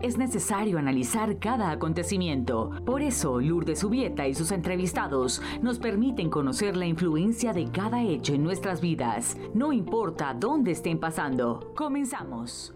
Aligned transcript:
Es 0.00 0.18
necesario 0.18 0.78
analizar 0.78 1.38
cada 1.38 1.70
acontecimiento. 1.70 2.70
Por 2.84 3.02
eso, 3.02 3.40
Lourdes 3.40 3.80
Subieta 3.80 4.26
y 4.26 4.34
sus 4.34 4.50
entrevistados 4.50 5.40
nos 5.60 5.78
permiten 5.78 6.28
conocer 6.28 6.76
la 6.76 6.86
influencia 6.86 7.52
de 7.52 7.70
cada 7.70 8.02
hecho 8.02 8.34
en 8.34 8.42
nuestras 8.42 8.80
vidas, 8.80 9.36
no 9.54 9.72
importa 9.72 10.34
dónde 10.34 10.72
estén 10.72 10.98
pasando. 10.98 11.72
Comenzamos. 11.76 12.74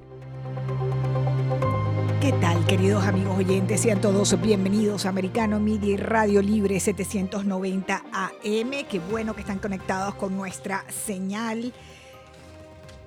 ¿Qué 2.20 2.32
tal, 2.32 2.64
queridos 2.66 3.04
amigos 3.04 3.38
oyentes? 3.38 3.80
Sean 3.80 4.00
todos 4.00 4.40
bienvenidos 4.40 5.04
a 5.04 5.08
Americano 5.08 5.58
Media 5.58 5.94
y 5.94 5.96
Radio 5.96 6.42
Libre 6.42 6.78
790 6.78 8.04
AM. 8.12 8.70
Qué 8.88 9.00
bueno 9.10 9.34
que 9.34 9.40
están 9.40 9.58
conectados 9.58 10.14
con 10.14 10.36
nuestra 10.36 10.84
señal. 10.90 11.72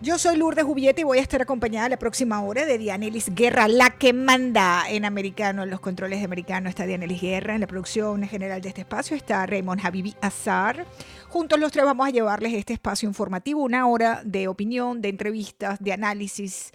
Yo 0.02 0.18
soy 0.18 0.38
Lourdes 0.38 0.64
Jubieta 0.64 1.02
y 1.02 1.04
voy 1.04 1.18
a 1.18 1.22
estar 1.22 1.42
acompañada 1.42 1.90
la 1.90 2.00
próxima 2.00 2.42
hora 2.42 2.66
de 2.66 2.78
Dianelis 2.78 3.36
Guerra, 3.36 3.68
la 3.68 3.90
que 3.90 4.14
manda 4.14 4.86
en 4.88 5.04
americano, 5.04 5.64
en 5.64 5.70
los 5.70 5.82
controles 5.82 6.20
de 6.20 6.26
americano 6.26 6.70
está 6.70 6.86
Dianelis 6.86 7.20
Guerra, 7.20 7.56
en 7.56 7.60
la 7.60 7.68
producción 7.68 8.24
general 8.24 8.62
de 8.62 8.70
este 8.70 8.80
espacio 8.80 9.18
está 9.18 9.46
Raymond 9.46 9.86
Habibi 9.86 10.16
Azar. 10.22 10.86
Juntos 11.28 11.60
los 11.60 11.74
tres 11.74 11.84
vamos 11.84 12.08
a 12.08 12.12
llevarles 12.12 12.54
este 12.54 12.72
espacio 12.72 13.10
informativo, 13.10 13.62
una 13.62 13.88
hora 13.88 14.22
de 14.24 14.48
opinión, 14.48 15.02
de 15.02 15.10
entrevistas, 15.10 15.80
de 15.82 15.92
análisis 15.92 16.72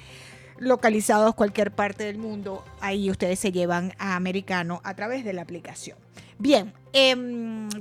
localizados 0.58 1.34
cualquier 1.34 1.72
parte 1.72 2.04
del 2.04 2.18
mundo, 2.18 2.64
ahí 2.80 3.10
ustedes 3.10 3.38
se 3.38 3.52
llevan 3.52 3.92
a 3.98 4.16
americano 4.16 4.80
a 4.84 4.94
través 4.94 5.24
de 5.24 5.32
la 5.32 5.42
aplicación. 5.42 5.98
Bien, 6.38 6.72
eh, 6.92 7.16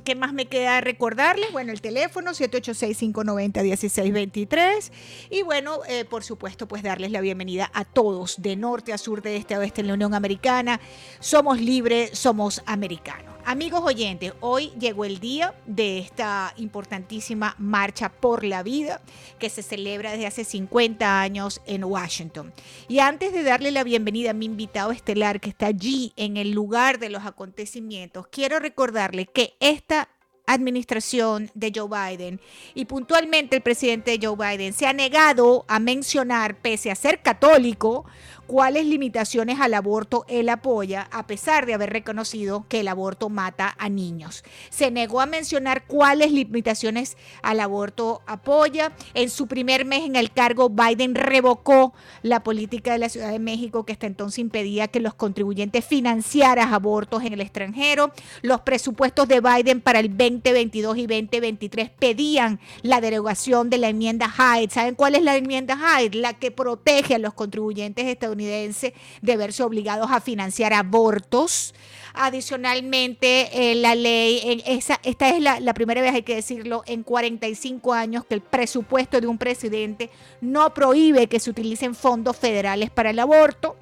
¿qué 0.03 0.15
más 0.15 0.33
me 0.33 0.47
queda 0.47 0.81
recordarles? 0.81 1.51
Bueno, 1.51 1.71
el 1.71 1.81
teléfono 1.81 2.31
786-590-1623 2.31 4.91
y 5.29 5.43
bueno, 5.43 5.81
eh, 5.87 6.05
por 6.05 6.23
supuesto, 6.23 6.67
pues 6.67 6.81
darles 6.83 7.11
la 7.11 7.21
bienvenida 7.21 7.69
a 7.73 7.85
todos, 7.85 8.41
de 8.41 8.55
norte 8.55 8.93
a 8.93 8.97
sur, 8.97 9.21
de 9.21 9.35
este 9.37 9.53
a 9.55 9.59
oeste 9.59 9.81
en 9.81 9.87
la 9.87 9.93
Unión 9.95 10.13
Americana. 10.13 10.79
Somos 11.19 11.59
libres, 11.61 12.17
somos 12.17 12.61
americanos. 12.65 13.33
Amigos 13.45 13.81
oyentes, 13.83 14.31
hoy 14.39 14.71
llegó 14.79 15.03
el 15.03 15.19
día 15.19 15.53
de 15.65 15.99
esta 15.99 16.53
importantísima 16.55 17.55
marcha 17.57 18.07
por 18.07 18.45
la 18.45 18.63
vida 18.63 19.01
que 19.37 19.49
se 19.49 19.61
celebra 19.61 20.11
desde 20.11 20.27
hace 20.27 20.45
50 20.45 21.19
años 21.19 21.59
en 21.65 21.83
Washington. 21.83 22.53
Y 22.87 22.99
antes 22.99 23.33
de 23.33 23.43
darle 23.43 23.71
la 23.71 23.83
bienvenida 23.83 24.31
a 24.31 24.33
mi 24.33 24.45
invitado 24.45 24.91
estelar 24.91 25.41
que 25.41 25.49
está 25.49 25.67
allí 25.67 26.13
en 26.15 26.37
el 26.37 26.51
lugar 26.51 26.99
de 26.99 27.09
los 27.09 27.25
acontecimientos, 27.25 28.27
quiero 28.27 28.42
recordarle 28.49 29.25
que 29.25 29.55
esta 29.59 30.09
administración 30.45 31.49
de 31.53 31.71
Joe 31.73 31.87
Biden 31.87 32.41
y 32.73 32.85
puntualmente 32.85 33.55
el 33.55 33.61
presidente 33.61 34.19
Joe 34.21 34.35
Biden 34.35 34.73
se 34.73 34.87
ha 34.87 34.93
negado 34.93 35.65
a 35.67 35.79
mencionar, 35.79 36.57
pese 36.57 36.91
a 36.91 36.95
ser 36.95 37.21
católico, 37.21 38.05
cuáles 38.53 38.85
limitaciones 38.85 39.59
al 39.59 39.73
aborto 39.73 40.25
él 40.27 40.47
apoya, 40.47 41.07
a 41.11 41.25
pesar 41.25 41.65
de 41.65 41.73
haber 41.73 41.89
reconocido 41.89 42.67
que 42.69 42.81
el 42.81 42.87
aborto 42.87 43.27
mata 43.27 43.75
a 43.79 43.89
niños. 43.89 44.43
Se 44.69 44.91
negó 44.91 45.21
a 45.21 45.25
mencionar 45.25 45.87
cuáles 45.87 46.31
limitaciones 46.31 47.17
al 47.41 47.59
aborto 47.59 48.21
apoya. 48.27 48.91
En 49.15 49.31
su 49.31 49.47
primer 49.47 49.85
mes 49.85 50.03
en 50.03 50.15
el 50.15 50.31
cargo, 50.31 50.69
Biden 50.69 51.15
revocó 51.15 51.95
la 52.21 52.43
política 52.43 52.91
de 52.91 52.99
la 52.99 53.09
Ciudad 53.09 53.31
de 53.31 53.39
México 53.39 53.87
que 53.87 53.93
hasta 53.93 54.05
entonces 54.05 54.37
impedía 54.37 54.87
que 54.87 54.99
los 54.99 55.15
contribuyentes 55.15 55.83
financiaran 55.83 56.75
abortos 56.75 57.23
en 57.23 57.33
el 57.33 57.41
extranjero. 57.41 58.11
Los 58.43 58.61
presupuestos 58.61 59.27
de 59.27 59.41
Biden 59.41 59.81
para 59.81 59.99
el 59.99 60.09
2022 60.15 60.97
y 60.99 61.07
2023 61.07 61.89
pedían 61.89 62.59
la 62.83 63.01
derogación 63.01 63.71
de 63.71 63.79
la 63.79 63.89
enmienda 63.89 64.29
Hyde. 64.29 64.69
¿Saben 64.69 64.93
cuál 64.93 65.15
es 65.15 65.23
la 65.23 65.37
enmienda 65.37 65.75
Hyde? 65.75 66.19
La 66.19 66.33
que 66.33 66.51
protege 66.51 67.15
a 67.15 67.17
los 67.17 67.33
contribuyentes 67.33 68.05
estadounidenses 68.05 68.42
de 68.43 69.37
verse 69.37 69.63
obligados 69.63 70.11
a 70.11 70.21
financiar 70.21 70.73
abortos. 70.73 71.73
Adicionalmente, 72.13 73.71
eh, 73.71 73.75
la 73.75 73.95
ley, 73.95 74.61
esa, 74.67 74.99
esta 75.03 75.29
es 75.29 75.41
la, 75.41 75.59
la, 75.59 75.73
primera 75.73 76.01
vez, 76.01 76.13
hay 76.13 76.21
que 76.21 76.35
decirlo, 76.35 76.83
en 76.85 77.01
45 77.01 77.91
años 77.91 78.23
que 78.25 78.35
el 78.35 78.41
presupuesto 78.41 79.19
de 79.19 79.25
un 79.25 79.39
presidente 79.39 80.11
no 80.39 80.73
prohíbe 80.73 81.27
que 81.27 81.39
se 81.39 81.49
utilicen 81.49 81.95
fondos 81.95 82.37
federales 82.37 82.91
para 82.91 83.09
el 83.09 83.19
aborto. 83.19 83.75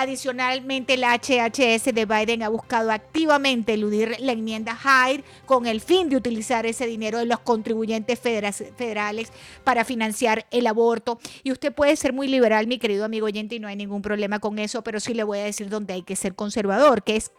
Adicionalmente, 0.00 0.96
la 0.96 1.12
HHS 1.12 1.92
de 1.92 2.06
Biden 2.06 2.44
ha 2.44 2.48
buscado 2.48 2.92
activamente 2.92 3.74
eludir 3.74 4.14
la 4.20 4.30
enmienda 4.30 4.76
Hyde 4.76 5.24
con 5.44 5.66
el 5.66 5.80
fin 5.80 6.08
de 6.08 6.14
utilizar 6.14 6.66
ese 6.66 6.86
dinero 6.86 7.18
de 7.18 7.24
los 7.24 7.40
contribuyentes 7.40 8.20
federales 8.20 9.32
para 9.64 9.84
financiar 9.84 10.46
el 10.52 10.68
aborto. 10.68 11.18
Y 11.42 11.50
usted 11.50 11.74
puede 11.74 11.96
ser 11.96 12.12
muy 12.12 12.28
liberal, 12.28 12.68
mi 12.68 12.78
querido 12.78 13.04
amigo 13.04 13.26
oyente, 13.26 13.56
y 13.56 13.58
no 13.58 13.66
hay 13.66 13.74
ningún 13.74 14.00
problema 14.00 14.38
con 14.38 14.60
eso, 14.60 14.84
pero 14.84 15.00
sí 15.00 15.14
le 15.14 15.24
voy 15.24 15.38
a 15.38 15.44
decir 15.44 15.68
dónde 15.68 15.94
hay 15.94 16.02
que 16.02 16.14
ser 16.14 16.36
conservador, 16.36 17.02
que 17.02 17.16
es 17.16 17.32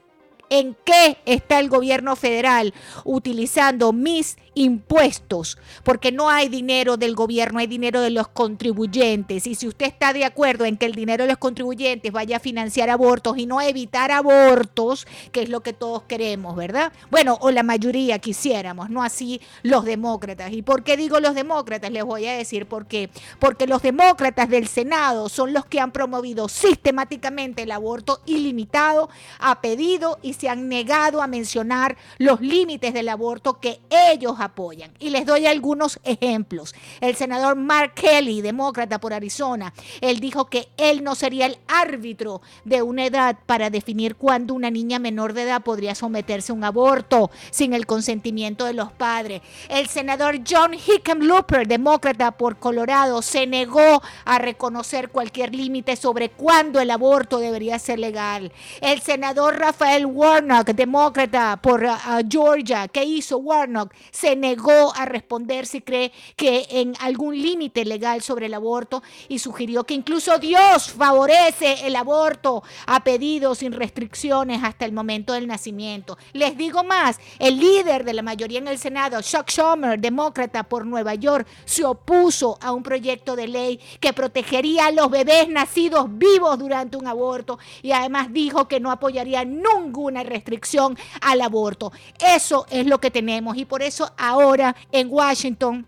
en 0.50 0.76
qué 0.84 1.18
está 1.26 1.60
el 1.60 1.70
gobierno 1.70 2.16
federal 2.16 2.74
utilizando 3.06 3.94
mis 3.94 4.38
impuestos, 4.56 5.58
porque 5.84 6.12
no 6.12 6.30
hay 6.30 6.50
dinero 6.50 6.98
del 6.98 7.16
gobierno, 7.16 7.60
hay 7.60 7.68
dinero 7.68 8.02
de 8.02 8.10
los 8.10 8.28
contribuyentes. 8.28 9.48
Y 9.48 9.56
si 9.56 9.68
usted 9.68 9.86
está 9.86 10.12
de 10.12 10.26
acuerdo 10.26 10.66
en 10.66 10.78
que 10.78 10.86
el 10.86 10.94
dinero 10.94 11.24
de 11.24 11.30
los 11.30 11.38
contribuyentes 11.38 12.12
vaya 12.12 12.38
a 12.38 12.40
financiar 12.40 12.90
abortos 12.90 13.38
y 13.38 13.46
no 13.46 13.62
evitar 13.62 14.12
abortos, 14.12 15.08
que 15.32 15.44
es 15.44 15.50
lo 15.50 15.62
que 15.62 15.74
todos 15.74 16.04
queremos, 16.04 16.56
¿verdad? 16.56 16.92
Bueno, 17.10 17.38
o 17.42 17.52
la 17.52 17.64
mayoría 17.64 18.20
quisiéramos, 18.20 18.90
no 18.90 19.04
así 19.04 19.40
los 19.64 19.86
demócratas. 19.86 20.52
¿Y 20.52 20.62
por 20.62 20.84
qué 20.84 20.98
digo 20.98 21.20
los 21.20 21.36
demócratas? 21.36 21.92
Les 21.92 22.04
voy 22.04 22.26
a 22.26 22.34
decir 22.34 22.66
por 22.66 22.86
qué. 22.86 23.10
Porque 23.40 23.68
los 23.68 23.82
demócratas 23.82 24.50
del 24.50 24.68
Senado 24.68 25.30
son 25.30 25.54
los 25.54 25.66
que 25.66 25.80
han 25.80 25.92
promovido 25.92 26.50
sistemáticamente 26.50 27.64
el 27.64 27.72
aborto 27.72 28.22
ilimitado 28.26 29.10
a 29.40 29.62
pedido 29.62 30.20
y 30.22 30.34
se 30.40 30.48
han 30.48 30.70
negado 30.70 31.22
a 31.22 31.28
mencionar 31.28 31.98
los 32.18 32.40
límites 32.40 32.94
del 32.94 33.10
aborto 33.10 33.60
que 33.60 33.82
ellos 33.90 34.36
apoyan. 34.40 34.94
Y 35.00 35.10
les 35.10 35.26
doy 35.26 35.46
algunos 35.46 36.00
ejemplos. 36.04 36.74
El 37.02 37.16
senador 37.16 37.56
Mark 37.56 37.94
Kelly, 37.96 38.42
demócrata 38.42 39.00
por 39.00 39.14
Arizona, 39.14 39.74
él 40.00 40.20
dijo 40.20 40.46
que 40.46 40.70
él 40.78 41.04
no 41.04 41.16
sería 41.16 41.46
el 41.46 41.58
árbitro 41.68 42.42
de 42.64 42.82
una 42.82 43.06
edad 43.06 43.38
para 43.46 43.70
definir 43.70 44.16
cuándo 44.16 44.54
una 44.54 44.72
niña 44.72 44.98
menor 44.98 45.34
de 45.34 45.44
edad 45.44 45.62
podría 45.62 45.94
someterse 45.94 46.52
a 46.52 46.56
un 46.56 46.64
aborto 46.64 47.32
sin 47.52 47.74
el 47.74 47.86
consentimiento 47.86 48.66
de 48.66 48.74
los 48.74 48.92
padres. 48.94 49.42
El 49.68 49.88
senador 49.88 50.40
John 50.50 50.74
Hickenlooper, 50.74 51.68
demócrata 51.68 52.32
por 52.32 52.58
Colorado, 52.58 53.22
se 53.22 53.46
negó 53.46 54.02
a 54.24 54.40
reconocer 54.40 55.10
cualquier 55.10 55.54
límite 55.54 55.98
sobre 55.98 56.30
cuándo 56.30 56.80
el 56.80 56.92
aborto 56.92 57.40
debería 57.40 57.78
ser 57.78 58.00
legal. 58.00 58.54
El 58.80 59.02
senador 59.02 59.58
Rafael 59.58 60.06
Warren 60.06 60.29
Warnock, 60.30 60.68
demócrata 60.76 61.58
por 61.60 61.84
uh, 61.84 61.88
uh, 61.88 62.22
Georgia, 62.30 62.88
¿qué 62.88 63.04
hizo 63.04 63.40
Warnock? 63.40 63.92
Se 64.12 64.36
negó 64.36 64.94
a 64.96 65.06
responder 65.06 65.66
si 65.66 65.82
cree 65.82 66.12
que 66.36 66.68
en 66.70 66.94
algún 67.00 67.36
límite 67.36 67.84
legal 67.84 68.22
sobre 68.22 68.46
el 68.46 68.54
aborto 68.54 69.02
y 69.28 69.40
sugirió 69.40 69.86
que 69.86 69.96
incluso 69.96 70.38
Dios 70.38 70.92
favorece 70.92 71.88
el 71.88 71.96
aborto 71.96 72.62
a 72.86 73.04
pedido 73.04 73.56
sin 73.56 73.72
restricciones 73.72 74.64
hasta 74.64 74.86
el 74.86 74.92
momento 74.92 75.34
del 75.34 75.48
nacimiento. 75.48 76.16
Les 76.34 76.56
digo 76.56 76.84
más, 76.84 77.20
el 77.40 77.60
líder 77.60 78.04
de 78.04 78.14
la 78.14 78.22
mayoría 78.22 78.60
en 78.60 78.68
el 78.68 78.78
Senado, 78.78 79.24
Chuck 79.24 79.50
Schumer, 79.50 80.00
demócrata 80.00 80.62
por 80.62 80.86
Nueva 80.86 81.16
York, 81.16 81.48
se 81.66 81.84
opuso 81.84 82.60
a 82.62 82.72
un 82.72 82.84
proyecto 82.84 83.36
de 83.36 83.48
ley 83.48 83.80
que 84.00 84.14
protegería 84.14 84.86
a 84.86 84.92
los 84.92 85.10
bebés 85.10 85.50
nacidos 85.50 86.06
vivos 86.08 86.60
durante 86.60 86.98
un 86.98 87.08
aborto 87.08 87.58
y 87.82 87.94
además 87.94 88.32
dijo 88.32 88.68
que 88.68 88.80
no 88.80 88.92
apoyaría 88.92 89.44
ninguna 89.44 90.19
restricción 90.24 90.98
al 91.22 91.42
aborto. 91.42 91.92
Eso 92.20 92.66
es 92.70 92.86
lo 92.86 93.00
que 93.00 93.12
tenemos 93.12 93.58
y 93.58 93.66
por 93.66 93.82
eso 93.82 94.12
ahora 94.18 94.76
en 94.92 95.08
Washington 95.10 95.86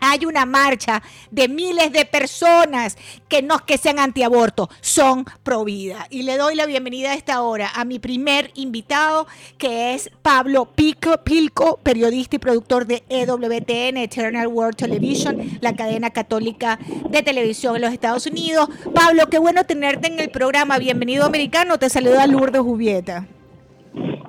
hay 0.00 0.26
una 0.26 0.46
marcha 0.46 1.02
de 1.30 1.48
miles 1.48 1.92
de 1.92 2.04
personas 2.04 2.96
que 3.28 3.42
no 3.42 3.64
que 3.64 3.78
sean 3.78 3.98
antiaborto, 3.98 4.68
son 4.80 5.24
pro 5.42 5.64
vida. 5.64 6.06
Y 6.10 6.22
le 6.22 6.36
doy 6.36 6.54
la 6.54 6.66
bienvenida 6.66 7.12
a 7.12 7.14
esta 7.14 7.42
hora 7.42 7.70
a 7.74 7.84
mi 7.84 7.98
primer 7.98 8.50
invitado, 8.54 9.26
que 9.58 9.94
es 9.94 10.10
Pablo 10.22 10.66
Pico, 10.66 11.18
Pilco, 11.24 11.78
periodista 11.82 12.36
y 12.36 12.38
productor 12.38 12.86
de 12.86 13.04
EWTN, 13.08 13.96
Eternal 13.96 14.46
World 14.48 14.76
Television, 14.76 15.58
la 15.60 15.74
cadena 15.74 16.10
católica 16.10 16.78
de 17.08 17.22
televisión 17.22 17.76
en 17.76 17.82
los 17.82 17.92
Estados 17.92 18.26
Unidos. 18.26 18.68
Pablo, 18.94 19.28
qué 19.28 19.38
bueno 19.38 19.64
tenerte 19.64 20.08
en 20.08 20.20
el 20.20 20.30
programa. 20.30 20.78
Bienvenido 20.78 21.24
americano. 21.24 21.78
Te 21.78 21.88
saluda 21.88 22.26
Lourdes 22.26 22.60
Jubieta. 22.60 23.26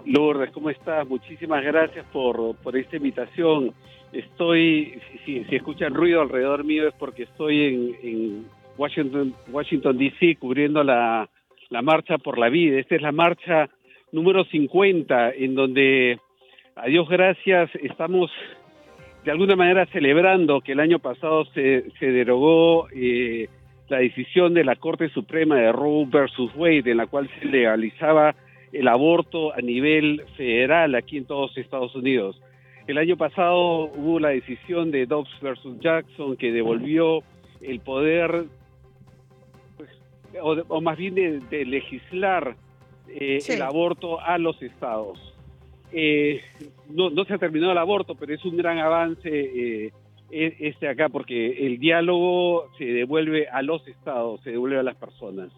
Lourdes, 0.07 0.51
¿cómo 0.51 0.69
estás? 0.69 1.07
Muchísimas 1.07 1.63
gracias 1.63 2.06
por, 2.13 2.56
por 2.57 2.77
esta 2.77 2.95
invitación 2.95 3.74
estoy, 4.13 5.00
si, 5.25 5.45
escuchan 5.51 5.94
ruido 5.94 6.21
alrededor 6.21 6.63
mío 6.63 6.88
es 6.88 6.94
porque 6.95 7.24
estoy 7.24 7.95
en, 8.04 8.45
Washington, 8.77 9.33
Washington 9.51 9.98
D.C. 9.98 10.38
cubriendo 10.39 10.83
la, 10.83 11.27
la 11.69 11.81
marcha 11.81 12.19
por 12.19 12.38
la 12.38 12.48
vida. 12.48 12.80
Esta 12.80 12.95
es 12.95 13.01
la 13.01 13.12
marcha 13.12 13.69
número 14.12 14.44
50 14.45 15.31
en 15.31 15.56
donde, 15.56 16.19
a 16.75 16.86
Dios 16.86 17.09
gracias, 17.09 17.71
estamos 17.81 18.30
de 19.25 19.31
alguna 19.31 19.56
manera 19.56 19.88
celebrando 19.88 20.62
que 20.62 20.74
el 20.74 20.80
año 20.80 21.00
pasado 21.00 21.45
se, 21.56 21.89
se 22.00 22.12
derogó 22.12 22.88
eh, 22.95 23.50
la 23.89 23.98
decisión 23.98 24.54
de 24.54 24.63
la 24.63 24.75
Corte 24.75 25.09
Suprema 25.09 25.56
de 25.56 25.71
Roe 25.71 26.06
versus 26.06 26.51
Wade, 26.56 26.92
en 26.92 26.98
la 26.98 27.07
cual 27.07 27.27
se 27.39 27.45
legalizaba 27.45 28.36
el 28.72 28.88
aborto 28.88 29.54
a 29.54 29.62
nivel 29.62 30.24
federal 30.36 30.96
aquí 30.96 31.18
en 31.18 31.25
todos 31.25 31.58
Estados 31.58 31.96
Unidos. 31.96 32.42
El 32.88 32.98
año 32.98 33.18
pasado 33.18 33.86
hubo 33.96 34.19
la 34.19 34.30
decisión 34.30 34.92
de 34.92 35.06
Dobbs 35.06 35.30
versus 35.42 35.78
Jackson 35.80 36.38
que 36.38 36.52
devolvió 36.52 37.22
el 37.62 37.80
poder, 37.81 38.46
pues, 39.75 39.90
o, 40.42 40.81
más 40.81 40.98
bien 40.98 41.16
de, 41.16 41.66
legislar 41.66 42.56
eh, 43.10 43.40
el 43.48 43.62
aborto 43.62 44.22
a 44.22 44.38
los 44.38 44.62
estados. 44.62 45.19
Eh, 45.92 46.42
no, 46.90 47.12
se 47.25 47.34
ha 47.34 47.38
terminado 47.38 47.72
el 47.72 47.78
aborto, 47.78 48.16
pero 48.16 48.34
es 48.34 48.44
un 48.46 48.56
gran 48.56 48.78
avance 48.78 49.30
eh, 49.30 49.92
e, 50.31 50.56
este 50.60 50.88
acá, 50.88 51.10
porque 51.10 51.66
el 51.66 51.80
diálogo 51.80 52.69
se 52.78 52.86
devuelve 52.86 53.48
a 53.48 53.62
los 53.62 53.86
estados, 53.88 54.42
se 54.42 54.52
devuelve 54.52 54.80
a 54.80 54.84
las 54.84 54.96
personas. 54.96 55.52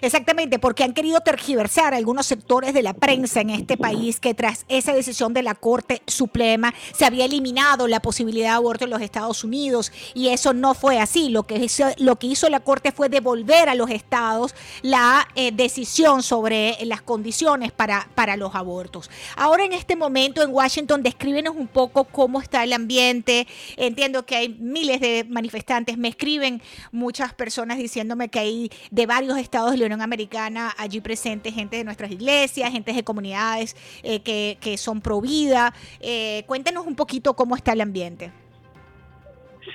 Exactamente, 0.00 0.58
porque 0.58 0.84
han 0.84 0.92
querido 0.92 1.20
tergiversar 1.20 1.94
algunos 1.94 2.26
sectores 2.26 2.74
de 2.74 2.82
la 2.82 2.92
prensa 2.92 3.40
en 3.40 3.50
este 3.50 3.76
país 3.76 4.20
que 4.20 4.34
tras 4.34 4.66
esa 4.68 4.92
decisión 4.92 5.32
de 5.32 5.42
la 5.42 5.54
Corte 5.54 6.02
Suprema 6.06 6.74
se 6.94 7.04
había 7.04 7.24
eliminado 7.24 7.88
la 7.88 8.00
posibilidad 8.00 8.50
de 8.50 8.56
aborto 8.56 8.84
en 8.84 8.90
los 8.90 9.00
Estados 9.00 9.42
Unidos 9.44 9.92
y 10.14 10.28
eso 10.28 10.52
no 10.52 10.74
fue 10.74 10.98
así. 10.98 11.28
Lo 11.30 11.44
que 11.44 11.56
hizo, 11.56 11.86
lo 11.98 12.16
que 12.16 12.26
hizo 12.26 12.48
la 12.50 12.60
Corte 12.60 12.92
fue 12.92 13.08
devolver 13.08 13.68
a 13.68 13.74
los 13.74 13.90
estados 13.90 14.54
la 14.82 15.26
eh, 15.34 15.52
decisión 15.52 16.22
sobre 16.22 16.76
las 16.84 17.02
condiciones 17.02 17.72
para, 17.72 18.08
para 18.14 18.36
los 18.36 18.54
abortos. 18.54 19.10
Ahora 19.36 19.64
en 19.64 19.72
este 19.72 19.96
momento 19.96 20.42
en 20.42 20.52
Washington, 20.52 21.02
descríbenos 21.02 21.54
un 21.56 21.68
poco 21.68 22.04
cómo 22.04 22.40
está 22.40 22.64
el 22.64 22.72
ambiente. 22.72 23.46
Entiendo 23.76 24.26
que 24.26 24.36
hay 24.36 24.48
miles 24.48 25.00
de 25.00 25.24
manifestantes, 25.28 25.96
me 25.96 26.08
escriben 26.08 26.60
muchas 26.92 27.32
personas 27.34 27.78
diciéndome 27.78 28.28
que 28.28 28.38
hay 28.38 28.70
de 28.90 29.06
varios 29.06 29.38
estados 29.38 29.75
de 29.76 29.80
la 29.88 29.94
Unión 29.94 30.02
Americana 30.02 30.72
allí 30.78 31.00
presente, 31.00 31.52
gente 31.52 31.76
de 31.76 31.84
nuestras 31.84 32.10
iglesias, 32.10 32.70
gente 32.72 32.92
de 32.92 33.04
comunidades 33.04 33.76
eh, 34.02 34.20
que, 34.20 34.58
que, 34.60 34.76
son 34.76 35.00
pro 35.00 35.20
vida. 35.20 35.72
Eh, 36.00 36.42
cuéntenos 36.46 36.86
un 36.86 36.96
poquito 36.96 37.34
cómo 37.34 37.56
está 37.56 37.72
el 37.72 37.80
ambiente. 37.80 38.32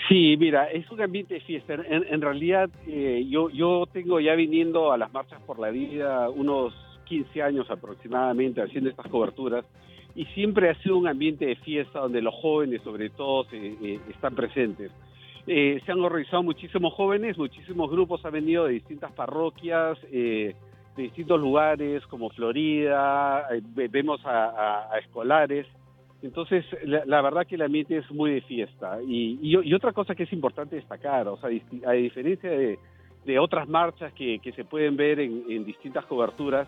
Sí, 0.08 0.36
mira, 0.38 0.72
es 0.72 0.90
un 0.92 1.02
ambiente 1.02 1.36
de 1.36 1.42
fiesta. 1.42 1.74
En, 1.74 2.22
realidad, 2.22 2.70
eh, 2.88 3.26
yo, 3.30 3.50
yo 3.50 3.86
tengo 3.92 4.20
ya 4.20 4.36
viniendo 4.36 4.92
a 4.92 4.98
las 4.98 5.12
marchas 5.14 5.42
por 5.42 5.60
la 5.60 5.70
vida 5.70 6.30
unos 6.30 6.74
15 7.06 7.42
años 7.42 7.70
aproximadamente 7.70 8.62
haciendo 8.62 8.90
estas 8.90 9.08
coberturas 9.08 9.66
y 10.16 10.26
siempre 10.28 10.70
ha 10.70 10.76
sido 10.82 10.98
un 10.98 11.08
ambiente 11.08 11.46
de 11.46 11.56
fiesta 11.58 12.00
donde 12.00 12.22
los 12.22 12.34
jóvenes 12.36 12.82
sobre 12.84 13.10
todo 13.10 13.46
están 14.10 14.36
presentes. 14.36 14.92
Eh, 15.48 15.82
se 15.86 15.92
han 15.92 16.00
organizado 16.02 16.44
muchísimos 16.44 16.94
jóvenes, 16.94 17.38
muchísimos 17.38 17.90
grupos 17.90 18.24
han 18.26 18.34
venido 18.34 18.66
de 18.66 18.74
distintas 18.74 19.12
parroquias, 19.12 19.98
eh, 20.12 20.56
de 20.96 21.04
distintos 21.04 21.40
lugares 21.40 22.06
como 22.08 22.30
Florida, 22.30 23.48
eh, 23.52 23.62
vemos 23.90 24.22
a, 24.26 24.90
escolares. 25.00 25.66
Entonces, 26.22 26.64
la, 26.84 27.22
verdad 27.22 27.48
que 27.48 27.56
el 27.56 27.64
ambiente 27.64 27.98
es 27.98 28.12
muy 28.12 28.32
de 28.32 28.42
fiesta. 28.42 29.00
Y, 29.02 29.74
otra 29.74 29.92
cosa 29.92 30.14
que 30.14 30.24
es 30.24 30.34
importante 30.34 30.76
destacar, 30.76 31.28
o 31.28 31.38
sea, 31.38 31.50
a 31.88 31.94
diferencia 31.94 32.52
de, 32.52 33.40
otras 33.40 33.68
marchas 33.68 34.14
que, 34.14 34.40
se 34.56 34.64
pueden 34.64 34.96
ver 34.96 35.20
en, 35.20 35.66
distintas 35.66 36.06
coberturas, 36.06 36.68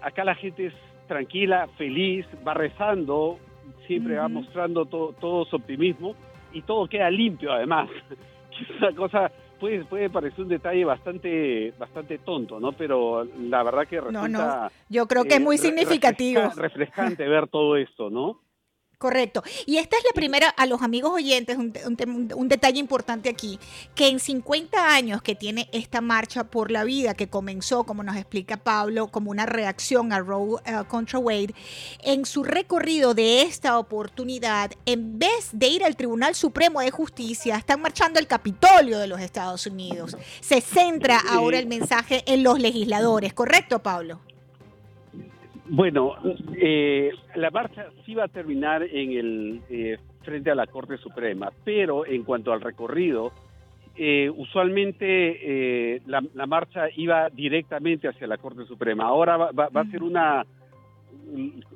acá 0.00 0.22
la 0.22 0.36
gente 0.36 0.66
es 0.66 0.74
tranquila, 1.08 1.66
feliz, 1.76 2.24
va 2.46 2.54
rezando, 2.54 3.38
siempre 3.88 4.16
va 4.16 4.28
mostrando 4.28 4.86
todo 4.86 5.44
su 5.46 5.56
optimismo 5.56 6.14
y 6.52 6.62
todo 6.62 6.86
queda 6.88 7.10
limpio 7.10 7.52
además. 7.52 7.88
es 8.50 8.80
una 8.80 8.94
cosa 8.94 9.30
puede, 9.60 9.84
puede 9.84 10.10
parecer 10.10 10.40
un 10.40 10.48
detalle 10.48 10.84
bastante 10.84 11.72
bastante 11.78 12.18
tonto, 12.18 12.58
¿no? 12.58 12.72
Pero 12.72 13.24
la 13.24 13.62
verdad 13.62 13.86
que 13.86 14.00
resulta... 14.00 14.28
No, 14.28 14.28
no, 14.28 14.70
yo 14.88 15.06
creo 15.06 15.24
que 15.24 15.34
es 15.34 15.40
muy 15.40 15.56
eh, 15.56 15.58
significativo. 15.58 16.42
refrescante 16.56 17.28
ver 17.28 17.46
todo 17.48 17.76
esto, 17.76 18.10
¿no? 18.10 18.40
Correcto. 19.00 19.42
Y 19.64 19.78
esta 19.78 19.96
es 19.96 20.04
la 20.04 20.12
primera, 20.12 20.50
a 20.50 20.66
los 20.66 20.82
amigos 20.82 21.12
oyentes, 21.14 21.56
un, 21.56 21.72
un, 22.36 22.48
detalle 22.48 22.78
importante 22.78 23.30
aquí, 23.30 23.58
que 23.94 24.08
en 24.08 24.20
50 24.20 24.92
años 24.92 25.22
que 25.22 25.34
tiene 25.34 25.70
esta 25.72 26.02
marcha 26.02 26.44
por 26.44 26.70
la 26.70 26.84
vida, 26.84 27.14
que 27.14 27.26
comenzó, 27.26 27.84
como 27.84 28.02
nos 28.02 28.16
explica 28.16 28.58
Pablo, 28.58 29.08
como 29.08 29.30
una 29.30 29.46
reacción 29.46 30.12
a 30.12 30.18
Roe 30.18 30.56
uh, 30.56 30.84
contra 30.86 31.18
Wade, 31.18 31.54
en 32.02 32.26
su 32.26 32.44
recorrido 32.44 33.14
de 33.14 33.40
esta 33.40 33.78
oportunidad, 33.78 34.72
en 34.84 35.18
vez 35.18 35.48
de 35.52 35.68
ir 35.68 35.82
al 35.82 35.96
Tribunal 35.96 36.34
Supremo 36.34 36.80
de 36.80 36.90
Justicia, 36.90 37.56
están 37.56 37.80
marchando 37.80 38.18
al 38.18 38.26
Capitolio 38.26 38.98
de 38.98 39.06
los 39.06 39.22
Estados 39.22 39.66
Unidos. 39.66 40.14
Se 40.42 40.60
centra 40.60 41.22
ahora 41.26 41.58
el 41.58 41.68
mensaje 41.68 42.22
en 42.26 42.42
los 42.42 42.60
legisladores, 42.60 43.32
¿correcto, 43.32 43.78
Pablo? 43.78 44.20
Bueno, 45.72 46.16
eh, 46.56 47.12
la 47.36 47.50
marcha 47.52 47.86
sí 48.04 48.12
va 48.16 48.24
a 48.24 48.28
terminar 48.28 48.82
en 48.82 49.12
el 49.12 49.60
eh, 49.70 49.98
frente 50.22 50.50
a 50.50 50.56
la 50.56 50.66
Corte 50.66 50.96
Suprema, 50.96 51.52
pero 51.64 52.04
en 52.04 52.24
cuanto 52.24 52.52
al 52.52 52.60
recorrido, 52.60 53.30
eh, 53.96 54.28
usualmente 54.36 56.02
la, 56.06 56.46
marcha 56.48 56.88
iba 56.96 57.28
directamente 57.30 58.08
hacia 58.08 58.26
la 58.26 58.38
Corte 58.38 58.64
Suprema. 58.64 59.04
Ahora 59.04 59.36
va, 59.36 59.68
a 59.72 59.84
ser 59.92 60.02
una, 60.02 60.44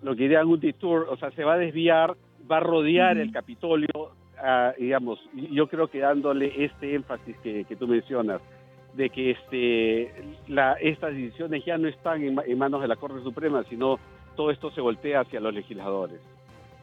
lo 0.02 0.16
que 0.16 0.22
dirían 0.24 0.48
un 0.48 0.58
detour, 0.58 1.06
o 1.08 1.16
sea, 1.16 1.30
se 1.30 1.44
va 1.44 1.54
a 1.54 1.58
desviar, 1.58 2.16
va 2.50 2.56
a 2.56 2.60
rodear 2.60 3.16
el 3.18 3.30
Capitolio, 3.30 4.10
ah, 4.42 4.72
digamos, 4.76 5.20
yo 5.52 5.68
creo 5.68 5.86
que 5.86 6.00
dándole 6.00 6.64
este 6.64 6.96
énfasis 6.96 7.36
que 7.38 7.76
tú 7.78 7.86
mencionas 7.86 8.40
de 8.96 9.10
que 9.10 9.32
este, 9.32 10.12
la, 10.48 10.74
estas 10.74 11.14
decisiones 11.14 11.64
ya 11.64 11.76
no 11.78 11.88
están 11.88 12.22
en, 12.22 12.58
manos 12.58 12.80
de 12.80 12.88
la 12.88 12.96
Corte 12.96 13.22
Suprema, 13.22 13.64
sino 13.68 13.98
todo 14.36 14.50
esto 14.50 14.70
se 14.70 14.80
voltea 14.80 15.20
hacia 15.20 15.40
los 15.40 15.54
legisladores. 15.54 16.20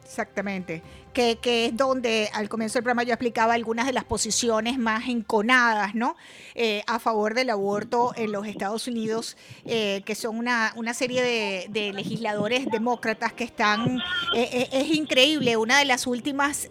Exactamente. 0.04 0.82
Que, 1.14 1.36
que, 1.36 1.66
es 1.66 1.76
donde 1.76 2.30
al 2.32 2.48
comienzo 2.48 2.74
del 2.74 2.84
programa 2.84 3.02
yo 3.02 3.12
explicaba 3.12 3.52
algunas 3.52 3.86
de 3.86 3.92
las 3.92 4.04
posiciones 4.04 4.78
más 4.78 5.08
enconadas, 5.08 5.94
¿no? 5.94 6.16
Eh, 6.54 6.82
a 6.86 6.98
favor 6.98 7.34
del 7.34 7.50
aborto 7.50 8.12
en 8.16 8.32
los 8.32 8.46
Estados 8.46 8.88
Unidos, 8.88 9.36
eh, 9.66 10.02
que 10.06 10.14
son 10.14 10.38
una, 10.38 10.72
una 10.76 10.94
serie 10.94 11.22
de, 11.22 11.92
legisladores 11.92 12.66
demócratas 12.70 13.32
que 13.34 13.44
están. 13.44 14.00
Eh, 14.34 14.68
es 14.72 14.94
increíble. 14.94 15.56
Una 15.56 15.78
de 15.78 15.84
las 15.84 16.06
últimas 16.06 16.68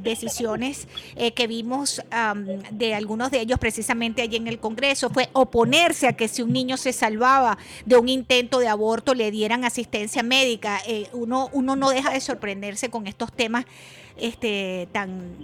decisiones 0.00 0.88
que 1.34 1.46
vimos 1.46 2.02
de 2.72 2.94
algunos 2.94 3.30
de 3.30 3.40
ellos, 3.40 3.58
precisamente 3.58 4.22
allí 4.22 4.36
en 4.36 4.48
el 4.48 4.58
Congreso, 4.58 5.10
fue 5.10 5.28
oponerse 5.32 6.08
a 6.08 6.14
que 6.14 6.26
si 6.26 6.42
un 6.42 6.52
niño 6.52 6.76
se 6.76 6.92
salvaba 6.92 7.58
de 7.84 7.96
un 7.96 8.08
intento 8.08 8.58
de 8.58 8.68
aborto 8.68 9.14
le 9.14 9.30
dieran 9.30 9.64
asistencia 9.64 10.22
médica. 10.22 10.80
uno, 11.12 11.48
uno 11.52 11.76
no 11.76 11.90
deja 11.90 12.10
de 12.10 12.20
sorprender 12.20 12.65
con 12.90 13.06
estos 13.06 13.32
temas 13.32 13.64
este, 14.16 14.88
tan... 14.92 15.36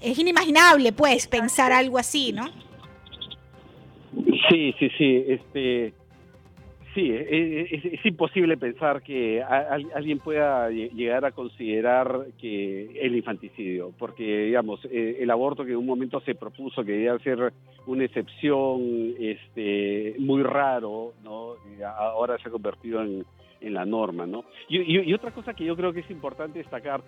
Es 0.00 0.18
inimaginable, 0.18 0.92
pues, 0.92 1.26
pensar 1.26 1.72
algo 1.72 1.98
así, 1.98 2.32
¿no? 2.32 2.44
Sí, 4.48 4.74
sí, 4.78 4.90
sí. 4.96 5.24
Este, 5.28 5.92
sí, 6.94 7.10
es, 7.12 8.06
imposible 8.06 8.56
pensar 8.56 9.02
que 9.02 9.42
alguien 9.42 10.18
pueda 10.18 10.70
llegar 10.70 11.24
a 11.24 11.32
considerar 11.32 12.26
que 12.40 12.98
el 13.00 13.16
infanticidio, 13.16 13.92
porque, 13.98 14.46
digamos, 14.46 14.80
eh, 14.90 15.18
el 15.20 15.30
aborto 15.30 15.64
que 15.64 15.72
en 15.72 15.78
un 15.78 15.86
momento 15.86 16.20
se 16.20 16.34
propuso 16.34 16.84
que 16.84 16.92
debía 16.92 17.18
ser 17.18 17.52
una 17.86 18.04
excepción 18.04 19.14
este, 19.18 20.14
muy 20.18 20.42
raro, 20.42 21.12
¿no? 21.22 21.54
ahora 21.98 22.38
se 22.38 22.48
ha 22.48 22.52
convertido 22.52 23.02
en, 23.02 23.24
en 23.60 23.74
la 23.74 23.84
norma, 23.84 24.26
¿no? 24.26 24.44
Y, 24.68 25.12
otra 25.12 25.30
cosa 25.30 25.54
que 25.54 25.64
yo 25.64 25.76
creo 25.76 25.92
que 25.92 26.00
es 26.00 26.10
importante 26.10 26.58
destacar, 26.58 27.02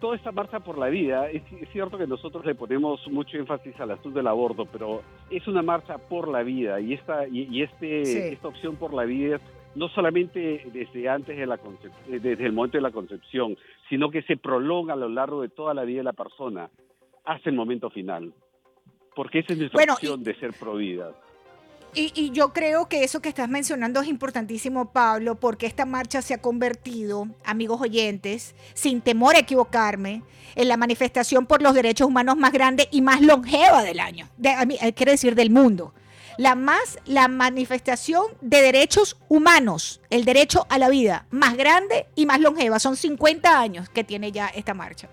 toda 0.00 0.16
esta 0.16 0.32
marcha 0.32 0.60
por 0.60 0.78
la 0.78 0.88
vida, 0.88 1.30
es, 1.30 1.42
cierto 1.72 1.96
que 1.96 2.06
nosotros 2.06 2.44
le 2.44 2.54
ponemos 2.54 3.00
mucho 3.08 3.36
énfasis 3.36 3.78
al 3.80 3.92
asunto 3.92 4.18
del 4.18 4.26
aborto, 4.26 4.66
pero 4.66 5.02
es 5.30 5.46
una 5.48 5.62
marcha 5.62 5.98
por 5.98 6.28
la 6.28 6.42
vida 6.42 6.80
y 6.80 6.94
esta, 6.94 7.26
y, 7.26 7.62
este, 7.62 8.32
esta 8.32 8.48
opción 8.48 8.76
por 8.76 8.92
la 8.92 9.04
vida 9.04 9.40
no 9.74 9.88
solamente 9.88 10.64
desde 10.72 11.08
antes 11.08 11.36
de 11.36 11.46
la 11.46 11.58
desde 12.06 12.46
el 12.46 12.52
momento 12.52 12.78
de 12.78 12.82
la 12.82 12.92
concepción, 12.92 13.56
sino 13.88 14.08
que 14.10 14.22
se 14.22 14.36
prolonga 14.36 14.92
a 14.92 14.96
lo 14.96 15.08
largo 15.08 15.42
de 15.42 15.48
toda 15.48 15.74
la 15.74 15.84
vida 15.84 15.98
de 15.98 16.04
la 16.04 16.12
persona 16.12 16.70
hasta 17.24 17.50
el 17.50 17.56
momento 17.56 17.90
final. 17.90 18.32
Porque 19.14 19.40
esa 19.40 19.52
es 19.52 19.58
nuestra 19.58 19.94
opción 19.94 20.22
de 20.22 20.34
ser 20.36 20.52
pro 20.58 20.76
vida. 21.94 22.12
Y, 22.14 22.30
yo 22.30 22.52
creo 22.52 22.88
que 22.88 23.04
eso 23.04 23.20
que 23.20 23.28
estás 23.28 23.48
mencionando 23.48 24.00
es 24.00 24.08
importantísimo, 24.08 24.90
Pablo, 24.90 25.36
porque 25.36 25.66
esta 25.66 25.86
marcha 25.86 26.22
se 26.22 26.34
ha 26.34 26.38
convertido, 26.38 27.28
amigos 27.44 27.80
oyentes, 27.80 28.54
sin 28.74 29.00
temor 29.00 29.36
a 29.36 29.40
equivocarme, 29.40 30.22
en 30.56 30.68
la 30.68 30.76
manifestación 30.76 31.46
por 31.46 31.62
los 31.62 31.74
derechos 31.74 32.06
humanos 32.06 32.36
más 32.36 32.52
grande 32.52 32.88
y 32.90 33.02
más 33.02 33.20
longeva 33.20 33.82
del 33.82 34.00
año, 34.00 34.28
de, 34.36 34.50
eh, 34.80 34.92
quiero 34.92 35.12
decir, 35.12 35.34
del 35.34 35.50
mundo. 35.50 35.94
La 36.36 36.56
más, 36.56 36.98
la 37.04 37.28
manifestación 37.28 38.24
de 38.40 38.60
derechos 38.60 39.16
humanos, 39.28 40.00
el 40.10 40.24
derecho 40.24 40.66
a 40.68 40.78
la 40.78 40.88
vida 40.88 41.26
más 41.30 41.56
grande 41.56 42.08
y 42.16 42.26
más 42.26 42.40
longeva. 42.40 42.80
Son 42.80 42.96
50 42.96 43.60
años 43.60 43.88
que 43.88 44.02
tiene 44.02 44.32
ya 44.32 44.48
esta 44.48 44.74
marcha. 44.74 45.08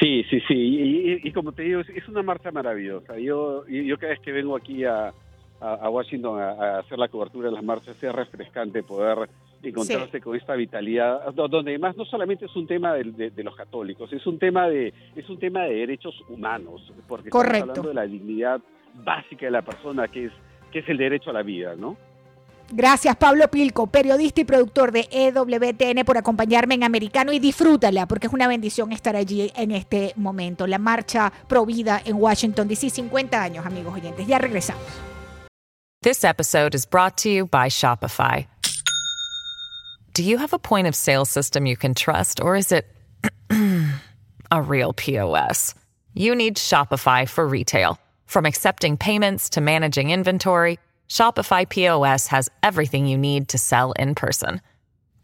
Sí, 0.00 0.24
sí, 0.28 0.40
sí. 0.46 1.20
Y, 1.22 1.32
como 1.32 1.52
te 1.52 1.62
digo, 1.62 1.80
es, 1.80 2.08
una 2.08 2.22
marcha 2.22 2.50
maravillosa. 2.50 3.18
Yo, 3.18 3.66
yo 3.66 3.98
cada 3.98 4.10
vez 4.10 4.20
que 4.20 4.32
vengo 4.32 4.56
aquí 4.56 4.84
a, 4.84 5.12
Washington 5.60 6.40
a, 6.40 6.78
hacer 6.78 6.98
la 6.98 7.08
cobertura 7.08 7.48
de 7.48 7.54
las 7.54 7.64
marchas, 7.64 8.02
es 8.02 8.12
refrescante 8.12 8.82
poder 8.82 9.28
encontrarse 9.62 10.20
con 10.20 10.36
esta 10.36 10.54
vitalidad, 10.54 11.32
donde 11.34 11.70
además 11.72 11.96
no 11.96 12.04
solamente 12.04 12.46
es 12.46 12.54
un 12.54 12.66
tema 12.66 12.94
de, 12.94 13.32
los 13.42 13.56
católicos, 13.56 14.12
es 14.12 14.26
un 14.26 14.38
tema 14.38 14.68
de 14.68 14.92
es 15.16 15.28
un 15.28 15.38
tema 15.38 15.64
de 15.64 15.74
derechos 15.74 16.14
humanos, 16.28 16.92
porque 17.08 17.28
estamos 17.28 17.46
hablando 17.46 17.88
de 17.88 17.94
la 17.94 18.06
dignidad 18.06 18.60
básica 18.94 19.46
de 19.46 19.52
la 19.52 19.62
persona, 19.62 20.06
que 20.08 20.26
es 20.26 20.32
que 20.70 20.80
es 20.80 20.88
el 20.88 20.98
derecho 20.98 21.30
a 21.30 21.32
la 21.32 21.42
vida, 21.42 21.74
¿no? 21.76 21.96
Gracias 22.70 23.16
Pablo 23.16 23.48
Pilco, 23.48 23.86
periodista 23.86 24.42
y 24.42 24.44
productor 24.44 24.92
de 24.92 25.08
EWTN 25.10 26.04
por 26.04 26.18
acompañarme 26.18 26.74
en 26.74 26.84
Americano 26.84 27.32
y 27.32 27.38
disfrútala 27.38 28.06
porque 28.06 28.26
es 28.26 28.32
una 28.32 28.46
bendición 28.46 28.92
estar 28.92 29.16
allí 29.16 29.50
en 29.56 29.70
este 29.70 30.12
momento. 30.16 30.66
La 30.66 30.78
marcha 30.78 31.32
pro 31.48 31.64
vida 31.64 32.02
en 32.04 32.16
Washington 32.16 32.68
DC, 32.68 32.90
50 32.90 33.42
años 33.42 33.64
amigos 33.64 33.94
oyentes. 33.94 34.26
Ya 34.26 34.38
regresamos. 34.38 34.82
This 36.02 36.22
episode 36.24 36.74
is 36.74 36.86
brought 36.86 37.16
to 37.18 37.30
you 37.30 37.46
by 37.46 37.68
Shopify. 37.68 38.46
Do 40.12 40.22
you 40.22 40.38
have 40.38 40.52
a 40.52 40.58
point 40.58 40.86
of 40.86 40.94
sale 40.94 41.24
system 41.24 41.64
you 41.64 41.76
can 41.76 41.94
trust 41.94 42.40
or 42.40 42.54
is 42.54 42.70
it 42.70 42.86
a 44.50 44.62
real 44.62 44.92
POS? 44.92 45.74
You 46.12 46.34
need 46.34 46.56
Shopify 46.56 47.26
for 47.26 47.46
retail. 47.46 47.98
From 48.26 48.44
accepting 48.44 48.96
payments 48.98 49.48
to 49.50 49.60
managing 49.60 50.10
inventory, 50.10 50.78
Shopify 51.08 51.68
POS 51.68 52.28
has 52.28 52.48
everything 52.62 53.06
you 53.06 53.18
need 53.18 53.48
to 53.48 53.58
sell 53.58 53.90
in 53.92 54.14
person. 54.14 54.60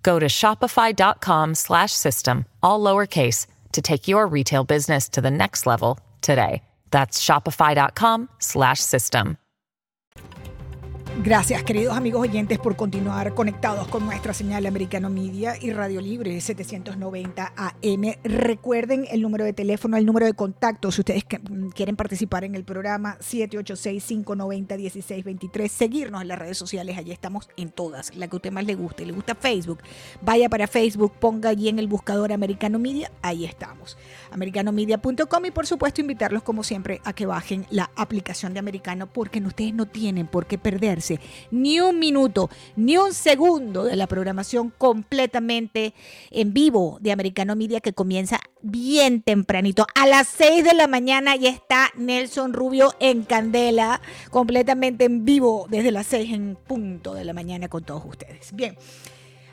Go 0.02 0.18
to 0.18 0.26
shopify.com/system 0.26 2.44
all 2.62 2.80
lowercase 2.80 3.46
to 3.72 3.82
take 3.82 4.08
your 4.08 4.26
retail 4.26 4.64
business 4.64 5.08
to 5.10 5.20
the 5.20 5.30
next 5.30 5.66
level 5.66 6.00
today. 6.20 6.64
That's 6.90 7.24
shopify.com/system. 7.24 9.38
Gracias, 11.22 11.62
queridos 11.62 11.96
amigos 11.96 12.22
oyentes, 12.22 12.58
por 12.58 12.74
continuar 12.74 13.34
conectados 13.34 13.86
con 13.86 14.04
nuestra 14.04 14.34
señal 14.34 14.66
Americano 14.66 15.08
Media 15.08 15.54
y 15.58 15.72
Radio 15.72 16.00
Libre 16.00 16.40
790 16.40 17.52
AM. 17.56 18.14
Recuerden 18.24 19.06
el 19.08 19.22
número 19.22 19.44
de 19.44 19.52
teléfono, 19.52 19.96
el 19.96 20.06
número 20.06 20.26
de 20.26 20.34
contacto, 20.34 20.90
si 20.90 21.02
ustedes 21.02 21.22
mm, 21.24 21.68
quieren 21.68 21.94
participar 21.94 22.42
en 22.42 22.56
el 22.56 22.64
programa 22.64 23.16
786-590-1623. 23.20 25.68
Seguirnos 25.68 26.20
en 26.20 26.28
las 26.28 26.38
redes 26.38 26.58
sociales, 26.58 26.98
allí 26.98 27.12
estamos 27.12 27.48
en 27.56 27.70
todas, 27.70 28.12
la 28.16 28.26
que 28.26 28.34
a 28.34 28.38
usted 28.38 28.50
más 28.50 28.66
le 28.66 28.74
guste. 28.74 29.06
Le 29.06 29.12
gusta 29.12 29.36
Facebook, 29.36 29.78
vaya 30.20 30.48
para 30.48 30.66
Facebook, 30.66 31.12
ponga 31.20 31.48
allí 31.48 31.68
en 31.68 31.78
el 31.78 31.86
buscador 31.86 32.32
Americano 32.32 32.80
Media, 32.80 33.12
ahí 33.22 33.44
estamos. 33.44 33.96
Americanomedia.com 34.32 35.44
y 35.44 35.52
por 35.52 35.66
supuesto 35.66 36.00
invitarlos 36.00 36.42
como 36.42 36.64
siempre 36.64 37.00
a 37.04 37.12
que 37.12 37.24
bajen 37.24 37.66
la 37.70 37.92
aplicación 37.94 38.52
de 38.52 38.58
Americano 38.58 39.06
porque 39.06 39.38
ustedes 39.38 39.72
no 39.72 39.86
tienen 39.86 40.26
por 40.26 40.46
qué 40.46 40.58
perderse 40.58 41.03
ni 41.50 41.80
un 41.80 41.98
minuto, 41.98 42.50
ni 42.76 42.96
un 42.96 43.12
segundo 43.12 43.84
de 43.84 43.96
la 43.96 44.06
programación 44.06 44.72
completamente 44.76 45.94
en 46.30 46.52
vivo 46.52 46.98
de 47.00 47.12
Americano 47.12 47.56
Media 47.56 47.80
que 47.80 47.92
comienza 47.92 48.40
bien 48.62 49.22
tempranito. 49.22 49.86
A 49.94 50.06
las 50.06 50.28
6 50.28 50.64
de 50.64 50.74
la 50.74 50.86
mañana 50.86 51.36
ya 51.36 51.50
está 51.50 51.90
Nelson 51.96 52.52
Rubio 52.52 52.94
en 53.00 53.22
Candela, 53.22 54.00
completamente 54.30 55.04
en 55.04 55.24
vivo 55.24 55.66
desde 55.68 55.90
las 55.90 56.06
6 56.06 56.32
en 56.32 56.56
punto 56.56 57.14
de 57.14 57.24
la 57.24 57.32
mañana 57.32 57.68
con 57.68 57.84
todos 57.84 58.04
ustedes. 58.04 58.54
Bien. 58.54 58.76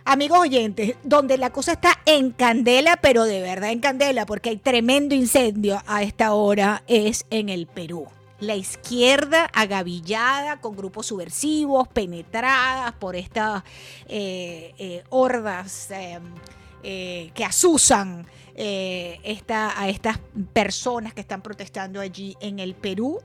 Amigos 0.03 0.39
oyentes, 0.39 0.95
donde 1.03 1.37
la 1.37 1.51
cosa 1.51 1.73
está 1.73 2.01
en 2.07 2.31
candela, 2.31 2.97
pero 2.97 3.23
de 3.25 3.39
verdad 3.39 3.69
en 3.69 3.79
candela, 3.79 4.25
porque 4.25 4.49
hay 4.49 4.57
tremendo 4.57 5.13
incendio 5.13 5.79
a 5.85 6.01
esta 6.01 6.33
hora, 6.33 6.83
es 6.87 7.25
en 7.29 7.49
el 7.49 7.67
Perú 7.67 8.07
la 8.41 8.55
izquierda 8.55 9.45
agavillada 9.53 10.59
con 10.59 10.75
grupos 10.75 11.05
subversivos, 11.05 11.87
penetradas 11.87 12.91
por 12.93 13.15
estas 13.15 13.63
eh, 14.09 14.73
eh, 14.77 15.03
hordas 15.09 15.91
em, 15.91 16.23
eh, 16.83 17.31
que 17.33 17.45
asusan 17.45 18.25
a 18.57 19.89
estas 19.89 20.19
personas 20.53 21.13
que 21.13 21.21
están 21.21 21.41
protestando 21.41 22.01
allí 22.01 22.35
en 22.41 22.59
el 22.59 22.75
Perú. 22.75 23.19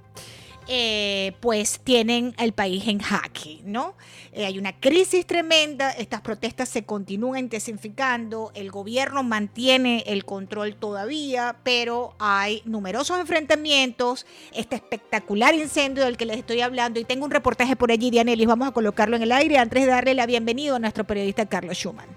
Eh, 0.69 1.35
pues 1.41 1.79
tienen 1.79 2.35
el 2.39 2.53
país 2.53 2.89
en 2.89 2.99
jaque, 2.99 3.61
¿no? 3.65 3.95
Eh, 4.33 4.47
hay 4.47 4.59
una 4.59 4.73
crisis 4.73 5.25
tremenda, 5.25 5.93
estas 5.93 6.23
protestas 6.23 6.69
se 6.69 6.85
continúan 6.85 7.39
intensificando, 7.39 8.51
el 8.55 8.73
gobierno 8.73 9.23
mantiene 9.23 10.03
el 10.09 10.25
control 10.25 10.75
todavía, 10.75 11.55
pero 11.63 12.17
hay 12.19 12.63
numerosos 12.65 13.21
enfrentamientos, 13.21 14.27
este 14.53 14.75
espectacular 14.75 15.55
incendio 15.55 16.05
del 16.05 16.17
que 16.17 16.27
les 16.27 16.39
estoy 16.39 16.61
hablando, 16.63 16.99
y 16.99 17.05
tengo 17.05 17.27
un 17.27 17.31
reportaje 17.31 17.77
por 17.77 17.93
allí, 17.93 18.11
Dianelis, 18.11 18.49
vamos 18.49 18.67
a 18.67 18.73
colocarlo 18.73 19.15
en 19.15 19.23
el 19.23 19.31
aire 19.31 19.59
antes 19.59 19.85
de 19.85 19.87
darle 19.87 20.15
la 20.15 20.27
bienvenida 20.27 20.75
a 20.75 20.79
nuestro 20.81 21.05
periodista 21.05 21.47
Carlos 21.47 21.79
Schumann. 21.79 22.09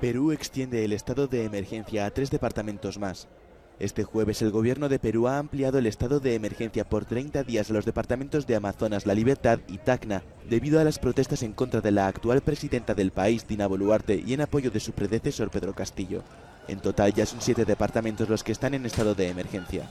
Perú 0.00 0.32
extiende 0.32 0.84
el 0.84 0.92
estado 0.92 1.28
de 1.28 1.44
emergencia 1.44 2.06
a 2.06 2.10
tres 2.10 2.28
departamentos 2.28 2.98
más. 2.98 3.28
Este 3.78 4.04
jueves 4.04 4.40
el 4.40 4.50
gobierno 4.50 4.88
de 4.88 4.98
Perú 4.98 5.28
ha 5.28 5.38
ampliado 5.38 5.78
el 5.78 5.86
estado 5.86 6.18
de 6.18 6.34
emergencia 6.34 6.88
por 6.88 7.04
30 7.04 7.42
días 7.44 7.68
a 7.68 7.74
los 7.74 7.84
departamentos 7.84 8.46
de 8.46 8.56
Amazonas, 8.56 9.04
La 9.04 9.12
Libertad 9.12 9.58
y 9.68 9.76
Tacna, 9.76 10.22
debido 10.48 10.80
a 10.80 10.84
las 10.84 10.98
protestas 10.98 11.42
en 11.42 11.52
contra 11.52 11.82
de 11.82 11.90
la 11.90 12.06
actual 12.06 12.40
presidenta 12.40 12.94
del 12.94 13.10
país, 13.10 13.46
Dina 13.46 13.66
Boluarte, 13.66 14.22
y 14.26 14.32
en 14.32 14.40
apoyo 14.40 14.70
de 14.70 14.80
su 14.80 14.92
predecesor 14.92 15.50
Pedro 15.50 15.74
Castillo. 15.74 16.22
En 16.68 16.80
total 16.80 17.12
ya 17.12 17.26
son 17.26 17.42
siete 17.42 17.66
departamentos 17.66 18.30
los 18.30 18.42
que 18.42 18.52
están 18.52 18.72
en 18.72 18.86
estado 18.86 19.14
de 19.14 19.28
emergencia. 19.28 19.90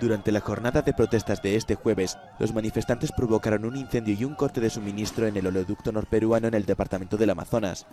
Durante 0.00 0.32
la 0.32 0.40
jornada 0.40 0.82
de 0.82 0.92
protestas 0.92 1.40
de 1.42 1.54
este 1.54 1.76
jueves, 1.76 2.18
los 2.40 2.52
manifestantes 2.52 3.12
provocaron 3.12 3.64
un 3.64 3.76
incendio 3.76 4.16
y 4.18 4.24
un 4.24 4.34
corte 4.34 4.60
de 4.60 4.70
suministro 4.70 5.28
en 5.28 5.36
el 5.36 5.46
oleoducto 5.46 5.92
norperuano 5.92 6.48
en 6.48 6.54
el 6.54 6.66
departamento 6.66 7.16
del 7.16 7.30
Amazonas. 7.30 7.86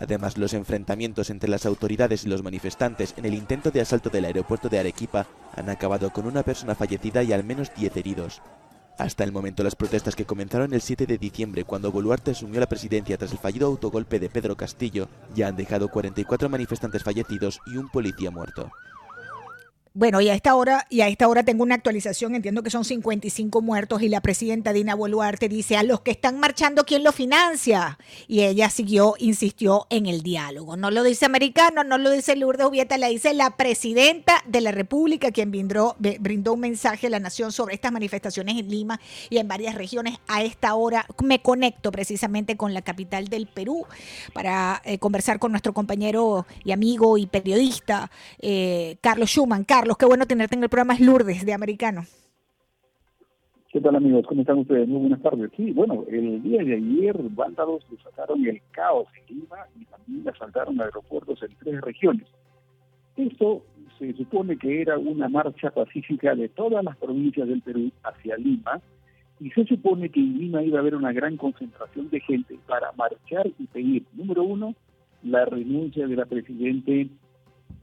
Además, 0.00 0.38
los 0.38 0.54
enfrentamientos 0.54 1.28
entre 1.28 1.50
las 1.50 1.66
autoridades 1.66 2.24
y 2.24 2.28
los 2.28 2.42
manifestantes 2.42 3.14
en 3.18 3.26
el 3.26 3.34
intento 3.34 3.70
de 3.70 3.82
asalto 3.82 4.08
del 4.08 4.24
aeropuerto 4.24 4.70
de 4.70 4.78
Arequipa 4.78 5.26
han 5.54 5.68
acabado 5.68 6.10
con 6.10 6.26
una 6.26 6.42
persona 6.42 6.74
fallecida 6.74 7.22
y 7.22 7.32
al 7.32 7.44
menos 7.44 7.70
10 7.76 7.96
heridos. 7.98 8.40
Hasta 9.00 9.24
el 9.24 9.32
momento, 9.32 9.62
las 9.62 9.76
protestas 9.76 10.14
que 10.14 10.26
comenzaron 10.26 10.74
el 10.74 10.80
7 10.80 11.06
de 11.06 11.16
diciembre 11.16 11.64
cuando 11.64 11.92
Boluarte 11.92 12.32
asumió 12.32 12.60
la 12.60 12.68
presidencia 12.68 13.16
tras 13.16 13.32
el 13.32 13.38
fallido 13.38 13.66
autogolpe 13.66 14.18
de 14.18 14.28
Pedro 14.28 14.56
Castillo 14.56 15.08
ya 15.34 15.48
han 15.48 15.56
dejado 15.56 15.88
44 15.88 16.48
manifestantes 16.48 17.02
fallecidos 17.02 17.60
y 17.66 17.76
un 17.76 17.88
policía 17.88 18.30
muerto. 18.30 18.70
Bueno, 19.92 20.20
y 20.20 20.28
a 20.28 20.34
esta 20.34 20.54
hora, 20.54 20.86
y 20.88 21.00
a 21.00 21.08
esta 21.08 21.26
hora 21.26 21.42
tengo 21.42 21.64
una 21.64 21.74
actualización, 21.74 22.36
entiendo 22.36 22.62
que 22.62 22.70
son 22.70 22.84
55 22.84 23.60
muertos 23.60 24.02
y 24.02 24.08
la 24.08 24.20
presidenta 24.20 24.72
Dina 24.72 24.94
Boluarte 24.94 25.48
dice, 25.48 25.76
a 25.76 25.82
los 25.82 26.02
que 26.02 26.12
están 26.12 26.38
marchando, 26.38 26.84
¿quién 26.84 27.02
lo 27.02 27.10
financia? 27.10 27.98
Y 28.28 28.42
ella 28.42 28.70
siguió, 28.70 29.14
insistió 29.18 29.88
en 29.90 30.06
el 30.06 30.22
diálogo. 30.22 30.76
No 30.76 30.92
lo 30.92 31.02
dice 31.02 31.26
americano, 31.26 31.82
no 31.82 31.98
lo 31.98 32.12
dice 32.12 32.36
Lourdes 32.36 32.68
Ubieta, 32.68 32.98
la 32.98 33.08
dice 33.08 33.34
la 33.34 33.56
presidenta 33.56 34.44
de 34.46 34.60
la 34.60 34.70
República, 34.70 35.32
quien 35.32 35.50
brindó, 35.50 35.96
brindó 36.20 36.52
un 36.52 36.60
mensaje 36.60 37.08
a 37.08 37.10
la 37.10 37.18
nación 37.18 37.50
sobre 37.50 37.74
estas 37.74 37.90
manifestaciones 37.90 38.60
en 38.60 38.70
Lima 38.70 39.00
y 39.28 39.38
en 39.38 39.48
varias 39.48 39.74
regiones. 39.74 40.18
A 40.28 40.44
esta 40.44 40.72
hora 40.76 41.04
me 41.20 41.42
conecto 41.42 41.90
precisamente 41.90 42.56
con 42.56 42.74
la 42.74 42.82
capital 42.82 43.26
del 43.26 43.48
Perú 43.48 43.86
para 44.34 44.82
eh, 44.84 44.98
conversar 44.98 45.40
con 45.40 45.50
nuestro 45.50 45.74
compañero 45.74 46.46
y 46.62 46.70
amigo 46.70 47.18
y 47.18 47.26
periodista 47.26 48.08
eh, 48.38 48.96
Carlos 49.00 49.30
Schumann. 49.30 49.64
Carlos, 49.80 49.96
qué 49.96 50.04
bueno 50.04 50.26
tenerte 50.26 50.56
en 50.56 50.62
el 50.62 50.68
programa 50.68 50.92
Es 50.92 51.00
Lourdes 51.00 51.46
de 51.46 51.54
Americano. 51.54 52.02
¿Qué 53.72 53.80
tal 53.80 53.96
amigos? 53.96 54.26
¿Cómo 54.28 54.42
están 54.42 54.58
ustedes? 54.58 54.86
Muy 54.86 55.00
buenas 55.00 55.22
tardes. 55.22 55.50
Sí, 55.56 55.72
bueno, 55.72 56.04
el 56.06 56.42
día 56.42 56.62
de 56.62 56.74
ayer 56.74 57.16
vándalos 57.30 57.82
desataron 57.90 58.46
el 58.46 58.60
caos 58.72 59.08
en 59.16 59.36
Lima 59.38 59.56
y 59.80 59.86
también 59.86 60.28
asaltaron 60.28 60.78
aeropuertos 60.82 61.42
en 61.42 61.56
tres 61.58 61.80
regiones. 61.80 62.26
Esto 63.16 63.64
se 63.98 64.12
supone 64.12 64.58
que 64.58 64.82
era 64.82 64.98
una 64.98 65.30
marcha 65.30 65.70
pacífica 65.70 66.34
de 66.34 66.50
todas 66.50 66.84
las 66.84 66.98
provincias 66.98 67.48
del 67.48 67.62
Perú 67.62 67.90
hacia 68.02 68.36
Lima 68.36 68.82
y 69.40 69.48
se 69.48 69.64
supone 69.64 70.10
que 70.10 70.20
en 70.20 70.40
Lima 70.40 70.62
iba 70.62 70.76
a 70.76 70.82
haber 70.82 70.94
una 70.94 71.14
gran 71.14 71.38
concentración 71.38 72.10
de 72.10 72.20
gente 72.20 72.58
para 72.66 72.92
marchar 72.92 73.46
y 73.58 73.66
pedir, 73.66 74.04
número 74.12 74.42
uno, 74.42 74.74
la 75.22 75.46
renuncia 75.46 76.06
de 76.06 76.16
la 76.16 76.26
Presidente 76.26 77.08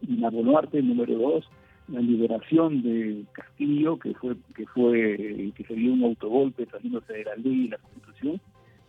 Dina 0.02 0.30
Boluarte, 0.30 0.80
número 0.84 1.18
dos, 1.18 1.50
la 1.88 2.02
liberación 2.02 2.82
de 2.82 3.24
Castillo, 3.32 3.98
que 3.98 4.14
fue 4.16 4.36
que 4.56 4.66
fue 4.68 5.52
que 5.56 5.64
se 5.64 5.74
dio 5.74 5.94
un 5.94 6.04
autogolpe 6.04 6.66
saliéndose 6.66 7.14
de 7.14 7.24
la 7.24 7.36
ley 7.36 7.66
y 7.66 7.68
la 7.70 7.78
Constitución, 7.78 8.42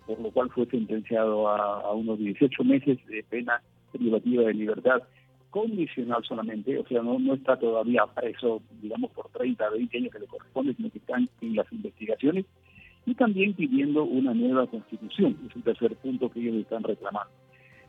por 0.07 0.21
lo 0.21 0.31
cual 0.31 0.51
fue 0.51 0.67
sentenciado 0.67 1.49
a, 1.49 1.93
unos 1.95 2.19
18 2.19 2.65
meses 2.65 2.99
de 3.07 3.23
pena 3.25 3.63
privativa 3.93 4.45
de 4.45 4.55
libertad 4.55 5.03
condicional 5.51 6.23
solamente, 6.25 6.79
o 6.79 6.87
sea, 6.87 7.03
no, 7.03 7.19
no 7.19 7.35
está 7.35 7.57
todavía 7.59 8.05
preso, 8.07 8.61
digamos, 8.83 9.11
por 9.13 9.29
30, 9.31 9.71
20 9.71 9.97
años 9.97 10.13
que 10.13 10.19
le 10.19 10.27
corresponde, 10.27 10.75
sino 10.75 10.91
que 10.91 10.99
están 10.99 11.29
en 11.41 11.57
las 11.57 11.71
investigaciones, 11.73 12.45
y 13.07 13.15
también 13.15 13.55
pidiendo 13.55 14.05
una 14.05 14.35
nueva 14.35 14.67
constitución, 14.67 15.37
es 15.49 15.57
el 15.57 15.63
tercer 15.63 15.97
punto 15.97 16.31
que 16.31 16.41
ellos 16.41 16.57
están 16.57 16.83
reclamando. 16.83 17.33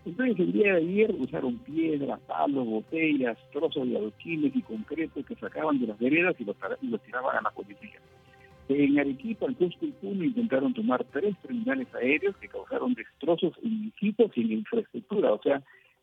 Entonces 0.06 0.40
el 0.40 0.54
día 0.54 0.74
de 0.74 0.80
ayer 0.80 1.16
usaron 1.20 1.58
piedras, 1.60 2.20
palos, 2.22 2.66
botellas, 2.66 3.38
trozos 3.52 3.88
de 3.88 3.98
adoquines 3.98 4.56
y 4.56 4.62
concreto 4.62 5.24
que 5.24 5.36
sacaban 5.36 5.80
de 5.80 5.88
las 5.88 6.00
veredas 6.00 6.36
y 6.40 6.46
los, 6.46 6.56
tiraban 7.02 7.38
a 7.38 7.42
la 7.42 7.52
policía. 7.52 8.00
En 8.70 9.00
Arequipa, 9.00 9.48
el 9.48 9.56
Cusco 9.56 9.86
y 9.86 9.92
Puno 9.92 10.24
intentaron 10.24 10.74
tomar 10.74 11.04
tres 11.06 11.36
terminales 11.42 11.88
aéreos 11.96 12.38
que 12.38 12.48
causaron 12.48 12.94
destrozos 12.94 13.54
en 13.64 13.92
equipos 13.96 14.32
y 14.36 14.42
en 14.42 14.52
infraestructura. 14.52 15.34
O 15.34 15.42
sea, 15.42 15.62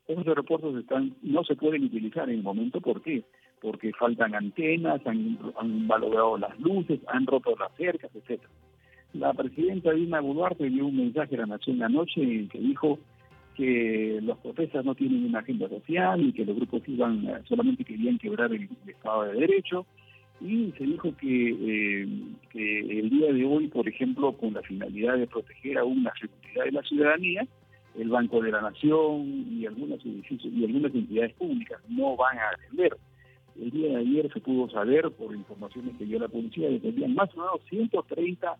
esos 0.08 0.26
aeropuertos 0.26 0.76
están 0.76 1.14
no 1.22 1.44
se 1.44 1.54
pueden 1.54 1.84
utilizar 1.84 2.28
en 2.28 2.36
el 2.36 2.42
momento. 2.42 2.80
¿Por 2.80 3.02
qué? 3.02 3.24
Porque 3.60 3.92
faltan 3.92 4.34
antenas, 4.34 5.00
han, 5.06 5.38
han 5.58 5.88
valorado 5.88 6.36
las 6.38 6.58
luces, 6.58 7.00
han 7.06 7.26
roto 7.26 7.54
las 7.56 7.72
cercas, 7.76 8.10
etcétera. 8.14 8.50
La 9.14 9.32
presidenta 9.32 9.92
Dina 9.92 10.20
Boluarte 10.20 10.68
dio 10.68 10.86
un 10.86 10.96
mensaje 10.96 11.36
a 11.36 11.38
la 11.38 11.46
Nación 11.46 11.82
anoche 11.82 12.20
en 12.20 12.48
que 12.48 12.58
dijo 12.58 12.98
que 13.56 14.20
los 14.22 14.38
protestas 14.38 14.84
no 14.84 14.94
tienen 14.94 15.24
una 15.24 15.40
agenda 15.40 15.68
social 15.68 16.20
y 16.20 16.32
que 16.32 16.44
los 16.44 16.56
grupos 16.56 16.82
iban 16.86 17.26
eh, 17.26 17.40
solamente 17.48 17.84
querían 17.84 18.18
quebrar 18.18 18.52
el, 18.52 18.68
Estado 18.86 19.24
de 19.24 19.40
Derecho. 19.40 19.86
Y 20.40 20.72
se 20.76 20.84
dijo 20.84 21.16
que, 21.16 21.56
eh, 21.58 22.08
que 22.50 22.80
el 22.80 23.08
día 23.08 23.32
de 23.32 23.44
hoy, 23.46 23.68
por 23.68 23.88
ejemplo, 23.88 24.32
con 24.32 24.52
la 24.52 24.62
finalidad 24.62 25.16
de 25.16 25.26
proteger 25.26 25.78
aún 25.78 26.04
la 26.04 26.12
seguridad 26.20 26.64
de 26.64 26.72
la 26.72 26.82
ciudadanía, 26.82 27.46
el 27.98 28.10
Banco 28.10 28.42
de 28.42 28.52
la 28.52 28.60
Nación 28.60 29.46
y 29.50 29.64
algunos 29.64 30.04
edificios 30.04 30.52
y 30.52 30.64
algunas 30.64 30.94
entidades 30.94 31.32
públicas 31.34 31.80
no 31.88 32.16
van 32.16 32.38
a 32.38 32.50
atender. 32.50 32.96
El 33.58 33.70
día 33.70 33.88
de 33.88 33.96
ayer 33.96 34.30
se 34.32 34.40
pudo 34.40 34.68
saber, 34.68 35.10
por 35.12 35.34
informaciones 35.34 35.96
que 35.96 36.04
dio 36.04 36.18
la 36.18 36.28
policía, 36.28 36.68
que 36.68 36.80
tenían 36.80 37.14
más 37.14 37.30
o 37.34 37.38
menos 37.38 37.60
130 37.70 38.54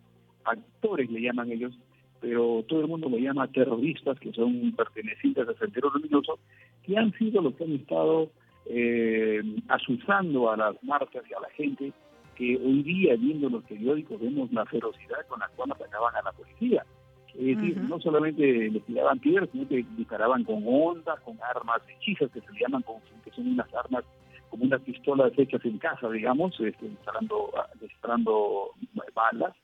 actores, 0.44 1.10
le 1.10 1.20
llaman 1.20 1.52
ellos, 1.52 1.74
pero 2.20 2.64
todo 2.66 2.80
el 2.80 2.88
mundo 2.88 3.08
lo 3.08 3.18
llama 3.18 3.48
terroristas, 3.48 4.18
que 4.18 4.32
son 4.32 4.72
pertenecientes 4.72 5.46
al 5.48 5.58
Sendero 5.58 5.90
Luminoso, 5.90 6.38
que 6.84 6.96
han 6.96 7.12
sido 7.14 7.42
los 7.42 7.54
que 7.54 7.64
han 7.64 7.72
estado 7.72 8.30
eh, 8.66 9.42
asusando 9.68 10.50
a 10.50 10.56
las 10.56 10.82
marcas 10.82 11.22
y 11.30 11.34
a 11.34 11.40
la 11.40 11.50
gente, 11.50 11.92
que 12.36 12.56
hoy 12.56 12.82
día, 12.82 13.16
viendo 13.16 13.48
los 13.48 13.64
periódicos, 13.64 14.20
vemos 14.20 14.52
la 14.52 14.64
ferocidad 14.66 15.26
con 15.28 15.40
la 15.40 15.48
cual 15.48 15.72
atacaban 15.72 16.14
a 16.16 16.22
la 16.22 16.32
policía. 16.32 16.84
Es 17.28 17.44
decir, 17.44 17.76
no 17.76 18.00
solamente 18.00 18.70
les 18.70 18.82
tiraban 18.84 19.18
piedras, 19.18 19.48
sino 19.52 19.68
que 19.68 19.84
disparaban 19.96 20.44
con 20.44 20.62
ondas, 20.66 21.20
con 21.20 21.36
armas 21.42 21.82
hechizas, 21.88 22.30
que 22.30 22.40
se 22.40 22.52
le 22.52 22.60
llaman, 22.60 22.82
con, 22.82 22.96
que 23.22 23.30
son 23.30 23.46
unas 23.48 23.72
armas 23.74 24.04
como 24.48 24.64
unas 24.64 24.80
pistolas 24.82 25.32
hechas 25.36 25.64
en 25.64 25.78
casa, 25.78 26.08
digamos, 26.08 26.58
este, 26.60 26.88
disparando, 26.88 27.50
disparando 27.80 28.70
balas, 29.14 29.54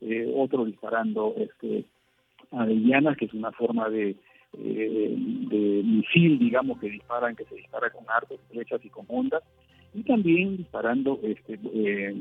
eh, 0.00 0.32
otro 0.36 0.64
disparando 0.64 1.34
este, 1.36 1.84
avellanas, 2.52 3.16
que 3.16 3.26
es 3.26 3.34
una 3.34 3.52
forma 3.52 3.88
de, 3.88 4.16
eh, 4.58 5.14
de 5.14 5.82
misil, 5.84 6.38
digamos, 6.38 6.78
que 6.78 6.90
disparan, 6.90 7.36
que 7.36 7.44
se 7.44 7.54
dispara 7.54 7.90
con 7.90 8.04
arcos, 8.08 8.40
flechas 8.50 8.84
y 8.84 8.88
con 8.88 9.04
ondas, 9.08 9.42
y 9.94 10.02
también 10.02 10.56
disparando 10.56 11.18
este, 11.22 11.58
eh, 11.74 12.14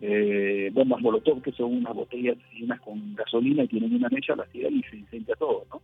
eh, 0.00 0.70
bombas 0.72 1.00
molotov, 1.00 1.42
que 1.42 1.52
son 1.52 1.76
unas 1.76 1.94
botellas 1.94 2.36
llenas 2.52 2.80
con 2.80 3.14
gasolina 3.14 3.64
y 3.64 3.68
tienen 3.68 3.94
una 3.94 4.08
mecha, 4.08 4.36
las 4.36 4.48
tiran 4.50 4.74
y 4.74 4.82
se 4.84 4.96
incendia 4.96 5.34
todo, 5.36 5.66
¿no? 5.70 5.82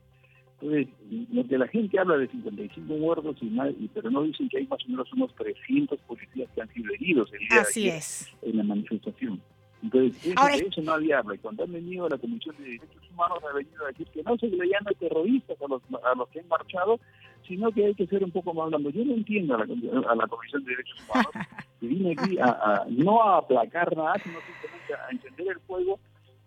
Entonces, 0.59 0.89
lo 1.33 1.47
que 1.47 1.59
la 1.59 1.69
gente 1.69 1.99
habla 1.99 2.17
de 2.17 2.29
55 2.29 2.95
muertos, 2.95 3.37
y 3.43 3.47
más, 3.47 3.75
pero 3.93 4.11
no 4.11 4.23
dicen 4.23 4.49
que 4.49 4.57
hay 4.57 4.67
más 4.67 4.83
o 4.87 4.89
menos 4.89 5.13
unos 5.13 5.35
300 5.35 5.99
policías 6.01 6.49
que 6.55 6.63
han 6.63 6.73
sido 6.73 6.95
heridos 6.95 7.31
el 7.35 7.41
día 7.41 7.61
Así 7.61 7.89
es. 7.89 8.35
en 8.41 8.57
la 8.57 8.63
manifestación. 8.63 9.43
Entonces, 9.83 10.33
Ahora, 10.37 10.57
de 10.57 10.67
eso 10.67 10.83
nadie 10.83 11.15
habla. 11.15 11.35
Y 11.35 11.39
cuando 11.39 11.65
han 11.65 11.73
venido 11.73 12.07
a 12.07 12.11
la 12.11 12.19
Comisión 12.19 12.57
de 12.59 12.65
Derechos 12.65 13.11
Humanos, 13.13 13.39
ha 13.49 13.55
venido 13.55 13.85
a 13.85 13.89
decir 13.89 14.07
que 14.09 14.23
no 14.23 14.37
se 14.37 14.49
le 14.49 14.67
llama 14.67 14.91
terroristas 14.99 15.57
a 15.61 15.69
los, 15.69 15.83
a 16.03 16.15
los 16.15 16.29
que 16.29 16.41
han 16.41 16.49
marchado, 16.49 16.99
sino 17.47 17.71
que 17.71 17.87
hay 17.87 17.95
que 17.95 18.07
ser 18.07 18.25
un 18.25 18.31
poco 18.31 18.55
más 18.55 18.69
blando. 18.69 18.91
Yo 18.91 19.05
no 19.05 19.15
entiendo 19.15 19.55
a 19.55 19.59
la, 19.59 19.65
a 20.11 20.15
la 20.15 20.27
Comisión 20.27 20.65
de 20.65 20.71
Derechos 20.71 20.99
Humanos 21.09 21.33
que 21.81 21.87
viene 21.87 22.13
aquí 22.13 22.39
a, 22.39 22.85
no 22.89 23.23
a 23.23 23.39
aplacar 23.39 23.97
nada, 23.97 24.15
sino 24.23 24.39
simplemente 24.41 24.95
a 24.95 25.11
encender 25.11 25.49
el 25.49 25.61
fuego 25.61 25.99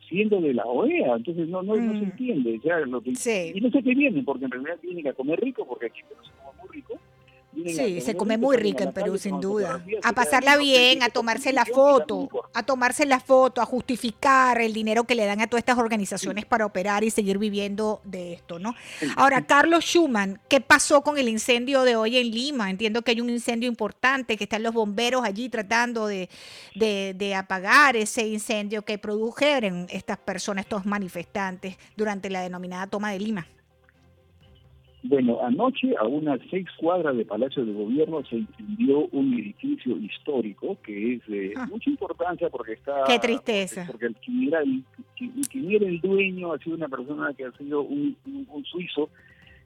siendo 0.07 0.41
de 0.41 0.53
la 0.53 0.65
OEA. 0.65 1.15
Entonces 1.15 1.47
no 1.47 1.61
no, 1.61 1.75
no 1.75 1.93
se 1.93 1.99
mm. 1.99 2.03
entiende. 2.03 2.59
Ya, 2.63 2.79
lo 2.79 3.01
que, 3.01 3.11
Y 3.11 3.61
no 3.61 3.69
sé 3.69 3.83
qué 3.83 3.93
viene, 3.93 4.23
porque 4.23 4.45
en 4.45 4.51
realidad 4.51 4.79
vienen 4.81 5.07
a 5.07 5.13
comer 5.13 5.39
rico, 5.39 5.65
porque 5.67 5.85
aquí 5.85 6.01
no 6.15 6.23
se 6.23 6.31
come 6.31 6.57
muy 6.61 6.69
rico 6.75 6.99
Sí, 7.53 8.01
se 8.01 8.15
come 8.15 8.37
muy 8.37 8.57
rico 8.57 8.83
en 8.83 8.93
Perú, 8.93 9.17
sin 9.17 9.41
duda. 9.41 9.83
A 10.03 10.13
pasarla 10.13 10.55
bien, 10.57 11.01
a 11.03 11.09
tomarse 11.09 11.51
la 11.51 11.65
foto, 11.65 12.29
a 12.53 12.63
tomarse 12.63 13.05
la 13.05 13.19
foto, 13.19 13.61
a 13.61 13.65
justificar 13.65 14.61
el 14.61 14.71
dinero 14.71 15.03
que 15.03 15.15
le 15.15 15.25
dan 15.25 15.41
a 15.41 15.47
todas 15.47 15.61
estas 15.61 15.77
organizaciones 15.77 16.45
para 16.45 16.65
operar 16.65 17.03
y 17.03 17.09
seguir 17.09 17.37
viviendo 17.37 18.01
de 18.03 18.33
esto, 18.33 18.59
¿no? 18.59 18.75
Ahora, 19.15 19.45
Carlos 19.45 19.83
Schumann, 19.83 20.39
¿qué 20.47 20.61
pasó 20.61 21.01
con 21.01 21.17
el 21.17 21.27
incendio 21.27 21.83
de 21.83 21.95
hoy 21.95 22.17
en 22.17 22.29
Lima? 22.31 22.69
Entiendo 22.69 23.01
que 23.01 23.11
hay 23.11 23.21
un 23.21 23.29
incendio 23.29 23.67
importante, 23.67 24.37
que 24.37 24.43
están 24.43 24.63
los 24.63 24.73
bomberos 24.73 25.23
allí 25.23 25.49
tratando 25.49 26.07
de, 26.07 26.29
de 26.75 27.35
apagar 27.35 27.95
ese 27.95 28.27
incendio 28.27 28.83
que 28.83 28.97
produjeron 28.97 29.87
estas 29.89 30.17
personas, 30.17 30.65
estos 30.65 30.85
manifestantes, 30.85 31.77
durante 31.95 32.29
la 32.29 32.41
denominada 32.41 32.87
toma 32.87 33.11
de 33.11 33.19
Lima. 33.19 33.47
Bueno, 35.01 35.39
anoche 35.41 35.95
a 35.97 36.05
unas 36.05 36.41
seis 36.49 36.67
cuadras 36.77 37.15
de 37.15 37.23
Palacio 37.23 37.63
de 37.65 37.71
Gobierno 37.71 38.21
se 38.25 38.37
incendió 38.37 39.07
un 39.11 39.33
edificio 39.33 39.97
histórico 39.97 40.77
que 40.83 41.15
es 41.15 41.25
de 41.27 41.53
ah. 41.55 41.67
mucha 41.67 41.89
importancia 41.89 42.49
porque 42.49 42.73
está... 42.73 43.05
¡Qué 43.07 43.17
tristeza! 43.17 43.85
Porque 43.87 44.07
el, 44.07 44.15
quien, 44.17 44.47
era 44.49 44.59
el, 44.61 44.83
quien, 45.15 45.83
el 45.83 46.01
dueño 46.01 46.51
ha 46.51 46.59
sido 46.59 46.75
una 46.75 46.89
persona 46.89 47.33
que 47.33 47.45
ha 47.45 47.51
sido 47.53 47.81
un, 47.81 48.17
suizo 48.65 49.09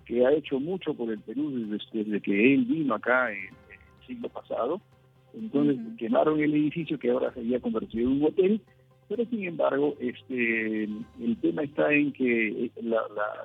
que 0.06 0.24
ha 0.24 0.32
hecho 0.34 0.60
mucho 0.60 0.94
por 0.94 1.10
el 1.10 1.20
Perú 1.20 1.50
desde, 1.52 2.22
que 2.22 2.54
él 2.54 2.66
vino 2.66 2.94
acá 2.94 3.32
en, 3.32 3.40
el 3.40 4.06
siglo 4.06 4.30
pasado. 4.30 4.82
Entonces 5.34 5.78
quemaron 5.98 6.40
el 6.42 6.54
edificio 6.54 7.00
que 7.00 7.10
ahora 7.10 7.34
se 7.34 7.40
había 7.40 7.60
convertido 7.60 8.08
en 8.08 8.22
un 8.22 8.26
hotel 8.26 8.62
Pero 9.10 9.26
sin 9.26 9.44
embargo, 9.44 9.96
este, 10.00 10.84
el 10.84 11.38
tema 11.42 11.64
está 11.64 11.92
en 11.92 12.12
que 12.14 12.72
la, 12.82 13.02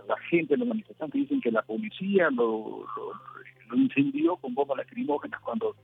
la, 0.06 0.16
gente, 0.30 0.56
los 0.56 0.68
manifestantes 0.68 1.20
dicen 1.20 1.40
que 1.40 1.50
la 1.50 1.62
policía 1.62 2.30
lo, 2.30 2.86
lo, 2.96 3.76
incendió 3.76 4.36
con 4.36 4.54
bombas 4.54 4.78
lacrimógenas 4.78 5.40
cuando 5.40 5.74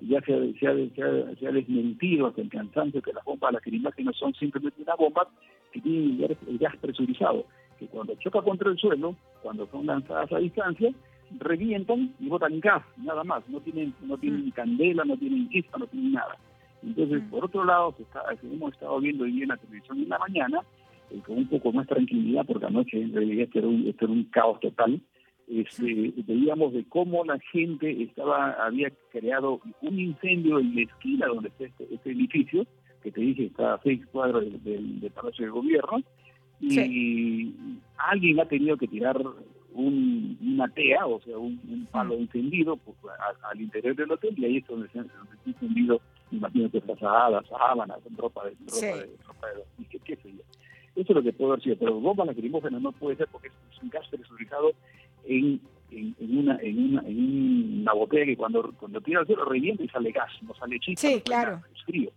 ya 0.00 0.20
se, 0.22 0.34
ha, 0.34 1.36
se, 1.36 1.52
desmentido 1.52 2.26
hasta 2.26 2.42
el 2.42 2.50
cansancio 2.50 3.02
que 3.02 3.12
las 3.12 3.24
bombas 3.24 3.52
lacrimógenas 3.52 4.16
son 4.16 4.34
simplemente 4.34 4.82
una 4.82 4.94
bomba 4.94 5.28
que 5.72 5.80
tiene 5.80 6.26
el 6.48 6.58
gas 6.58 6.76
presurizado, 6.76 7.46
que 7.78 7.86
cuando 7.86 8.14
choca 8.16 8.42
contra 8.42 8.70
el 8.70 8.78
suelo, 8.78 9.14
cuando 9.42 9.66
son 9.68 9.86
lanzadas 9.86 10.32
a 10.32 10.38
distancia, 10.38 10.92
revientan 11.38 12.14
y 12.18 12.28
botan 12.28 12.58
gas, 12.60 12.82
nada 12.96 13.22
más, 13.24 13.48
no 13.48 13.60
tienen, 13.60 13.94
no 14.02 14.18
tienen 14.18 14.46
mm. 14.46 14.50
candela, 14.50 15.04
no 15.04 15.16
tienen 15.16 15.48
chispa, 15.50 15.78
no 15.78 15.86
tienen 15.86 16.12
nada. 16.12 16.36
Entonces, 16.82 17.22
por 17.30 17.44
otro 17.44 17.64
lado, 17.64 17.94
se 17.96 18.02
está, 18.02 18.22
hemos 18.42 18.72
estado 18.72 19.00
viendo 19.00 19.24
hoy 19.24 19.42
en 19.42 19.48
la 19.48 19.56
televisión 19.56 19.98
en 19.98 20.08
la 20.08 20.18
mañana, 20.18 20.60
eh, 21.10 21.20
con 21.26 21.38
un 21.38 21.48
poco 21.48 21.72
más 21.72 21.86
tranquilidad, 21.86 22.46
porque 22.46 22.66
anoche 22.66 23.00
en 23.00 23.12
realidad 23.12 23.44
este 23.44 23.58
era 23.58 23.68
un, 23.68 23.86
este 23.86 24.04
era 24.04 24.12
un 24.12 24.24
caos 24.24 24.60
total, 24.60 25.00
este, 25.48 26.12
veíamos 26.26 26.72
de 26.72 26.84
cómo 26.88 27.24
la 27.24 27.38
gente 27.52 28.02
estaba 28.02 28.52
había 28.64 28.90
creado 29.10 29.60
un 29.82 29.98
incendio 29.98 30.60
en 30.60 30.76
la 30.76 30.82
esquina 30.82 31.26
donde 31.26 31.48
está 31.48 31.64
este, 31.64 31.92
este 31.92 32.12
edificio, 32.12 32.66
que 33.02 33.10
te 33.10 33.20
dije 33.20 33.46
está 33.46 33.74
a 33.74 33.80
seis 33.82 34.04
cuadros 34.06 34.44
del, 34.62 35.10
Palacio 35.12 35.46
de 35.46 35.50
Gobierno, 35.50 36.02
y 36.60 37.52
alguien 37.96 38.38
ha 38.38 38.44
tenido 38.44 38.76
que 38.76 38.86
tirar 38.86 39.20
un, 39.72 40.38
una 40.40 40.68
tea, 40.68 41.06
o 41.06 41.20
sea, 41.20 41.38
un, 41.38 41.86
palo 41.90 42.14
encendido 42.14 42.76
pues, 42.76 42.96
al 43.50 43.60
interior 43.60 43.96
del 43.96 44.10
hotel, 44.12 44.34
y 44.36 44.44
ahí 44.44 44.56
es 44.58 44.66
donde 44.66 44.88
se, 44.90 44.98
han 44.98 45.10
encendido, 45.46 46.00
imagínate, 46.30 46.80
frazadas, 46.80 47.46
sábanas, 47.48 47.98
ropa 48.16 48.46
de, 48.46 48.56
ropa 48.66 48.98
de, 48.98 49.16
ropa 49.26 49.46
de, 49.48 49.84
qué, 49.86 49.98
qué 50.00 50.16
sé 50.16 50.32
yo. 50.32 50.42
Eso 50.96 51.12
es 51.12 51.16
lo 51.16 51.22
que 51.22 51.32
puedo 51.32 51.56
decir, 51.56 51.76
pero 51.78 52.00
bomba 52.00 52.24
lacrimógena 52.24 52.78
no 52.78 52.92
puede 52.92 53.16
ser 53.16 53.28
porque 53.28 53.48
es 53.48 53.82
un 53.82 53.90
gas 53.90 54.06
presurizado 54.08 54.72
en, 55.24 55.60
en, 55.90 56.38
una, 56.38 56.58
en, 56.60 56.78
una, 56.78 57.02
en 57.06 57.80
una 57.82 57.92
botella 57.92 58.26
que 58.26 58.36
cuando, 58.36 58.72
cuando 58.78 59.00
tira 59.00 59.20
al 59.20 59.26
cielo 59.26 59.44
revienta 59.44 59.82
y 59.82 59.88
sale 59.88 60.10
gas, 60.10 60.30
no 60.42 60.54
sale 60.54 60.78
chispa. 60.80 61.08
Sí, 61.08 61.20
claro. 61.20 61.62
es 61.74 61.82
frío. 61.84 62.10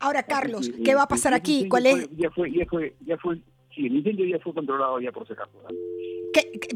Ahora, 0.00 0.22
Carlos, 0.22 0.70
¿qué 0.84 0.94
va 0.94 1.02
a 1.02 1.08
pasar 1.08 1.34
aquí? 1.34 1.68
¿Cuál 1.68 1.86
es? 1.86 2.08
Ya 2.16 2.30
fue, 2.30 2.52
ya 2.52 2.64
fue, 2.66 2.94
ya 3.04 3.16
fue, 3.18 3.38
sí, 3.74 3.86
el 3.86 3.96
incendio 3.96 4.26
ya 4.26 4.38
fue 4.38 4.54
controlado 4.54 5.00
ya 5.00 5.10
por 5.10 5.24
ese 5.24 5.34
caso. 5.34 5.50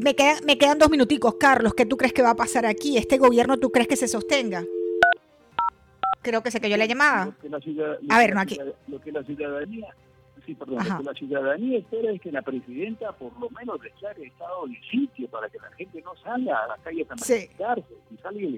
Me, 0.01 0.13
quedan, 0.13 0.43
me 0.45 0.57
quedan 0.57 0.77
dos 0.77 0.89
minuticos, 0.89 1.35
Carlos. 1.35 1.73
¿Qué 1.73 1.85
tú 1.85 1.95
crees 1.95 2.11
que 2.11 2.21
va 2.21 2.31
a 2.31 2.35
pasar 2.35 2.65
aquí? 2.65 2.97
¿Este 2.97 3.17
gobierno 3.17 3.57
tú 3.57 3.71
crees 3.71 3.87
que 3.87 3.95
se 3.95 4.09
sostenga? 4.09 4.65
Creo 6.23 6.41
que 6.41 6.51
se 6.51 6.59
cayó 6.59 6.77
la 6.77 6.85
llamada. 6.85 7.35
a 8.09 8.17
ver, 8.17 8.33
no 8.33 8.41
aquí. 8.41 8.57
Lo 8.87 8.99
que 8.99 9.11
la 9.11 9.23
ciudadanía 9.23 9.93
sí, 10.45 10.55
perdón, 10.55 10.77
lo 10.77 10.97
que 10.97 11.03
la 11.03 11.13
ciudadanía 11.13 11.79
espera 11.79 12.11
es 12.11 12.21
que 12.21 12.31
la 12.31 12.41
presidenta 12.41 13.11
por 13.13 13.31
lo 13.39 13.49
menos 13.49 13.79
declare 13.81 14.25
estado 14.25 14.67
de 14.67 14.77
sitio 14.89 15.27
para 15.29 15.49
que 15.49 15.57
la 15.59 15.71
gente 15.77 16.01
no 16.01 16.15
salga 16.23 16.63
a 16.63 16.67
las 16.67 16.79
calles 16.81 17.07
a 17.09 17.15
manifestarse. 17.15 17.95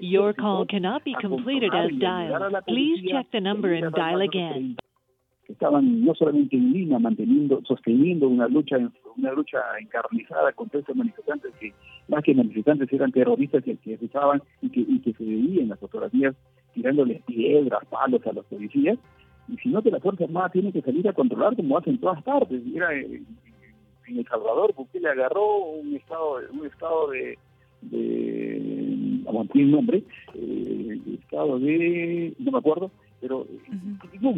Sí. 0.00 0.08
Your 0.08 0.34
call 0.34 0.66
cannot 0.66 1.04
be 1.04 1.14
completed 1.20 1.70
as 1.72 1.90
dialed. 1.98 2.64
Please 2.66 3.02
check 3.08 3.30
the 3.30 3.40
number 3.40 3.72
and 3.72 3.94
dial 3.94 4.22
again. 4.22 4.76
Que 5.44 5.52
estaban 5.52 6.04
no 6.04 6.12
solamente 6.14 6.56
en 6.56 6.72
Lima 6.72 6.98
manteniendo, 6.98 7.62
sosteniendo 7.64 8.28
una 8.28 8.48
lucha, 8.48 8.78
una 9.16 9.32
lucha 9.32 9.58
encarnizada 9.80 10.52
contra 10.52 10.80
estos 10.80 10.96
manifestantes 10.96 11.52
que 11.60 11.72
más 12.08 12.24
que 12.24 12.34
manifestantes 12.34 12.92
eran 12.92 13.12
terroristas 13.12 13.62
que, 13.62 13.76
que 13.76 13.94
estaban 13.94 14.42
y 14.60 14.70
que, 14.70 14.80
y 14.80 14.98
que 15.00 15.12
se 15.12 15.24
veían 15.24 15.68
las 15.68 15.78
fotografías 15.78 16.34
tirándoles 16.76 17.22
piedras, 17.22 17.84
palos 17.88 18.24
a 18.26 18.32
los 18.32 18.44
policías, 18.44 18.98
y 19.48 19.56
si 19.56 19.70
no 19.70 19.82
que 19.82 19.90
la 19.90 20.00
Fuerza 20.00 20.24
Armada 20.24 20.50
tiene 20.50 20.72
que 20.72 20.82
salir 20.82 21.08
a 21.08 21.14
controlar 21.14 21.56
como 21.56 21.78
hacen 21.78 21.94
en 21.94 22.00
todas 22.00 22.22
partes. 22.22 22.62
Era 22.74 22.94
en, 22.94 23.26
El 24.06 24.26
Salvador, 24.28 24.74
porque 24.76 25.00
le 25.00 25.08
agarró 25.08 25.56
un 25.56 25.96
estado, 25.96 26.38
un 26.52 26.66
estado 26.66 27.10
de, 27.10 27.38
de 27.80 29.22
un 29.26 29.70
nombre, 29.70 30.04
eh, 30.34 31.00
estado 31.14 31.58
de, 31.58 32.34
no 32.38 32.52
me 32.52 32.58
acuerdo, 32.58 32.90
pero 33.20 33.46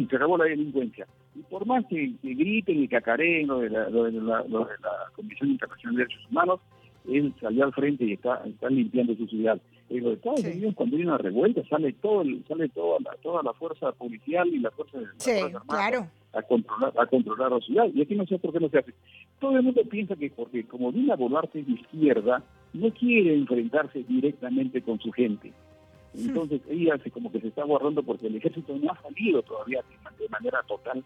se 0.09 0.15
acabó 0.15 0.37
la 0.37 0.45
delincuencia. 0.45 1.05
Y 1.35 1.41
por 1.41 1.65
más 1.65 1.85
que, 1.87 2.13
griten 2.23 2.81
y 2.81 2.87
cacareen 2.87 3.47
lo 3.47 3.59
de 3.59 3.69
la, 3.69 3.89
lo 3.89 4.05
de 4.05 4.11
la, 4.13 4.43
lo 4.47 4.65
de 4.65 4.73
la 4.81 5.11
Comisión 5.15 5.51
Internacional 5.51 5.97
de 5.97 6.03
Derechos 6.03 6.27
Humanos, 6.31 6.59
él 7.07 7.33
salió 7.41 7.65
al 7.65 7.73
frente 7.73 8.05
y 8.05 8.13
está, 8.13 8.41
está 8.45 8.69
limpiando 8.69 9.15
su 9.15 9.27
ciudad. 9.27 9.59
En 9.89 10.03
los 10.03 10.13
Estados 10.13 10.41
Unidos, 10.41 10.75
cuando 10.75 10.97
hay 10.97 11.03
una 11.03 11.17
revuelta, 11.17 11.61
sale 11.67 11.93
todo 11.93 12.23
sale 12.47 12.69
toda 12.69 12.99
la, 12.99 13.11
toda 13.23 13.41
la 13.41 13.53
fuerza 13.53 13.91
policial 13.93 14.47
y 14.49 14.59
la 14.59 14.69
fuerza, 14.71 14.99
de 14.99 15.07
claro. 15.67 16.07
a, 16.33 16.41
controlar, 16.43 16.93
a 16.95 17.05
controlar 17.07 17.51
la 17.51 17.59
ciudad. 17.59 17.87
Y 17.93 18.01
aquí 18.03 18.15
no 18.15 18.25
sé 18.27 18.37
por 18.37 18.53
qué 18.53 18.59
no 18.59 18.69
se 18.69 18.79
hace. 18.79 18.93
Todo 19.39 19.57
el 19.57 19.63
mundo 19.63 19.81
piensa 19.89 20.15
que 20.15 20.29
porque 20.29 20.65
como 20.65 20.91
Dina 20.91 21.15
Boluarte 21.15 21.61
es 21.61 21.67
de 21.67 21.73
izquierda, 21.73 22.43
no 22.73 22.91
quiere 22.93 23.33
enfrentarse 23.33 24.03
directamente 24.03 24.81
con 24.83 24.99
su 24.99 25.11
gente. 25.11 25.51
Hmm. 26.13 26.29
Entonces 26.29 26.61
ella 26.69 26.95
hace 26.95 27.09
como 27.09 27.31
que 27.31 27.41
se 27.41 27.47
está 27.47 27.63
guardando 27.63 28.03
porque 28.03 28.27
el 28.27 28.35
ejército 28.35 28.77
no 28.77 28.91
ha 28.91 29.01
salido 29.01 29.41
todavía 29.41 29.83
de 30.19 30.29
manera 30.29 30.61
total 30.67 31.03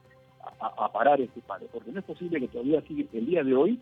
a, 0.59 0.91
parar 0.91 1.21
este 1.21 1.39
paro, 1.41 1.67
porque 1.71 1.91
no 1.91 1.99
es 1.99 2.05
posible 2.05 2.39
que 2.41 2.49
todavía 2.49 2.81
siga 2.81 3.05
el 3.13 3.25
día 3.25 3.43
de 3.43 3.55
hoy 3.55 3.79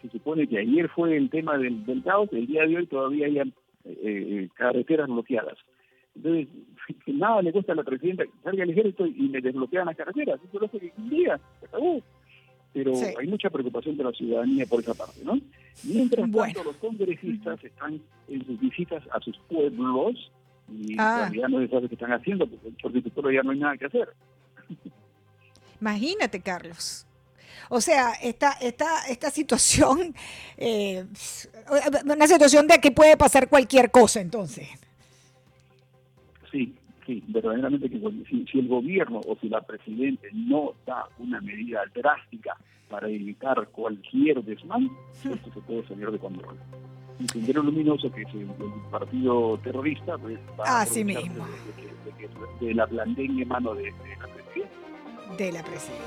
se 0.00 0.08
supone 0.10 0.46
que 0.46 0.58
ayer 0.58 0.88
fue 0.88 1.16
el 1.16 1.30
tema 1.30 1.58
del, 1.58 2.02
caos, 2.04 2.28
el 2.32 2.46
día 2.46 2.66
de 2.66 2.76
hoy 2.76 2.86
todavía 2.86 3.26
hay 3.26 3.38
eh, 3.84 3.98
eh, 4.04 4.48
carreteras 4.54 5.08
bloqueadas. 5.08 5.58
Entonces, 6.14 6.48
nada 7.06 7.42
le 7.42 7.52
cuesta 7.52 7.72
a 7.72 7.76
la 7.76 7.82
presidenta 7.84 8.24
que 8.24 8.32
salga 8.42 8.64
el 8.64 8.70
ejército 8.70 9.06
y 9.06 9.28
le 9.28 9.40
desbloquean 9.40 9.86
las 9.86 9.96
carreteras. 9.96 10.40
Eso 10.46 10.58
lo 10.58 10.66
hace 10.66 10.78
que 10.78 10.92
un 10.96 11.10
día, 11.10 11.40
se 11.60 11.66
acabó. 11.66 12.02
Pero 12.72 12.92
hay 13.18 13.26
mucha 13.26 13.50
preocupación 13.50 13.98
de 13.98 14.04
la 14.04 14.12
ciudadanía 14.12 14.64
por 14.64 14.80
esa 14.80 14.94
parte, 14.94 15.20
¿no? 15.22 15.38
Mientras 15.84 16.30
tanto, 16.30 16.64
los 16.64 16.76
congresistas 16.76 17.62
están 17.62 18.00
en 18.28 18.46
sus 18.46 18.58
visitas 18.58 19.02
a 19.12 19.20
sus 19.20 19.36
pueblos 19.40 20.32
y 20.70 20.96
ah. 20.98 21.26
en 21.26 21.34
realidad 21.34 21.48
no 21.48 21.68
sabe 21.68 21.88
qué 21.88 21.96
están 21.96 22.12
haciendo 22.12 22.46
porque, 22.46 22.72
porque 22.80 23.10
pueblo 23.10 23.30
ya 23.30 23.42
no 23.42 23.50
hay 23.50 23.58
nada 23.58 23.76
que 23.76 23.86
hacer. 23.86 24.08
Imagínate, 25.82 26.40
Carlos. 26.40 27.06
O 27.68 27.80
sea, 27.80 28.12
esta, 28.22 28.52
esta, 28.52 29.06
esta 29.08 29.30
situación, 29.30 30.14
eh, 30.56 31.04
una 32.04 32.26
situación 32.26 32.66
de 32.66 32.80
que 32.80 32.90
puede 32.90 33.16
pasar 33.16 33.48
cualquier 33.48 33.90
cosa 33.90 34.20
entonces. 34.20 34.68
Sí, 36.50 36.74
sí, 37.06 37.22
verdaderamente 37.28 37.88
que 37.88 37.98
si, 38.28 38.58
el 38.58 38.68
gobierno 38.68 39.20
o 39.26 39.36
si 39.40 39.48
la 39.48 39.60
presidenta 39.62 40.26
no 40.32 40.74
da 40.86 41.06
una 41.18 41.40
medida 41.40 41.82
drástica 41.94 42.56
para 42.88 43.08
evitar 43.08 43.68
cualquier 43.68 44.42
desmán, 44.44 44.90
esto 45.24 45.50
se 45.52 45.60
puede 45.60 45.86
salir 45.88 46.10
de 46.10 46.18
control. 46.18 46.58
Un 47.18 47.28
sendero 47.28 47.62
luminoso 47.62 48.12
que 48.12 48.22
es 48.22 48.34
el, 48.34 48.48
partido 48.90 49.58
terrorista, 49.58 50.18
pues 50.18 50.38
va 50.58 50.82
Así 50.82 51.04
mismo. 51.04 51.46
De, 52.60 52.74
la 52.74 52.86
blandengue 52.86 53.44
mano 53.44 53.74
de, 53.74 53.90
la 53.90 54.28
de 55.36 55.52
la 55.52 55.62
presidenta. 55.62 56.02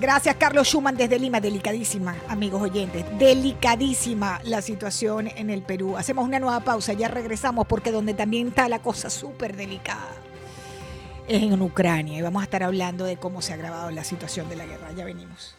Gracias, 0.00 0.36
Carlos 0.36 0.68
Schumann, 0.68 0.96
desde 0.96 1.18
Lima. 1.18 1.40
Delicadísima, 1.40 2.16
amigos 2.28 2.62
oyentes. 2.62 3.04
Delicadísima 3.18 4.40
la 4.44 4.60
situación 4.60 5.28
en 5.28 5.50
el 5.50 5.62
Perú. 5.62 5.96
Hacemos 5.96 6.26
una 6.26 6.38
nueva 6.38 6.60
pausa, 6.60 6.92
ya 6.92 7.08
regresamos, 7.08 7.66
porque 7.66 7.90
donde 7.90 8.14
también 8.14 8.48
está 8.48 8.68
la 8.68 8.80
cosa 8.80 9.08
súper 9.08 9.56
delicada 9.56 10.10
es 11.28 11.42
en 11.42 11.60
Ucrania. 11.60 12.18
Y 12.18 12.22
vamos 12.22 12.42
a 12.42 12.44
estar 12.44 12.62
hablando 12.62 13.04
de 13.04 13.16
cómo 13.16 13.42
se 13.42 13.52
ha 13.52 13.56
agravado 13.56 13.90
la 13.90 14.04
situación 14.04 14.48
de 14.48 14.56
la 14.56 14.66
guerra. 14.66 14.92
Ya 14.92 15.04
venimos. 15.04 15.54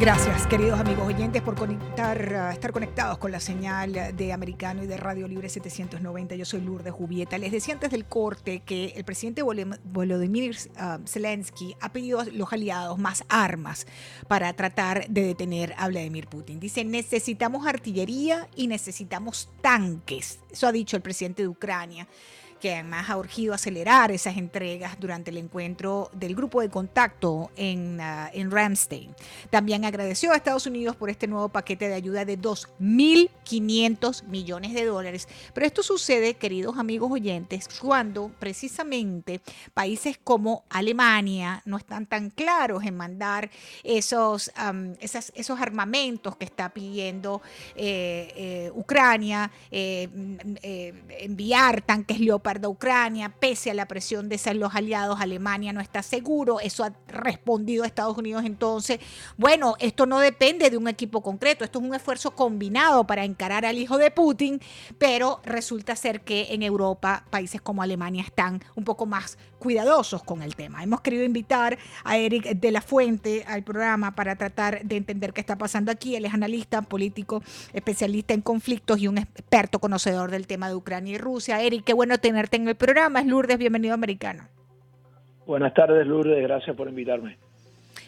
Gracias, 0.00 0.48
queridos 0.48 0.80
amigos 0.80 1.06
oyentes, 1.06 1.40
por 1.40 1.54
conectar, 1.54 2.50
estar 2.52 2.72
conectados 2.72 3.16
con 3.16 3.30
la 3.30 3.38
señal 3.38 3.92
de 4.16 4.32
Americano 4.32 4.82
y 4.82 4.88
de 4.88 4.96
Radio 4.96 5.28
Libre 5.28 5.48
790. 5.48 6.34
Yo 6.34 6.44
soy 6.44 6.62
Lourdes 6.62 6.92
Jubieta. 6.92 7.38
Les 7.38 7.52
decía 7.52 7.74
antes 7.74 7.92
del 7.92 8.04
corte 8.04 8.60
que 8.60 8.86
el 8.96 9.04
presidente 9.04 9.42
Volodymyr 9.42 10.56
uh, 10.56 11.06
Zelensky 11.06 11.76
ha 11.80 11.92
pedido 11.92 12.20
a 12.20 12.24
los 12.24 12.52
aliados 12.52 12.98
más 12.98 13.24
armas 13.28 13.86
para 14.26 14.52
tratar 14.54 15.06
de 15.08 15.22
detener 15.22 15.74
a 15.78 15.86
Vladimir 15.86 16.26
Putin. 16.26 16.58
Dice, 16.58 16.84
necesitamos 16.84 17.64
artillería 17.64 18.48
y 18.56 18.66
necesitamos 18.66 19.48
tanques. 19.62 20.40
Eso 20.50 20.66
ha 20.66 20.72
dicho 20.72 20.96
el 20.96 21.02
presidente 21.02 21.42
de 21.42 21.48
Ucrania 21.48 22.08
que 22.64 22.72
además 22.72 23.10
ha 23.10 23.18
urgido 23.18 23.52
acelerar 23.52 24.10
esas 24.10 24.38
entregas 24.38 24.98
durante 24.98 25.30
el 25.30 25.36
encuentro 25.36 26.08
del 26.14 26.34
grupo 26.34 26.62
de 26.62 26.70
contacto 26.70 27.50
en, 27.56 28.00
uh, 28.00 28.30
en 28.32 28.50
Ramstein. 28.50 29.14
También 29.50 29.84
agradeció 29.84 30.32
a 30.32 30.36
Estados 30.36 30.66
Unidos 30.66 30.96
por 30.96 31.10
este 31.10 31.26
nuevo 31.26 31.50
paquete 31.50 31.88
de 31.88 31.94
ayuda 31.94 32.24
de 32.24 32.38
2.500 32.40 34.22
millones 34.28 34.72
de 34.72 34.86
dólares. 34.86 35.28
Pero 35.52 35.66
esto 35.66 35.82
sucede, 35.82 36.36
queridos 36.36 36.78
amigos 36.78 37.12
oyentes, 37.12 37.68
cuando 37.68 38.30
precisamente 38.38 39.42
países 39.74 40.16
como 40.16 40.64
Alemania 40.70 41.60
no 41.66 41.76
están 41.76 42.06
tan 42.06 42.30
claros 42.30 42.84
en 42.84 42.96
mandar 42.96 43.50
esos, 43.82 44.50
esos 45.34 45.60
armamentos 45.60 46.34
que 46.38 46.46
está 46.46 46.70
pidiendo 46.70 47.42
eh, 47.76 48.32
eh, 48.36 48.70
Ucrania, 48.74 49.50
eh, 49.70 50.08
mm, 50.10 50.36
enviar 51.10 51.82
tanques 51.82 52.20
Leopard 52.20 52.53
guarda 52.54 52.68
Ucrania, 52.68 53.28
pese 53.30 53.72
a 53.72 53.74
la 53.74 53.86
presión 53.86 54.28
de 54.28 54.40
los 54.54 54.74
aliados, 54.76 55.20
Alemania 55.20 55.72
no 55.72 55.80
está 55.80 56.02
seguro, 56.02 56.60
eso 56.60 56.84
ha 56.84 56.92
respondido 57.08 57.84
Estados 57.84 58.16
Unidos 58.16 58.44
entonces, 58.44 59.00
bueno, 59.36 59.74
esto 59.80 60.06
no 60.06 60.20
depende 60.20 60.70
de 60.70 60.76
un 60.76 60.86
equipo 60.86 61.20
concreto, 61.20 61.64
esto 61.64 61.80
es 61.80 61.84
un 61.84 61.94
esfuerzo 61.94 62.30
combinado 62.32 63.04
para 63.06 63.24
encarar 63.24 63.64
al 63.64 63.78
hijo 63.78 63.98
de 63.98 64.12
Putin, 64.12 64.60
pero 64.98 65.40
resulta 65.44 65.96
ser 65.96 66.20
que 66.20 66.48
en 66.50 66.62
Europa 66.62 67.24
países 67.30 67.60
como 67.60 67.82
Alemania 67.82 68.22
están 68.22 68.62
un 68.76 68.84
poco 68.84 69.04
más 69.04 69.36
cuidadosos 69.64 70.22
con 70.22 70.42
el 70.42 70.56
tema. 70.56 70.82
Hemos 70.82 71.00
querido 71.00 71.24
invitar 71.24 71.78
a 72.04 72.18
Eric 72.18 72.44
de 72.50 72.70
la 72.70 72.82
Fuente 72.82 73.44
al 73.48 73.62
programa 73.62 74.14
para 74.14 74.36
tratar 74.36 74.84
de 74.84 74.98
entender 74.98 75.32
qué 75.32 75.40
está 75.40 75.56
pasando 75.56 75.90
aquí. 75.90 76.16
Él 76.16 76.26
es 76.26 76.34
analista 76.34 76.82
político, 76.82 77.42
especialista 77.72 78.34
en 78.34 78.42
conflictos 78.42 79.00
y 79.00 79.08
un 79.08 79.16
experto 79.16 79.78
conocedor 79.78 80.30
del 80.30 80.46
tema 80.46 80.68
de 80.68 80.74
Ucrania 80.74 81.14
y 81.14 81.18
Rusia. 81.18 81.62
Eric, 81.62 81.82
qué 81.84 81.94
bueno 81.94 82.18
tenerte 82.18 82.58
en 82.58 82.68
el 82.68 82.74
programa. 82.74 83.20
Es 83.20 83.26
Lourdes, 83.26 83.56
bienvenido 83.56 83.94
americano. 83.94 84.46
Buenas 85.46 85.72
tardes, 85.72 86.06
Lourdes, 86.06 86.42
gracias 86.42 86.76
por 86.76 86.86
invitarme. 86.86 87.38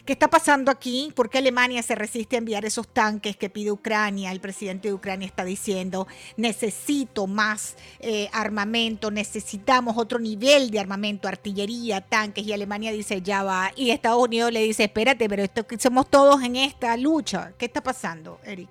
¿Qué 0.07 0.13
está 0.13 0.29
pasando 0.29 0.71
aquí? 0.71 1.13
¿Por 1.17 1.29
qué 1.29 1.39
Alemania 1.39 1.83
se 1.83 1.97
resiste 1.97 2.37
a 2.37 2.39
enviar 2.39 2.65
esos 2.65 2.87
tanques 2.87 3.37
que 3.37 3.51
pide 3.51 3.73
Ucrania? 3.73 4.31
El 4.31 4.39
presidente 4.39 4.87
de 4.87 4.95
Ucrania 4.95 5.27
está 5.27 5.45
diciendo, 5.45 6.07
necesito 6.37 7.27
más 7.27 7.77
eh, 7.99 8.29
armamento, 8.33 9.11
necesitamos 9.11 9.99
otro 9.99 10.21
nivel 10.21 10.71
de 10.71 10.79
armamento, 10.79 11.27
artillería, 11.27 12.03
tanques, 12.03 12.47
y 12.47 12.53
Alemania 12.53 12.93
dice, 12.93 13.21
ya 13.21 13.43
va. 13.43 13.73
Y 13.75 13.91
Estados 13.91 14.23
Unidos 14.23 14.53
le 14.53 14.61
dice, 14.61 14.85
espérate, 14.85 15.29
pero 15.29 15.43
esto, 15.43 15.67
somos 15.77 16.09
todos 16.09 16.41
en 16.45 16.55
esta 16.55 16.97
lucha. 16.97 17.55
¿Qué 17.59 17.65
está 17.65 17.83
pasando, 17.83 18.39
Eric? 18.45 18.71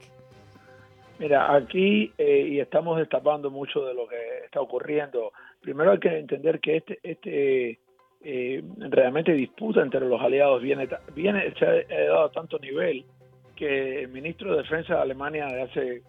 Mira, 1.19 1.53
aquí, 1.53 2.13
eh, 2.17 2.47
y 2.49 2.59
estamos 2.61 2.97
destapando 2.97 3.51
mucho 3.51 3.83
de 3.83 3.93
lo 3.93 4.07
que 4.07 4.45
está 4.45 4.61
ocurriendo, 4.61 5.33
primero 5.59 5.91
hay 5.91 5.99
que 5.99 6.17
entender 6.17 6.61
que 6.61 6.77
este, 6.77 6.99
este 7.03 7.79
eh, 8.27 8.63
realmente 8.79 9.33
disputa 9.33 9.83
entre 9.83 10.01
los 10.01 10.19
aliados 10.19 10.59
viene, 10.59 10.89
viene 11.13 11.53
se 11.59 11.65
ha 11.65 12.05
dado 12.07 12.25
a 12.25 12.31
tanto 12.31 12.57
nivel 12.57 13.05
que 13.55 14.01
el 14.01 14.07
ministro 14.09 14.51
de 14.51 14.63
Defensa 14.63 14.95
de 14.95 15.01
Alemania 15.01 15.45
de 15.45 15.61
hace 15.61 16.01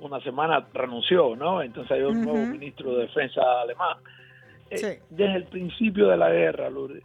una 0.00 0.20
semana 0.20 0.66
renunció, 0.74 1.34
¿no? 1.34 1.62
Entonces 1.62 1.92
hay 1.92 2.02
un 2.02 2.22
nuevo 2.22 2.46
ministro 2.46 2.94
de 2.96 3.06
Defensa 3.06 3.40
alemán. 3.62 3.96
Eh, 4.70 5.00
desde 5.08 5.36
el 5.36 5.44
principio 5.44 6.08
de 6.08 6.18
la 6.18 6.30
guerra, 6.30 6.68
Lourdes, 6.68 7.02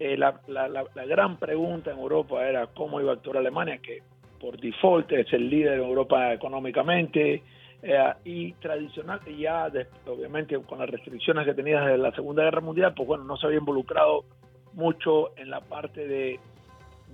eh, 0.00 0.16
la, 0.16 0.40
la, 0.48 0.68
la, 0.68 1.04
gran 1.06 1.38
pregunta 1.38 1.92
en 1.92 1.98
Europa 1.98 2.44
era 2.46 2.66
cómo 2.66 3.00
iba 3.00 3.12
a 3.12 3.14
actuar 3.14 3.36
Alemania, 3.36 3.78
que 3.78 4.02
por 4.40 4.58
default 4.58 5.12
es 5.12 5.32
el 5.32 5.48
líder 5.48 5.74
en 5.74 5.84
Europa 5.84 6.32
económicamente, 6.32 7.42
eh, 7.82 8.12
y 8.24 8.52
tradicional, 8.54 9.20
ya 9.38 9.70
obviamente 10.06 10.58
con 10.60 10.78
las 10.78 10.90
restricciones 10.90 11.44
que 11.44 11.54
tenía 11.54 11.80
desde 11.80 11.98
la 11.98 12.12
Segunda 12.12 12.44
Guerra 12.44 12.60
Mundial, 12.60 12.94
pues 12.94 13.06
bueno, 13.06 13.24
no 13.24 13.36
se 13.36 13.46
había 13.46 13.58
involucrado 13.58 14.24
mucho 14.72 15.36
en 15.36 15.50
la 15.50 15.60
parte 15.60 16.06
de, 16.06 16.40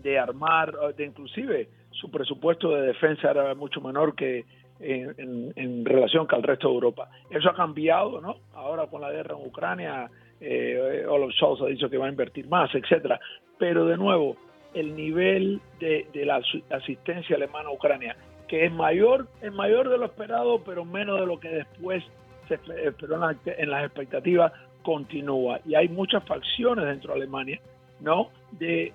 de 0.03 0.19
armar, 0.19 0.73
de 0.97 1.05
inclusive 1.05 1.69
su 1.91 2.11
presupuesto 2.11 2.71
de 2.71 2.83
defensa 2.83 3.31
era 3.31 3.55
mucho 3.55 3.81
menor 3.81 4.15
que 4.15 4.45
en, 4.81 5.53
en, 5.55 5.85
relación 5.85 6.27
que 6.27 6.35
al 6.35 6.43
resto 6.43 6.69
de 6.69 6.75
Europa. 6.75 7.09
Eso 7.31 7.51
ha 7.51 7.55
cambiado, 7.55 8.21
¿no? 8.21 8.37
Ahora 8.55 8.87
con 8.87 9.01
la 9.01 9.13
guerra 9.13 9.37
en 9.39 9.47
Ucrania, 9.47 10.11
eh, 10.41 11.05
Olaf 11.09 11.31
Scholz 11.33 11.63
ha 11.63 11.67
dicho 11.67 11.89
que 11.89 11.99
va 11.99 12.07
a 12.07 12.11
invertir 12.11 12.49
más, 12.49 12.75
etcétera. 12.75 13.21
Pero 13.59 13.87
de 13.87 13.97
nuevo, 13.97 14.37
el 14.75 14.97
nivel 14.97 15.61
de, 15.79 16.09
de 16.13 16.27
la 16.27 16.43
asistencia 16.71 17.37
alemana 17.37 17.69
a 17.69 17.73
Ucrania 17.73 18.17
que 18.53 18.67
es 18.67 18.73
mayor, 18.73 19.29
es 19.41 19.51
mayor 19.51 19.89
de 19.89 19.97
lo 19.97 20.05
esperado, 20.05 20.63
pero 20.63 20.85
menos 20.85 21.19
de 21.19 21.25
lo 21.25 21.41
que 21.41 21.49
después 21.49 22.05
se 22.49 22.59
esperó 22.85 23.15
en, 23.47 23.71
las 23.71 23.85
expectativas, 23.87 24.53
continúa. 24.83 25.61
Y 25.65 25.75
hay 25.75 25.89
muchas 25.89 26.23
facciones 26.25 26.85
dentro 26.85 27.15
de 27.15 27.21
Alemania, 27.23 27.63
¿no? 28.01 28.29
De 28.51 28.93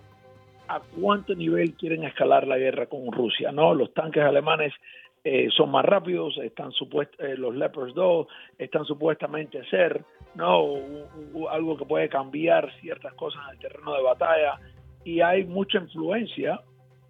a 0.67 0.79
cuánto 1.01 1.33
nivel 1.33 1.73
quieren 1.73 2.03
escalar 2.03 2.45
la 2.45 2.59
guerra 2.59 2.85
con 2.85 3.11
Rusia, 3.11 3.51
¿no? 3.51 3.73
Los 3.73 3.91
tanques 3.95 4.21
alemanes 4.21 4.75
eh, 5.23 5.47
son 5.57 5.71
más 5.71 5.85
rápidos, 5.85 6.37
están 6.37 6.71
supuest 6.71 7.11
eh, 7.19 7.35
los 7.35 7.55
Leopards 7.55 7.95
2 7.95 8.27
están 8.59 8.85
supuestamente 8.85 9.57
a 9.57 9.65
ser, 9.71 10.05
¿no? 10.35 10.75
algo 11.49 11.77
que 11.77 11.85
puede 11.85 12.09
cambiar 12.09 12.71
ciertas 12.79 13.11
cosas 13.15 13.41
en 13.47 13.55
el 13.55 13.59
terreno 13.59 13.95
de 13.95 14.03
batalla 14.03 14.59
y 15.03 15.19
hay 15.21 15.45
mucha 15.45 15.79
influencia, 15.79 16.61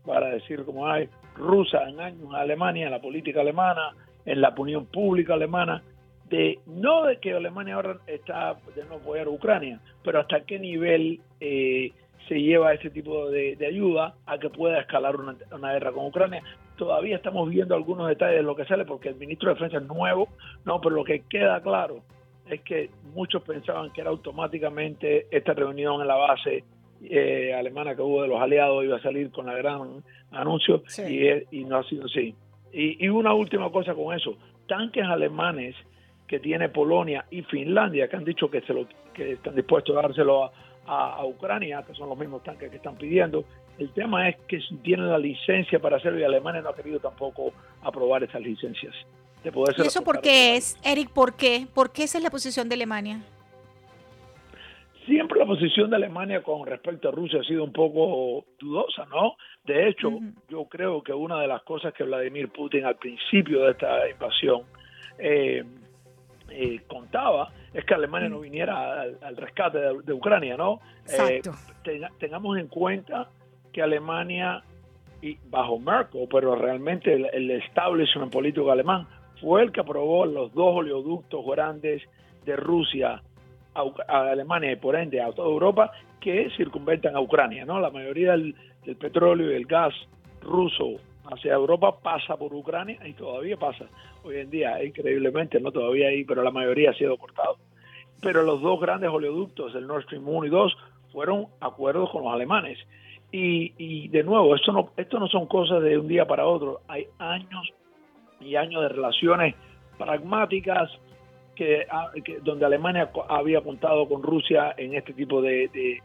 para 0.05 0.29
decir 0.29 0.63
como 0.63 0.87
hay, 0.87 1.09
rusa 1.37 1.87
en 1.87 1.99
años 1.99 2.29
en 2.29 2.35
Alemania, 2.35 2.85
en 2.85 2.91
la 2.91 3.01
política 3.01 3.41
alemana, 3.41 3.95
en 4.25 4.41
la 4.41 4.49
opinión 4.49 4.85
pública 4.85 5.33
alemana, 5.33 5.81
de 6.29 6.59
no 6.65 7.05
de 7.05 7.19
que 7.19 7.33
Alemania 7.33 7.75
ahora 7.75 7.97
está 8.05 8.57
de 8.75 8.83
no 8.85 8.95
apoyar 8.95 9.27
a 9.27 9.29
Ucrania, 9.29 9.79
pero 10.03 10.19
hasta 10.19 10.41
qué 10.41 10.59
nivel 10.59 11.21
eh, 11.39 11.91
se 12.27 12.41
lleva 12.41 12.73
ese 12.73 12.89
tipo 12.89 13.29
de, 13.29 13.57
ayuda 13.65 14.15
a 14.25 14.37
que 14.37 14.49
pueda 14.49 14.79
escalar 14.81 15.15
una, 15.15 15.71
guerra 15.73 15.91
con 15.93 16.07
Ucrania. 16.07 16.43
Todavía 16.75 17.15
estamos 17.15 17.49
viendo 17.49 17.75
algunos 17.75 18.07
detalles 18.07 18.37
de 18.37 18.43
lo 18.43 18.55
que 18.55 18.65
sale 18.65 18.85
porque 18.85 19.09
el 19.09 19.15
ministro 19.15 19.49
de 19.49 19.55
Defensa 19.55 19.77
es 19.77 19.87
nuevo, 19.87 20.27
no, 20.65 20.81
pero 20.81 20.95
lo 20.95 21.03
que 21.03 21.23
queda 21.29 21.61
claro 21.61 22.01
es 22.49 22.61
que 22.61 22.89
muchos 23.13 23.41
pensaban 23.43 23.91
que 23.91 24.01
era 24.01 24.09
automáticamente 24.09 25.27
esta 25.31 25.53
reunión 25.53 26.01
en 26.01 26.07
la 26.07 26.15
base 26.15 26.63
eh, 27.03 27.53
alemana 27.53 27.95
que 27.95 28.01
hubo 28.01 28.21
de 28.21 28.27
los 28.27 28.41
aliados 28.41 28.83
iba 28.83 28.97
a 28.97 29.01
salir 29.01 29.29
con 29.31 29.45
la 29.45 29.53
gran 29.53 30.03
anuncio 30.31 30.83
y, 31.51 31.63
no 31.65 31.77
ha 31.77 31.83
sido 31.83 32.05
así. 32.05 32.35
Y, 32.71 33.07
una 33.07 33.33
última 33.33 33.71
cosa 33.71 33.93
con 33.93 34.15
eso, 34.15 34.37
tanques 34.67 35.03
alemanes 35.03 35.75
que 36.27 36.39
tiene 36.39 36.69
Polonia 36.69 37.25
y 37.31 37.41
Finlandia 37.43 38.07
que 38.07 38.15
han 38.15 38.25
dicho 38.25 38.49
que 38.49 38.61
se 38.61 38.73
lo 38.73 38.87
que 39.13 39.33
están 39.33 39.55
dispuestos 39.55 39.95
a 39.97 40.01
dárselo 40.01 40.51
a, 40.85 41.25
Ucrania, 41.25 41.83
que 41.85 41.93
son 41.93 42.09
los 42.09 42.17
mismos 42.17 42.43
tanques 42.43 42.69
que 42.69 42.77
están 42.77 42.95
pidiendo. 42.95 43.43
El 43.77 43.91
tema 43.91 44.29
es 44.29 44.37
que 44.47 44.59
tienen 44.83 45.09
la 45.09 45.17
licencia 45.17 45.79
para 45.79 45.97
hacerlo 45.97 46.19
y 46.19 46.23
Alemania 46.23 46.61
no 46.61 46.69
ha 46.69 46.75
querido 46.75 46.99
tampoco 46.99 47.51
aprobar 47.81 48.23
esas 48.23 48.41
licencias. 48.41 48.95
¿Y 49.43 49.81
eso 49.81 50.03
por 50.03 50.21
qué 50.21 50.55
es, 50.55 50.77
Eric? 50.83 51.09
¿Por 51.09 51.35
qué? 51.35 51.67
¿Por 51.73 51.91
qué 51.91 52.03
esa 52.03 52.17
es 52.17 52.23
la 52.23 52.29
posición 52.29 52.67
de 52.69 52.75
Alemania? 52.75 53.21
Siempre 55.07 55.39
la 55.39 55.45
posición 55.45 55.89
de 55.89 55.95
Alemania 55.95 56.43
con 56.43 56.67
respecto 56.67 57.07
a 57.07 57.11
Rusia 57.13 57.39
ha 57.39 57.43
sido 57.45 57.63
un 57.63 57.71
poco 57.71 58.45
dudosa, 58.59 59.05
¿no? 59.05 59.37
De 59.63 59.87
hecho, 59.87 60.11
yo 60.49 60.65
creo 60.65 61.01
que 61.01 61.13
una 61.13 61.39
de 61.39 61.47
las 61.47 61.63
cosas 61.63 61.93
que 61.93 62.03
Vladimir 62.03 62.49
Putin 62.49 62.83
al 62.83 62.97
principio 62.97 63.63
de 63.63 63.71
esta 63.71 64.09
invasión 64.09 64.63
eh, 65.17 65.63
eh, 66.49 66.81
contaba 66.87 67.53
es 67.73 67.85
que 67.85 67.93
Alemania 67.93 68.27
no 68.27 68.41
viniera 68.41 69.01
al, 69.01 69.37
rescate 69.37 69.77
de, 69.77 70.13
Ucrania, 70.13 70.57
¿no? 70.57 70.81
Eh, 71.07 71.41
tengamos 72.19 72.57
en 72.57 72.67
cuenta 72.67 73.29
que 73.71 73.81
Alemania, 73.81 74.61
y 75.21 75.37
bajo 75.49 75.79
Merkel, 75.79 76.27
pero 76.29 76.53
realmente 76.55 77.13
el, 77.13 77.29
el 77.31 77.51
establishment 77.51 78.29
político 78.29 78.69
alemán, 78.71 79.07
fue 79.39 79.63
el 79.63 79.71
que 79.71 79.79
aprobó 79.79 80.25
los 80.25 80.53
dos 80.53 80.75
oleoductos 80.75 81.45
grandes 81.45 82.03
de 82.43 82.57
Rusia 82.57 83.21
a, 84.07 84.31
Alemania 84.31 84.71
y 84.71 84.75
por 84.75 84.95
ende 84.95 85.21
a 85.21 85.31
toda 85.31 85.47
Europa 85.47 85.91
que 86.19 86.49
circunventan 86.55 87.15
a 87.15 87.21
Ucrania. 87.21 87.65
¿no? 87.65 87.79
La 87.79 87.89
mayoría 87.89 88.31
del, 88.31 88.55
petróleo 88.99 89.51
y 89.51 89.55
el 89.55 89.65
gas 89.65 89.93
ruso 90.41 90.95
hacia 91.29 91.53
Europa 91.53 91.97
pasa 92.01 92.37
por 92.37 92.53
Ucrania 92.53 92.97
y 93.05 93.13
todavía 93.13 93.57
pasa. 93.57 93.85
Hoy 94.23 94.37
en 94.37 94.49
día, 94.49 94.81
increíblemente, 94.83 95.59
no 95.59 95.71
todavía 95.71 96.07
hay, 96.07 96.23
pero 96.23 96.41
la 96.41 96.51
mayoría 96.51 96.91
ha 96.91 96.93
sido 96.93 97.17
cortado. 97.17 97.57
Pero 98.21 98.43
los 98.43 98.61
dos 98.61 98.79
grandes 98.79 99.09
oleoductos, 99.09 99.75
el 99.75 99.87
Nord 99.87 100.03
Stream 100.03 100.27
1 100.27 100.47
y 100.47 100.49
2, 100.49 100.77
fueron 101.11 101.47
acuerdos 101.59 102.09
con 102.11 102.23
los 102.23 102.33
alemanes. 102.33 102.79
Y, 103.31 103.73
y 103.77 104.07
de 104.07 104.23
nuevo, 104.23 104.55
esto 104.55 104.71
no, 104.71 104.91
esto 104.95 105.19
no 105.19 105.27
son 105.27 105.47
cosas 105.47 105.83
de 105.83 105.97
un 105.97 106.07
día 106.07 106.25
para 106.25 106.45
otro. 106.45 106.79
Hay 106.87 107.07
años 107.19 107.73
y 108.39 108.55
años 108.55 108.81
de 108.83 108.89
relaciones 108.89 109.55
pragmáticas, 109.97 110.89
Ah, 111.89 112.11
que, 112.23 112.39
donde 112.39 112.65
Alemania 112.65 113.09
había 113.29 113.61
contado 113.61 114.07
con 114.07 114.21
Rusia 114.21 114.75
en 114.77 114.93
este 114.93 115.13
tipo 115.13 115.41
de, 115.41 116.01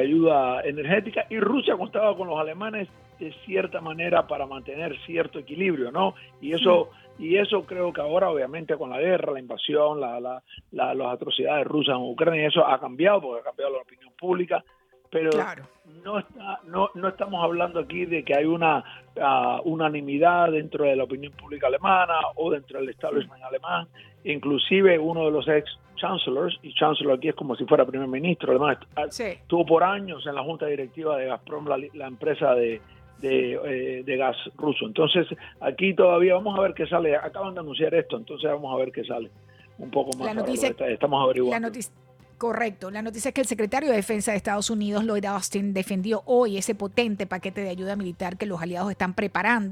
ayuda 0.00 0.62
energética 0.62 1.26
y 1.28 1.38
Rusia 1.38 1.76
contaba 1.76 2.16
con 2.16 2.28
los 2.28 2.38
alemanes 2.38 2.88
de 3.18 3.32
cierta 3.44 3.82
manera 3.82 4.26
para 4.26 4.46
mantener 4.46 4.96
cierto 5.04 5.38
equilibrio, 5.38 5.92
¿no? 5.92 6.14
Y 6.40 6.52
eso 6.52 6.90
y 7.18 7.36
eso 7.36 7.64
creo 7.64 7.92
que 7.92 8.00
ahora 8.00 8.30
obviamente 8.30 8.76
con 8.76 8.90
la 8.90 8.98
guerra, 8.98 9.32
la 9.32 9.40
invasión, 9.40 10.00
la, 10.00 10.18
la, 10.18 10.42
las 10.70 11.12
atrocidades 11.12 11.66
rusas 11.66 11.96
en 11.96 12.02
Ucrania, 12.02 12.48
eso 12.48 12.66
ha 12.66 12.80
cambiado 12.80 13.20
porque 13.20 13.40
ha 13.40 13.44
cambiado 13.44 13.72
la 13.74 13.82
opinión 13.82 14.12
pública, 14.18 14.64
pero 15.10 15.30
no, 16.02 16.18
está, 16.18 16.60
no, 16.64 16.88
no 16.94 17.08
estamos 17.08 17.44
hablando 17.44 17.78
aquí 17.78 18.06
de 18.06 18.24
que 18.24 18.34
hay 18.34 18.46
una 18.46 18.82
uh, 19.16 19.68
unanimidad 19.68 20.50
dentro 20.50 20.86
de 20.86 20.96
la 20.96 21.04
opinión 21.04 21.32
pública 21.34 21.66
alemana 21.66 22.14
o 22.36 22.50
dentro 22.50 22.80
del 22.80 22.88
establishment 22.88 23.42
alemán 23.44 23.86
inclusive 24.24 24.98
uno 24.98 25.26
de 25.26 25.30
los 25.30 25.46
ex 25.48 25.78
chancellors, 25.96 26.58
y 26.62 26.74
chancellor 26.74 27.14
aquí 27.14 27.28
es 27.28 27.34
como 27.34 27.54
si 27.56 27.64
fuera 27.64 27.86
primer 27.86 28.08
ministro, 28.08 28.50
además 28.50 28.78
estuvo 29.18 29.64
por 29.64 29.84
años 29.84 30.26
en 30.26 30.34
la 30.34 30.42
junta 30.42 30.66
directiva 30.66 31.16
de 31.16 31.26
Gazprom, 31.26 31.66
la, 31.66 32.06
empresa 32.06 32.54
de, 32.54 32.80
eh, 33.22 34.02
de, 34.04 34.16
gas 34.16 34.36
ruso. 34.56 34.86
Entonces, 34.86 35.26
aquí 35.60 35.94
todavía 35.94 36.34
vamos 36.34 36.58
a 36.58 36.62
ver 36.62 36.74
qué 36.74 36.86
sale. 36.86 37.16
Acaban 37.16 37.54
de 37.54 37.60
anunciar 37.60 37.94
esto, 37.94 38.16
entonces 38.16 38.50
vamos 38.50 38.74
a 38.74 38.78
ver 38.78 38.92
qué 38.92 39.04
sale. 39.04 39.30
un 39.78 39.90
poco 39.90 40.16
más. 40.18 40.26
La 40.26 40.34
noticia, 40.34 40.68
estamos 40.68 41.24
averiguando. 41.24 41.70
Correcto. 42.38 42.90
La 42.90 43.00
noticia 43.00 43.28
es 43.28 43.34
que 43.34 43.40
el 43.40 43.46
secretario 43.46 43.90
de 43.90 43.96
Defensa 43.96 44.32
de 44.32 44.36
Estados 44.36 44.68
Unidos, 44.68 45.04
Lloyd 45.04 45.24
Austin, 45.24 45.72
defendió 45.72 46.22
hoy 46.26 46.58
ese 46.58 46.74
potente 46.74 47.26
paquete 47.26 47.60
de 47.60 47.70
ayuda 47.70 47.94
militar 47.94 48.36
que 48.36 48.44
los 48.44 48.60
aliados 48.60 48.90
están 48.90 49.14
preparando 49.14 49.64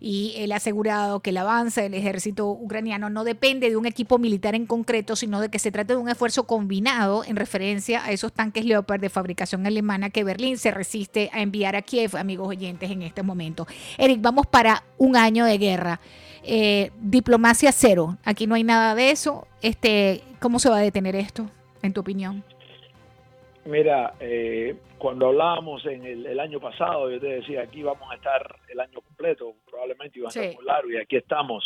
y 0.00 0.34
él 0.36 0.52
ha 0.52 0.56
asegurado 0.56 1.20
que 1.20 1.30
el 1.30 1.36
avance 1.36 1.80
del 1.80 1.94
ejército 1.94 2.48
ucraniano 2.48 3.08
no 3.08 3.24
depende 3.24 3.70
de 3.70 3.76
un 3.76 3.86
equipo 3.86 4.18
militar 4.18 4.54
en 4.54 4.66
concreto, 4.66 5.14
sino 5.14 5.40
de 5.40 5.48
que 5.48 5.60
se 5.60 5.70
trata 5.70 5.94
de 5.94 6.00
un 6.00 6.08
esfuerzo 6.08 6.44
combinado 6.44 7.24
en 7.24 7.36
referencia 7.36 8.04
a 8.04 8.10
esos 8.10 8.32
tanques 8.32 8.64
Leopard 8.64 9.00
de 9.00 9.08
fabricación 9.08 9.64
alemana 9.66 10.10
que 10.10 10.24
Berlín 10.24 10.58
se 10.58 10.72
resiste 10.72 11.30
a 11.32 11.40
enviar 11.40 11.76
a 11.76 11.82
Kiev, 11.82 12.16
amigos 12.16 12.48
oyentes, 12.48 12.90
en 12.90 13.02
este 13.02 13.22
momento. 13.22 13.66
Eric, 13.96 14.20
vamos 14.20 14.46
para 14.46 14.84
un 14.98 15.16
año 15.16 15.44
de 15.44 15.56
guerra. 15.58 16.00
Eh, 16.42 16.90
diplomacia 17.00 17.70
cero. 17.70 18.18
Aquí 18.24 18.48
no 18.48 18.56
hay 18.56 18.64
nada 18.64 18.96
de 18.96 19.12
eso. 19.12 19.46
Este, 19.60 20.24
¿Cómo 20.40 20.58
se 20.58 20.68
va 20.68 20.78
a 20.78 20.80
detener 20.80 21.14
esto? 21.14 21.48
En 21.82 21.92
tu 21.92 22.00
opinión? 22.00 22.42
Mira, 23.64 24.14
eh, 24.18 24.74
cuando 24.98 25.28
hablábamos 25.28 25.86
en 25.86 26.04
el, 26.04 26.40
año 26.40 26.58
pasado, 26.58 27.10
yo 27.10 27.20
te 27.20 27.28
decía, 27.28 27.62
aquí 27.62 27.82
vamos 27.82 28.10
a 28.10 28.16
estar 28.16 28.56
el 28.68 28.80
año 28.80 29.00
completo, 29.00 29.54
probablemente 29.70 30.18
iba 30.18 30.28
a 30.28 30.32
ser 30.32 30.54
muy 30.54 30.64
largo, 30.64 30.90
y 30.90 30.96
aquí 30.96 31.16
estamos. 31.16 31.64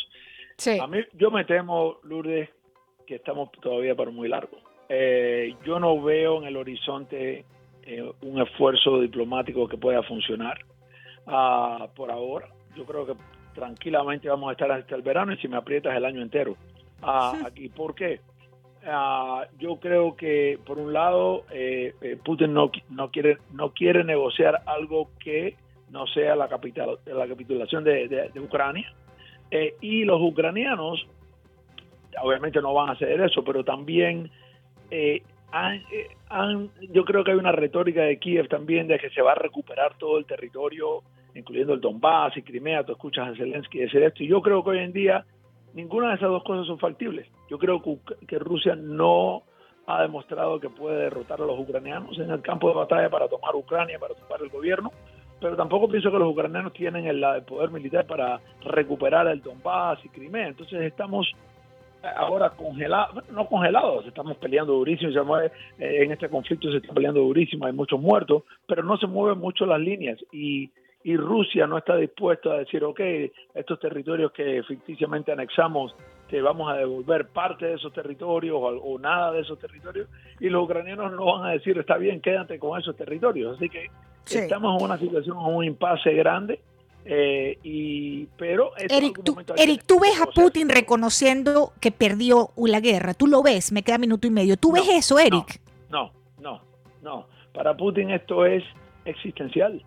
A 0.81 0.87
mí, 0.87 0.98
yo 1.14 1.31
me 1.31 1.44
temo, 1.44 1.98
Lourdes, 2.02 2.50
que 3.07 3.16
estamos 3.16 3.50
todavía 3.62 3.94
para 3.94 4.11
muy 4.11 4.29
largo. 4.29 4.59
Eh, 4.88 5.55
yo 5.64 5.81
no 5.81 6.00
veo 6.02 6.38
en 6.38 6.48
el 6.48 6.57
horizonte 6.57 7.44
eh, 7.85 8.12
un 8.22 8.40
esfuerzo 8.40 9.00
diplomático 9.00 9.68
que 9.68 9.76
pueda 9.76 10.02
funcionar 10.02 10.59
ah, 11.26 11.88
por 11.94 12.11
ahora. 12.11 12.48
Yo 12.76 12.85
creo 12.85 13.07
que 13.07 13.14
tranquilamente 13.55 14.29
vamos 14.29 14.50
a 14.50 14.52
estar 14.52 14.70
hasta 14.70 14.94
el 14.94 15.02
verano 15.02 15.33
y 15.33 15.38
si 15.38 15.48
me 15.48 15.57
aprietas 15.57 15.96
el 15.96 16.05
año 16.05 16.20
entero 16.20 16.57
ah, 17.02 17.38
aquí. 17.44 17.68
¿Por 17.68 17.94
qué? 17.94 18.20
Ah, 18.88 19.49
yo 19.59 19.81
creo 19.81 20.14
que 20.14 20.61
por 20.64 20.79
un 20.79 20.92
lado 20.92 21.44
eh, 21.51 21.92
eh, 22.01 22.16
Putin 22.25 22.55
no, 22.55 22.70
no 22.90 23.11
quiere 23.11 23.38
no 23.53 23.72
quiere 23.72 24.05
negociar 24.05 24.62
algo 24.64 25.11
que 25.18 25.57
no 25.90 26.07
sea 26.07 26.37
la 26.37 26.49
capital 26.49 27.01
la 27.05 27.27
capitulación 27.27 27.83
de, 27.83 28.31
Ucrania. 28.40 28.92
Eh, 29.51 29.75
y 29.81 30.05
los 30.05 30.20
ucranianos 30.22 31.05
obviamente 32.22 32.62
no 32.62 32.75
van 32.75 32.90
a 32.90 32.92
hacer 32.92 33.20
eso 33.20 33.42
pero 33.44 33.64
también 33.64 34.31
han, 35.51 36.70
yo 36.92 37.05
creo 37.05 37.25
que 37.25 37.33
hay 37.33 37.38
una 37.38 37.53
retórica 37.53 38.03
de 38.03 38.18
Kiev 38.18 38.49
también 38.49 38.87
de 38.87 39.01
que 39.01 39.11
se 39.11 39.22
va 39.22 39.33
a 39.33 39.37
recuperar 39.37 39.99
todo 39.99 40.18
el 40.18 40.27
territorio 40.27 41.03
incluyendo 41.35 41.75
el 41.75 41.81
Donbass 41.81 42.37
y 42.37 42.42
Crimea. 42.42 42.85
Tú 42.85 42.92
escuchas 42.92 43.29
a 43.29 43.37
Zelensky 43.37 43.81
decir 43.81 44.03
esto. 44.03 44.22
Y 44.22 44.29
yo 44.29 44.40
creo 44.40 44.64
que 44.64 44.70
hoy 44.70 44.79
en 44.79 44.92
día 44.92 45.27
ninguna 45.77 46.09
de 46.09 46.15
esas 46.17 46.31
dos 46.31 46.43
cosas 46.43 46.67
son 46.67 46.79
factibles. 46.79 47.29
Yo 47.49 47.59
creo 47.59 47.81
que, 48.27 48.39
Rusia 48.39 48.75
no 48.75 49.43
ha 49.87 50.03
demostrado 50.03 50.59
que 50.59 50.71
puede 50.71 51.05
derrotar 51.05 51.41
a 51.41 51.45
los 51.45 51.61
ucranianos 51.61 52.19
en 52.19 52.31
el 52.31 52.41
campo 52.41 52.69
de 52.69 52.75
batalla 52.75 53.11
para 53.11 53.29
tomar 53.29 53.55
Ucrania, 53.55 53.99
para 54.01 54.15
tomar 54.15 54.41
el 54.43 54.49
gobierno, 54.49 54.91
pero 55.39 55.55
tampoco 55.55 55.87
pienso 55.87 56.11
que 56.11 56.19
los 56.19 56.33
ucranianos 56.33 56.73
tienen 56.73 57.07
el, 57.07 57.23
poder 57.43 57.71
militar 57.71 58.07
para 58.07 58.41
recuperar 58.65 59.29
el 59.29 59.43
Donbass 59.43 60.03
y 60.05 60.09
Crimea. 60.09 60.49
Entonces 60.49 60.81
estamos 60.81 61.31
ahora 62.17 62.51
congelados, 62.51 63.29
no 63.31 63.47
congelados, 63.47 64.07
estamos 64.07 64.37
peleando 64.39 64.73
durísimo, 64.73 65.39
eh, 65.39 65.51
en 65.79 66.11
este 66.11 66.31
conflicto 66.31 66.71
se 66.71 66.79
está 66.79 66.95
peleando 66.95 67.21
durísimo, 67.21 67.67
hay 67.67 67.73
muchos 67.73 68.01
muertos, 68.01 68.45
pero 68.67 68.83
no 68.83 68.97
se 68.97 69.07
mueven 69.07 69.39
mucho 69.39 69.67
las 69.67 69.81
líneas 69.81 70.19
y 70.33 70.71
y 71.07 71.16
Rusia 71.16 71.69
no 71.69 71.79
está 71.79 71.95
dispuesto 71.95 72.51
a 72.51 72.59
decir, 72.59 72.83
ok, 72.83 73.01
estos 73.55 73.79
territorios 73.79 74.33
que 74.33 74.61
ficticiamente 74.66 75.31
anexamos, 75.31 75.95
te 76.29 76.42
vamos 76.42 76.69
a 76.69 76.79
devolver 76.79 77.29
parte 77.29 77.66
de 77.66 77.75
esos 77.75 77.92
territorios 77.92 78.59
o, 78.61 78.99
nada 78.99 79.31
de 79.31 79.42
esos 79.42 79.57
territorios, 79.57 80.09
y 80.40 80.49
los 80.49 80.64
ucranianos 80.64 81.12
no 81.12 81.27
van 81.27 81.45
a 81.45 81.53
decir, 81.53 81.79
está 81.79 81.97
bien, 81.97 82.21
quédate 82.21 82.59
con 82.59 82.81
esos 82.81 82.97
territorios. 82.97 83.55
Así 83.55 83.69
que 83.69 83.88
estamos 84.25 84.77
en 84.77 84.85
una 84.85 84.99
situación, 84.99 85.37
en 85.38 85.55
un 85.55 85.64
impasse 85.64 86.12
grande. 86.12 86.59
Eh, 87.05 87.57
y 87.62 88.27
pero 88.37 88.73
Eric, 88.77 89.23
tú, 89.23 89.37
Eric, 89.57 89.85
tú 89.87 90.01
ves 90.01 90.21
a 90.21 90.27
Putin 90.27 90.69
reconociendo 90.69 91.73
que 91.81 91.92
perdió 91.92 92.51
la 92.57 92.81
guerra, 92.81 93.14
tú 93.14 93.29
lo 93.29 93.45
ves, 93.45 93.71
me 93.71 93.85
queda 93.85 93.99
minuto 93.99 94.27
y 94.27 94.31
medio, 94.31 94.57
¿tú 94.57 94.73
ves 94.73 94.88
eso, 94.88 95.21
Eric? 95.21 95.61
No, 95.88 96.11
no, 96.40 96.62
no, 97.01 97.29
para 97.55 97.77
Putin 97.77 98.11
esto 98.11 98.45
es 98.45 98.64
existencial. 99.05 99.81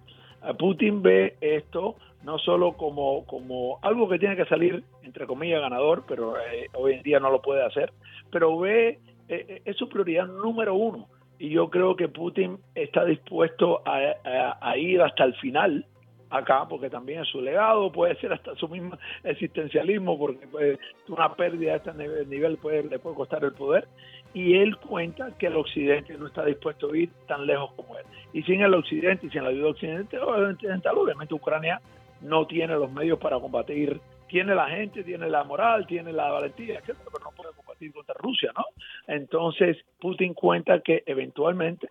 Putin 0.58 1.02
ve 1.02 1.36
esto 1.41 1.95
no 2.23 2.38
solo 2.38 2.73
como, 2.73 3.25
como 3.25 3.80
algo 3.82 4.10
que 4.10 4.19
tiene 4.19 4.36
que 4.36 4.45
salir, 4.45 4.84
entre 5.04 5.25
comillas, 5.25 5.62
ganador, 5.62 6.04
pero 6.08 6.38
eh, 6.38 6.67
hoy 6.73 6.93
en 6.93 7.04
día 7.04 7.19
no 7.19 7.30
lo 7.30 7.41
puede 7.41 7.63
hacer, 7.63 7.93
pero 8.32 8.58
ve, 8.60 8.99
eh, 9.30 9.45
eh, 9.47 9.62
es 9.65 9.78
su 9.78 9.88
prioridad 9.88 10.28
número 10.28 10.75
uno. 10.75 11.08
Y 11.38 11.49
yo 11.49 11.69
creo 11.69 11.95
que 11.95 12.10
Putin 12.10 12.58
está 12.75 13.06
dispuesto 13.06 13.82
a, 13.86 14.78
ir 14.78 15.02
hasta 15.02 15.23
el 15.23 15.34
final 15.36 15.86
acá, 16.30 16.67
porque 16.67 16.89
también 16.89 17.21
es 17.21 17.30
su 17.30 17.41
legado, 17.41 17.91
puede 17.91 18.15
ser 18.15 18.34
hasta 18.34 18.54
su 18.56 18.67
mismo 18.67 18.97
existencialismo, 19.23 20.19
porque 20.19 20.45
pues, 20.47 20.78
una 21.08 21.34
pérdida 21.36 21.73
a 21.73 21.75
este 21.78 21.93
nivel 22.25 22.58
puede, 22.58 22.84
le 22.84 22.99
puede 22.99 23.15
costar 23.15 23.45
el 23.45 23.54
poder 23.54 23.88
y 24.33 24.57
él 24.57 24.77
cuenta 24.77 25.31
que 25.37 25.47
el 25.47 25.55
occidente 25.55 26.17
no 26.17 26.27
está 26.27 26.45
dispuesto 26.45 26.91
a 26.91 26.97
ir 26.97 27.09
tan 27.27 27.45
lejos 27.45 27.71
como 27.73 27.97
él. 27.97 28.05
Y 28.33 28.43
sin 28.43 28.61
el 28.61 28.73
occidente 28.73 29.27
y 29.27 29.29
sin 29.29 29.43
la 29.43 29.49
ayuda 29.49 29.69
occidental, 29.69 30.97
obviamente 30.97 31.33
Ucrania 31.33 31.81
no 32.21 32.45
tiene 32.45 32.75
los 32.75 32.91
medios 32.91 33.17
para 33.17 33.39
combatir, 33.39 33.99
tiene 34.27 34.53
la 34.53 34.67
gente, 34.67 35.03
tiene 35.03 35.27
la 35.29 35.43
moral, 35.43 35.87
tiene 35.87 36.13
la 36.13 36.29
valentía, 36.29 36.81
pero 36.85 36.99
no 37.23 37.31
puede 37.31 37.53
combatir 37.55 37.91
contra 37.91 38.13
Rusia, 38.19 38.51
¿no? 38.55 38.65
Entonces 39.07 39.77
Putin 39.99 40.33
cuenta 40.33 40.81
que 40.81 41.03
eventualmente 41.07 41.89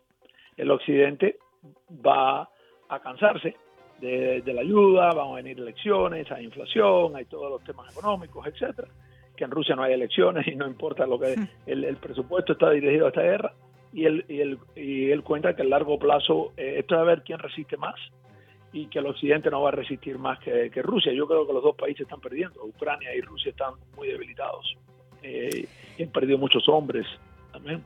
el 0.56 0.70
occidente 0.70 1.38
va 2.06 2.48
a 2.88 3.00
cansarse 3.00 3.56
de 4.00 4.52
la 4.54 4.60
ayuda, 4.60 5.10
van 5.10 5.32
a 5.32 5.34
venir 5.34 5.58
elecciones, 5.58 6.30
hay 6.30 6.44
inflación, 6.44 7.16
hay 7.16 7.24
todos 7.24 7.50
los 7.50 7.64
temas 7.64 7.90
económicos, 7.90 8.46
etcétera 8.46 8.86
que 9.38 9.44
en 9.44 9.50
Rusia 9.52 9.76
no 9.76 9.84
hay 9.84 9.94
elecciones 9.94 10.46
y 10.48 10.56
no 10.56 10.66
importa 10.66 11.06
lo 11.06 11.18
que 11.18 11.36
el, 11.66 11.96
presupuesto 11.96 12.52
está 12.52 12.70
dirigido 12.70 13.06
a 13.06 13.08
esta 13.10 13.22
guerra 13.22 13.54
y 13.92 14.04
él, 14.04 14.24
y 14.28 14.40
él, 14.40 14.58
y 14.76 15.10
él 15.10 15.22
cuenta 15.22 15.54
que 15.54 15.62
a 15.62 15.64
largo 15.64 15.98
plazo 15.98 16.52
eh, 16.56 16.74
esto 16.78 16.96
es 16.96 17.00
a 17.00 17.04
ver 17.04 17.22
quién 17.22 17.38
resiste 17.38 17.76
más 17.76 17.94
y 18.72 18.86
que 18.88 18.98
el 18.98 19.06
occidente 19.06 19.50
no 19.50 19.62
va 19.62 19.70
a 19.70 19.72
resistir 19.72 20.18
más 20.18 20.38
que, 20.40 20.70
Rusia. 20.82 21.12
Yo 21.12 21.26
creo 21.26 21.46
que 21.46 21.54
los 21.54 21.62
dos 21.62 21.76
países 21.76 22.02
están 22.02 22.20
perdiendo, 22.20 22.62
Ucrania 22.64 23.14
y 23.14 23.20
Rusia 23.22 23.50
están 23.50 23.74
muy 23.96 24.08
debilitados 24.08 24.76
eh, 25.22 25.66
y 25.96 26.02
han 26.02 26.10
perdido 26.10 26.36
muchos 26.36 26.68
hombres 26.68 27.06
también. 27.52 27.82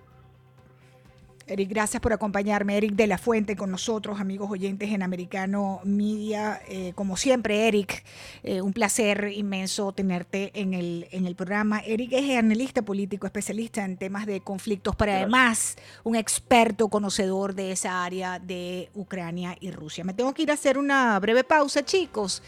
Eric, 1.47 1.69
gracias 1.71 2.01
por 2.01 2.13
acompañarme. 2.13 2.77
Eric 2.77 2.93
de 2.93 3.07
la 3.07 3.19
Fuente 3.19 3.57
con 3.57 3.71
nosotros, 3.71 4.21
amigos 4.21 4.51
oyentes 4.51 4.91
en 4.91 5.03
Americano 5.03 5.81
Media. 5.85 6.61
Eh, 6.69 6.93
como 6.95 7.17
siempre, 7.17 7.67
Eric, 7.67 8.05
eh, 8.43 8.61
un 8.61 8.73
placer 8.73 9.33
inmenso 9.35 9.93
tenerte 9.93 10.53
en 10.55 10.75
el, 10.75 11.09
en 11.11 11.27
el 11.27 11.35
programa. 11.35 11.81
Eric 11.81 12.13
es 12.13 12.39
analista 12.39 12.83
político, 12.83 13.27
especialista 13.27 13.85
en 13.85 13.97
temas 13.97 14.27
de 14.27 14.41
conflictos, 14.41 14.95
pero 14.97 15.13
además 15.13 15.77
un 16.05 16.15
experto 16.15 16.89
conocedor 16.89 17.55
de 17.55 17.73
esa 17.73 18.05
área 18.05 18.39
de 18.39 18.91
Ucrania 18.95 19.57
y 19.61 19.71
Rusia. 19.71 20.05
Me 20.05 20.15
tengo 20.15 20.33
que 20.33 20.43
ir 20.43 20.51
a 20.51 20.55
hacer 20.55 20.79
una 20.79 21.19
breve 21.19 21.45
pausa, 21.45 21.85
chicos 21.85 22.43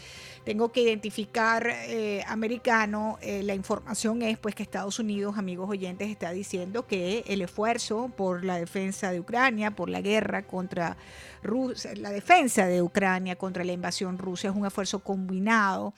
tengo 0.45 0.71
que 0.71 0.81
identificar 0.81 1.67
eh, 1.67 2.23
americano, 2.27 3.17
eh, 3.21 3.41
la 3.43 3.55
información 3.55 4.21
es 4.21 4.37
pues 4.37 4.53
que 4.53 4.61
Estados 4.61 4.99
Unidos, 4.99 5.39
amigos 5.39 5.67
oyentes, 5.69 6.07
está 6.07 6.31
diciendo 6.31 6.85
que 6.85 7.23
el 7.27 7.41
esfuerzo 7.41 8.11
por 8.15 8.45
la 8.45 8.57
defensa 8.57 9.11
de 9.11 9.19
Ucrania, 9.19 9.71
por 9.71 9.89
la 9.89 10.01
guerra 10.01 10.45
contra 10.45 10.97
Rusia, 11.41 11.93
la 11.95 12.11
defensa 12.11 12.67
de 12.67 12.83
Ucrania 12.83 13.35
contra 13.35 13.63
la 13.63 13.71
invasión 13.71 14.19
rusa 14.19 14.49
es 14.49 14.55
un 14.55 14.67
esfuerzo 14.67 14.99
combinado 14.99 15.95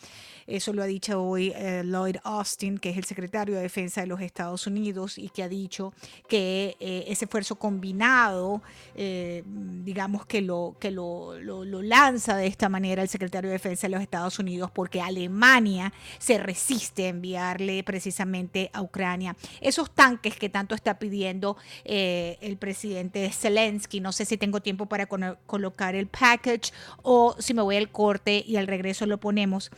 eso 0.47 0.71
lo 0.71 0.81
ha 0.81 0.85
dicho 0.85 1.21
hoy 1.21 1.51
eh, 1.55 1.83
Lloyd 1.83 2.17
Austin, 2.23 2.77
que 2.77 2.89
es 2.89 2.97
el 2.97 3.03
secretario 3.03 3.55
de 3.55 3.61
Defensa 3.61 3.99
de 3.99 4.07
los 4.07 4.21
Estados 4.21 4.65
Unidos 4.65 5.17
y 5.17 5.27
que 5.27 5.43
ha 5.43 5.49
dicho 5.49 5.93
que 6.29 6.77
eh, 6.79 7.03
ese 7.07 7.25
esfuerzo 7.25 7.57
combinado, 7.57 8.61
eh, 8.95 9.43
digamos 9.45 10.25
que, 10.25 10.41
lo, 10.41 10.77
que 10.79 10.89
lo, 10.89 11.35
lanza 11.83 12.37
de 12.37 12.47
esta 12.47 12.69
manera 12.69 13.01
el 13.01 13.09
secretario 13.09 13.49
de 13.49 13.55
Defensa 13.55 13.87
de 13.87 13.91
los 13.91 14.01
Estados 14.01 14.39
Unidos 14.39 14.71
porque 14.71 15.01
Alemania 15.01 15.91
se 16.17 16.37
resiste 16.37 17.05
a 17.05 17.09
enviarle 17.09 17.83
precisamente 17.83 18.69
a 18.73 18.81
Ucrania 18.81 19.35
esos 19.59 19.91
tanques 19.91 20.37
que 20.37 20.47
tanto 20.47 20.75
está 20.75 20.97
pidiendo 20.97 21.57
el 21.83 22.57
presidente 22.57 23.29
Zelensky. 23.31 23.99
No 23.99 24.11
sé 24.11 24.25
si 24.25 24.37
tengo 24.37 24.61
tiempo 24.61 24.85
para 24.85 25.07
colocar 25.07 25.95
el 25.95 26.07
package 26.07 26.71
o 27.03 27.35
si 27.39 27.53
me 27.53 27.61
voy 27.61 27.75
al 27.75 27.91
corte 27.91 28.43
y 28.47 28.55
al 28.55 28.67
regreso 28.67 29.05
lo 29.05 29.19
ponemos. 29.19 29.71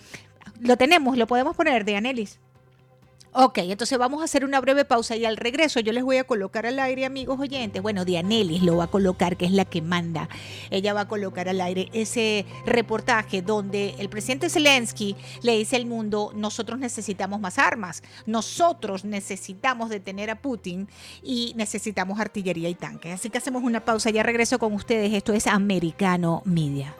Lo 0.59 0.77
tenemos, 0.77 1.17
lo 1.17 1.27
podemos 1.27 1.55
poner, 1.55 1.85
Dianelis. 1.85 2.39
Ok, 3.31 3.59
entonces 3.59 3.95
vamos 3.99 4.21
a 4.21 4.23
hacer 4.23 4.43
una 4.43 4.59
breve 4.59 4.85
pausa 4.85 5.15
y 5.15 5.23
al 5.23 5.37
regreso 5.37 5.79
yo 5.79 5.93
les 5.93 6.03
voy 6.03 6.17
a 6.17 6.23
colocar 6.23 6.65
al 6.65 6.79
aire, 6.79 7.05
amigos 7.05 7.39
oyentes. 7.39 7.79
Bueno, 7.79 8.03
Dianelis 8.03 8.63
lo 8.63 8.77
va 8.77 8.85
a 8.85 8.87
colocar, 8.87 9.37
que 9.37 9.45
es 9.45 9.51
la 9.51 9.65
que 9.65 9.83
manda. 9.83 10.27
Ella 10.71 10.93
va 10.95 11.01
a 11.01 11.07
colocar 11.07 11.47
al 11.47 11.61
aire 11.61 11.89
ese 11.93 12.47
reportaje 12.65 13.43
donde 13.43 13.93
el 13.99 14.09
presidente 14.09 14.49
Zelensky 14.49 15.15
le 15.43 15.55
dice 15.55 15.75
al 15.75 15.85
mundo, 15.85 16.31
nosotros 16.35 16.79
necesitamos 16.79 17.39
más 17.39 17.59
armas, 17.59 18.01
nosotros 18.25 19.05
necesitamos 19.05 19.89
detener 19.89 20.31
a 20.31 20.41
Putin 20.41 20.87
y 21.21 21.53
necesitamos 21.55 22.19
artillería 22.19 22.67
y 22.67 22.75
tanques. 22.75 23.13
Así 23.13 23.29
que 23.29 23.37
hacemos 23.37 23.61
una 23.61 23.85
pausa, 23.85 24.09
ya 24.09 24.23
regreso 24.23 24.57
con 24.57 24.73
ustedes. 24.73 25.13
Esto 25.13 25.33
es 25.33 25.45
Americano 25.45 26.41
Media. 26.45 26.95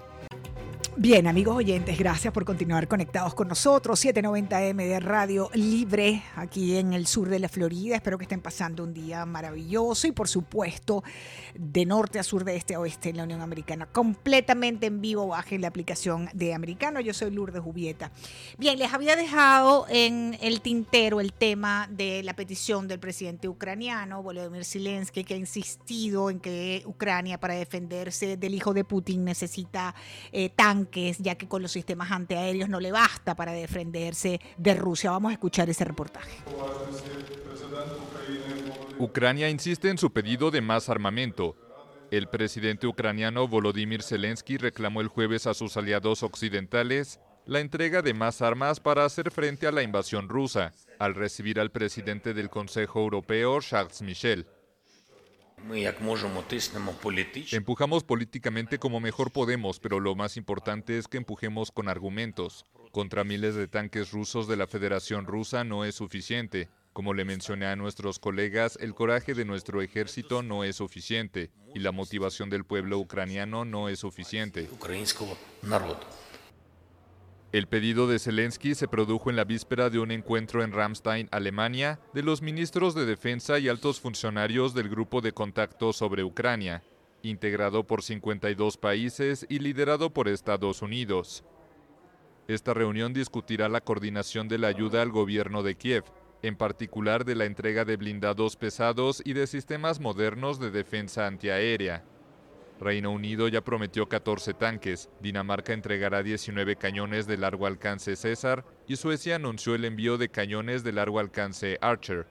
Bien, 1.01 1.27
amigos 1.27 1.55
oyentes, 1.55 1.97
gracias 1.97 2.33
por 2.33 2.43
continuar 2.43 2.89
conectados 2.89 3.33
con 3.33 3.47
nosotros. 3.47 4.03
790M 4.03 4.75
de 4.75 4.99
Radio 4.99 5.49
Libre, 5.53 6.23
aquí 6.35 6.75
en 6.75 6.91
el 6.91 7.07
sur 7.07 7.29
de 7.29 7.39
la 7.39 7.47
Florida. 7.47 7.95
Espero 7.95 8.17
que 8.17 8.25
estén 8.25 8.41
pasando 8.41 8.83
un 8.83 8.93
día 8.93 9.25
maravilloso 9.25 10.07
y, 10.07 10.11
por 10.11 10.27
supuesto, 10.27 11.01
de 11.55 11.85
norte 11.85 12.19
a 12.19 12.23
sur, 12.23 12.43
de 12.43 12.57
este 12.57 12.75
a 12.75 12.81
oeste 12.81 13.11
en 13.11 13.15
la 13.15 13.23
Unión 13.23 13.39
Americana. 13.39 13.85
Completamente 13.85 14.87
en 14.87 14.99
vivo, 14.99 15.27
bajen 15.27 15.61
la 15.61 15.69
aplicación 15.69 16.27
de 16.33 16.53
Americano. 16.53 16.99
Yo 16.99 17.13
soy 17.13 17.31
Lourdes 17.31 17.63
Jubieta. 17.63 18.11
Bien, 18.57 18.77
les 18.77 18.91
había 18.91 19.15
dejado 19.15 19.85
en 19.87 20.37
el 20.41 20.59
tintero 20.59 21.21
el 21.21 21.31
tema 21.31 21.87
de 21.89 22.23
la 22.23 22.33
petición 22.33 22.89
del 22.89 22.99
presidente 22.99 23.47
ucraniano, 23.47 24.21
Volodymyr 24.21 24.65
Zelensky, 24.65 25.23
que 25.23 25.35
ha 25.35 25.37
insistido 25.37 26.29
en 26.29 26.41
que 26.41 26.83
Ucrania, 26.85 27.39
para 27.39 27.53
defenderse 27.53 28.35
del 28.35 28.53
hijo 28.53 28.73
de 28.73 28.83
Putin, 28.83 29.23
necesita 29.23 29.95
eh, 30.33 30.49
ya 31.19 31.35
que 31.35 31.47
con 31.47 31.61
los 31.61 31.71
sistemas 31.71 32.11
antiaéreos 32.11 32.69
no 32.69 32.79
le 32.79 32.91
basta 32.91 33.35
para 33.35 33.51
defenderse 33.51 34.39
de 34.57 34.73
Rusia. 34.73 35.11
Vamos 35.11 35.31
a 35.31 35.33
escuchar 35.33 35.69
ese 35.69 35.85
reportaje. 35.85 36.37
Ucrania 38.97 39.49
insiste 39.49 39.89
en 39.89 39.97
su 39.97 40.11
pedido 40.11 40.51
de 40.51 40.61
más 40.61 40.89
armamento. 40.89 41.55
El 42.11 42.27
presidente 42.27 42.87
ucraniano 42.87 43.47
Volodymyr 43.47 44.01
Zelensky 44.01 44.57
reclamó 44.57 45.01
el 45.01 45.07
jueves 45.07 45.47
a 45.47 45.53
sus 45.53 45.77
aliados 45.77 46.23
occidentales 46.23 47.19
la 47.45 47.59
entrega 47.59 48.01
de 48.01 48.13
más 48.13 48.41
armas 48.41 48.79
para 48.79 49.05
hacer 49.05 49.31
frente 49.31 49.65
a 49.65 49.71
la 49.71 49.81
invasión 49.81 50.29
rusa, 50.29 50.71
al 50.99 51.15
recibir 51.15 51.59
al 51.59 51.71
presidente 51.71 52.33
del 52.33 52.49
Consejo 52.49 52.99
Europeo, 52.99 53.59
Charles 53.59 54.01
Michel. 54.03 54.45
Empujamos 57.53 58.03
políticamente 58.03 58.79
como 58.79 58.99
mejor 58.99 59.31
podemos, 59.31 59.79
pero 59.79 59.99
lo 59.99 60.15
más 60.15 60.37
importante 60.37 60.97
es 60.97 61.07
que 61.07 61.17
empujemos 61.17 61.71
con 61.71 61.87
argumentos. 61.87 62.65
Contra 62.91 63.23
miles 63.23 63.55
de 63.55 63.67
tanques 63.67 64.11
rusos 64.11 64.47
de 64.47 64.57
la 64.57 64.67
Federación 64.67 65.25
Rusa 65.25 65.63
no 65.63 65.85
es 65.85 65.95
suficiente. 65.95 66.69
Como 66.93 67.13
le 67.13 67.23
mencioné 67.23 67.67
a 67.67 67.75
nuestros 67.75 68.19
colegas, 68.19 68.77
el 68.81 68.95
coraje 68.95 69.33
de 69.33 69.45
nuestro 69.45 69.81
ejército 69.81 70.41
no 70.41 70.63
es 70.63 70.77
suficiente 70.77 71.51
y 71.75 71.79
la 71.79 71.91
motivación 71.91 72.49
del 72.49 72.65
pueblo 72.65 72.97
ucraniano 72.97 73.63
no 73.63 73.89
es 73.89 73.99
suficiente. 73.99 74.67
El 77.51 77.65
pedido 77.65 78.05
de 78.05 78.19
Zelensky 78.19 78.75
se 78.75 78.87
produjo 78.87 79.31
en 79.31 79.35
la 79.35 79.43
víspera 79.43 79.89
de 79.89 79.97
un 79.97 80.11
encuentro 80.11 80.63
en 80.63 80.71
Ramstein, 80.71 81.29
Alemania, 81.31 81.99
de 82.13 82.21
los 82.21 82.43
ministros 82.43 82.93
de 82.93 83.07
Defensa 83.07 83.57
y 83.57 83.67
altos 83.67 83.99
funcionarios 83.99 84.75
del 84.75 84.87
Grupo 84.87 85.19
de 85.21 85.31
Contacto 85.31 85.91
sobre 85.91 86.23
Ucrania, 86.23 86.83
integrado 87.23 87.87
por 87.87 88.03
52 88.03 88.77
países 88.77 89.47
y 89.49 89.57
liderado 89.57 90.11
por 90.11 90.27
Estados 90.27 90.83
Unidos. 90.83 91.43
Esta 92.47 92.75
reunión 92.75 93.13
discutirá 93.13 93.67
la 93.67 93.81
coordinación 93.81 94.47
de 94.47 94.59
la 94.59 94.67
ayuda 94.67 95.01
al 95.01 95.09
gobierno 95.09 95.63
de 95.63 95.73
Kiev, 95.73 96.03
en 96.43 96.55
particular 96.55 97.25
de 97.25 97.33
la 97.33 97.45
entrega 97.45 97.83
de 97.83 97.97
blindados 97.97 98.57
pesados 98.57 99.23
y 99.25 99.33
de 99.33 99.47
sistemas 99.47 99.99
modernos 99.99 100.59
de 100.59 100.69
defensa 100.69 101.25
antiaérea. 101.25 102.05
Reino 102.79 103.11
Unido 103.11 103.47
ya 103.49 103.61
prometió 103.61 104.07
14 104.07 104.53
tanques, 104.53 105.09
Dinamarca 105.19 105.73
entregará 105.73 106.23
19 106.23 106.77
cañones 106.77 107.27
de 107.27 107.37
largo 107.37 107.65
alcance 107.65 108.15
César 108.15 108.63
y 108.87 108.95
Suecia 108.95 109.35
anunció 109.35 109.75
el 109.75 109.83
envío 109.83 110.17
de 110.17 110.29
cañones 110.29 110.83
de 110.83 110.93
largo 110.93 111.19
alcance 111.19 111.77
Archer. 111.81 112.27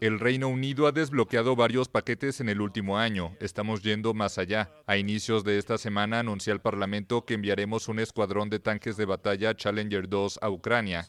El 0.00 0.20
Reino 0.20 0.48
Unido 0.48 0.86
ha 0.86 0.92
desbloqueado 0.92 1.56
varios 1.56 1.88
paquetes 1.88 2.40
en 2.40 2.48
el 2.48 2.60
último 2.60 2.98
año. 2.98 3.36
Estamos 3.40 3.82
yendo 3.82 4.14
más 4.14 4.38
allá. 4.38 4.70
A 4.86 4.96
inicios 4.96 5.44
de 5.44 5.58
esta 5.58 5.76
semana 5.76 6.20
anuncié 6.20 6.52
al 6.52 6.60
Parlamento 6.60 7.24
que 7.24 7.34
enviaremos 7.34 7.88
un 7.88 7.98
escuadrón 7.98 8.48
de 8.48 8.60
tanques 8.60 8.96
de 8.96 9.06
batalla 9.06 9.54
Challenger 9.54 10.08
2 10.08 10.38
a 10.40 10.50
Ucrania. 10.50 11.08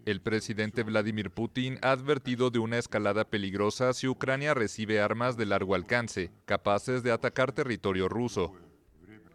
Uh, 0.00 0.10
el 0.10 0.20
presidente 0.20 0.82
Vladimir 0.82 1.30
Putin 1.30 1.78
ha 1.82 1.92
advertido 1.92 2.50
de 2.50 2.58
una 2.58 2.78
escalada 2.78 3.24
peligrosa 3.24 3.92
si 3.92 4.08
Ucrania 4.08 4.54
recibe 4.54 5.00
armas 5.00 5.36
de 5.36 5.46
largo 5.46 5.74
alcance, 5.74 6.30
capaces 6.46 7.02
de 7.02 7.12
atacar 7.12 7.52
territorio 7.52 8.08
ruso. 8.08 8.54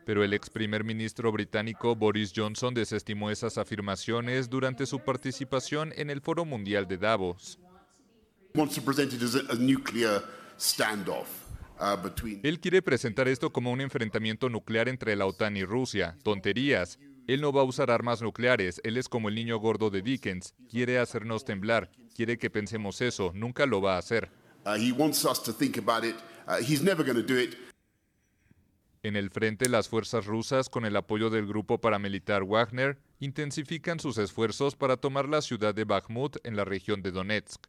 Pero 0.05 0.24
el 0.24 0.34
ex 0.34 0.49
primer 0.49 0.84
ministro 0.84 1.32
británico 1.32 1.95
Boris 1.95 2.32
Johnson 2.36 2.74
desestimó 2.74 3.32
esas 3.32 3.57
afirmaciones 3.57 4.49
durante 4.49 4.86
su 4.86 4.99
participación 4.99 5.93
en 5.95 6.09
el 6.09 6.22
Foro 6.22 6.45
Mundial 6.45 6.88
de 6.88 6.97
Davos. 6.97 7.59
Él 12.43 12.59
quiere 12.59 12.82
presentar 12.82 13.28
esto 13.28 13.51
como 13.51 13.72
un 13.72 13.82
enfrentamiento 13.82 14.49
nuclear 14.49 14.88
entre 14.88 15.16
la 15.16 15.26
OTAN 15.26 15.57
y 15.57 15.63
Rusia. 15.63 16.18
Tonterías. 16.24 16.99
Él 17.28 17.42
no 17.42 17.52
va 17.52 17.62
a 17.62 17.66
usar 17.66 17.90
armas 17.90 18.22
nucleares, 18.22 18.80
él 18.84 18.98
es 18.98 19.10
como 19.10 19.30
el 19.30 19.36
niño 19.36 19.58
gordo 19.58 19.90
de 19.90 20.04
Dickens, 20.04 20.54
quiere 20.70 21.00
hacernos 21.00 21.44
temblar, 21.44 21.90
quiere 22.16 22.38
que 22.38 22.52
pensemos 22.52 23.02
eso, 23.02 23.32
nunca 23.34 23.66
lo 23.66 23.82
va 23.82 23.96
a 23.96 23.98
hacer. 23.98 24.30
En 29.02 29.16
el 29.16 29.30
frente, 29.32 29.70
las 29.70 29.90
fuerzas 29.90 30.26
rusas, 30.26 30.70
con 30.70 30.86
el 30.86 30.96
apoyo 30.96 31.30
del 31.32 31.48
grupo 31.48 31.80
paramilitar 31.80 32.44
Wagner, 32.44 33.00
intensifican 33.20 34.00
sus 34.00 34.18
esfuerzos 34.20 34.76
para 34.76 34.98
tomar 34.98 35.28
la 35.28 35.42
ciudad 35.42 35.74
de 35.74 35.84
Bakhmut 35.84 36.38
en 36.44 36.56
la 36.56 36.66
región 36.66 37.02
de 37.02 37.12
Donetsk. 37.12 37.68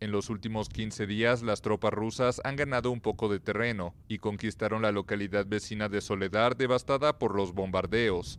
En 0.00 0.10
los 0.10 0.28
últimos 0.28 0.68
15 0.68 1.06
días, 1.06 1.42
las 1.42 1.62
tropas 1.62 1.92
rusas 1.92 2.40
han 2.44 2.56
ganado 2.56 2.90
un 2.90 3.00
poco 3.00 3.28
de 3.28 3.40
terreno 3.40 3.94
y 4.08 4.18
conquistaron 4.18 4.82
la 4.82 4.92
localidad 4.92 5.46
vecina 5.46 5.88
de 5.88 6.00
Soledar 6.02 6.56
devastada 6.56 7.18
por 7.18 7.34
los 7.34 7.52
bombardeos. 7.52 8.38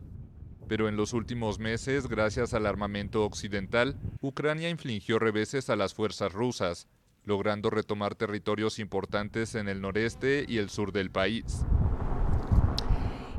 Pero 0.68 0.90
en 0.90 0.96
los 0.96 1.14
últimos 1.14 1.60
meses, 1.60 2.08
gracias 2.08 2.54
al 2.54 2.66
armamento 2.66 3.24
occidental, 3.24 3.98
Ucrania 4.22 4.70
infligió 4.70 5.20
reveses 5.20 5.70
a 5.70 5.76
las 5.76 5.94
fuerzas 5.94 6.34
rusas, 6.34 6.88
logrando 7.24 7.70
retomar 7.70 8.16
territorios 8.16 8.80
importantes 8.80 9.56
en 9.56 9.68
el 9.68 9.82
noreste 9.82 10.46
y 10.48 10.58
el 10.58 10.70
sur 10.70 10.92
del 10.92 11.12
país. 11.12 11.66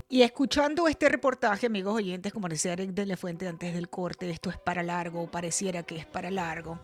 Y 0.09 0.23
escuchando 0.23 0.87
este 0.87 1.09
reportaje, 1.09 1.67
amigos 1.67 1.97
oyentes, 1.97 2.33
como 2.33 2.49
decía 2.49 2.75
Eric 2.75 2.91
de 2.91 3.07
la 3.07 3.17
Fuente 3.17 3.49
antes 3.49 3.75
del 3.75 3.89
corte, 3.89 4.31
esto 4.31 4.51
es 4.51 4.57
para 4.57 4.85
largo, 4.85 5.29
pareciera 5.29 5.83
que 5.83 5.97
es 5.97 6.07
para 6.07 6.31
largo. 6.31 6.79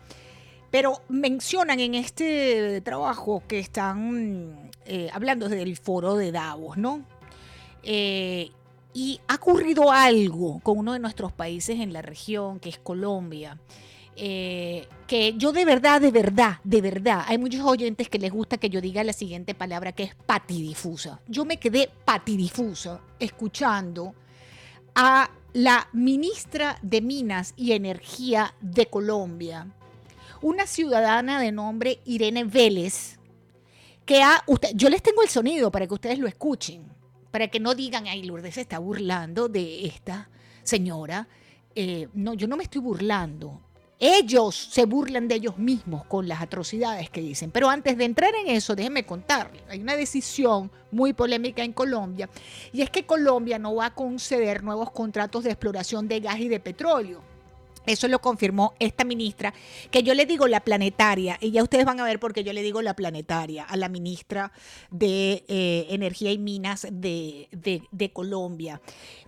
Pero 0.69 1.03
mencionan 1.07 1.79
en 1.79 1.95
este 1.95 2.81
trabajo 2.81 3.43
que 3.47 3.59
están 3.59 4.71
eh, 4.85 5.09
hablando 5.13 5.47
del 5.47 5.77
foro 5.77 6.17
de 6.17 6.33
Davos, 6.33 6.77
¿no? 6.77 7.05
Eh, 7.83 8.51
y 8.93 9.19
ha 9.27 9.35
ocurrido 9.35 9.91
algo 9.91 10.59
con 10.59 10.77
uno 10.77 10.93
de 10.93 10.99
nuestros 10.99 11.31
países 11.31 11.79
en 11.79 11.93
la 11.93 12.01
región, 12.01 12.59
que 12.59 12.69
es 12.69 12.77
Colombia. 12.77 13.59
Eh, 14.15 14.87
que 15.07 15.33
yo 15.37 15.51
de 15.51 15.65
verdad, 15.65 15.99
de 15.99 16.11
verdad, 16.11 16.59
de 16.63 16.81
verdad, 16.81 17.23
hay 17.27 17.39
muchos 17.39 17.61
oyentes 17.61 18.09
que 18.09 18.19
les 18.19 18.31
gusta 18.31 18.57
que 18.57 18.69
yo 18.69 18.79
diga 18.79 19.03
la 19.03 19.13
siguiente 19.13 19.55
palabra 19.55 19.91
que 19.91 20.03
es 20.03 20.15
patidifusa. 20.15 21.19
Yo 21.27 21.45
me 21.45 21.57
quedé 21.57 21.89
patidifusa 22.05 23.01
escuchando 23.17 24.13
a 24.93 25.31
la 25.53 25.89
ministra 25.93 26.77
de 26.83 27.01
Minas 27.01 27.53
y 27.57 27.71
Energía 27.71 28.53
de 28.61 28.85
Colombia, 28.85 29.67
una 30.43 30.67
ciudadana 30.67 31.39
de 31.39 31.51
nombre 31.51 31.99
Irene 32.05 32.43
Vélez, 32.43 33.17
que 34.05 34.21
ha, 34.21 34.43
yo 34.75 34.89
les 34.89 35.01
tengo 35.01 35.23
el 35.23 35.29
sonido 35.29 35.71
para 35.71 35.87
que 35.87 35.93
ustedes 35.93 36.19
lo 36.19 36.27
escuchen 36.27 36.92
para 37.33 37.47
que 37.47 37.59
no 37.59 37.73
digan, 37.73 38.05
ay, 38.05 38.21
Lourdes 38.21 38.53
se 38.53 38.61
está 38.61 38.77
burlando 38.77 39.49
de 39.49 39.87
esta 39.87 40.29
señora. 40.61 41.27
Eh, 41.73 42.07
no, 42.13 42.35
yo 42.35 42.47
no 42.47 42.55
me 42.55 42.61
estoy 42.61 42.79
burlando. 42.79 43.59
Ellos 43.99 44.55
se 44.55 44.85
burlan 44.85 45.27
de 45.27 45.33
ellos 45.33 45.57
mismos 45.57 46.05
con 46.05 46.27
las 46.27 46.43
atrocidades 46.43 47.09
que 47.09 47.21
dicen. 47.21 47.49
Pero 47.49 47.71
antes 47.71 47.97
de 47.97 48.05
entrar 48.05 48.35
en 48.35 48.55
eso, 48.55 48.75
déjenme 48.75 49.03
contarles. 49.07 49.63
Hay 49.67 49.81
una 49.81 49.95
decisión 49.95 50.69
muy 50.91 51.13
polémica 51.13 51.63
en 51.63 51.73
Colombia 51.73 52.29
y 52.71 52.83
es 52.83 52.91
que 52.91 53.03
Colombia 53.07 53.57
no 53.57 53.73
va 53.73 53.87
a 53.87 53.95
conceder 53.95 54.61
nuevos 54.61 54.91
contratos 54.91 55.43
de 55.43 55.49
exploración 55.49 56.07
de 56.07 56.19
gas 56.19 56.39
y 56.39 56.49
de 56.49 56.59
petróleo. 56.59 57.32
Eso 57.85 58.07
lo 58.07 58.19
confirmó 58.19 58.73
esta 58.79 59.03
ministra, 59.03 59.53
que 59.91 60.03
yo 60.03 60.13
le 60.13 60.25
digo 60.25 60.47
la 60.47 60.61
planetaria, 60.61 61.37
y 61.41 61.51
ya 61.51 61.63
ustedes 61.63 61.85
van 61.85 61.99
a 61.99 62.05
ver 62.05 62.19
por 62.19 62.33
qué 62.33 62.43
yo 62.43 62.53
le 62.53 62.63
digo 62.63 62.81
la 62.81 62.95
planetaria 62.95 63.63
a 63.63 63.75
la 63.75 63.89
ministra 63.89 64.51
de 64.89 65.43
eh, 65.47 65.87
Energía 65.89 66.31
y 66.31 66.37
Minas 66.37 66.87
de, 66.89 67.49
Colombia. 68.13 68.81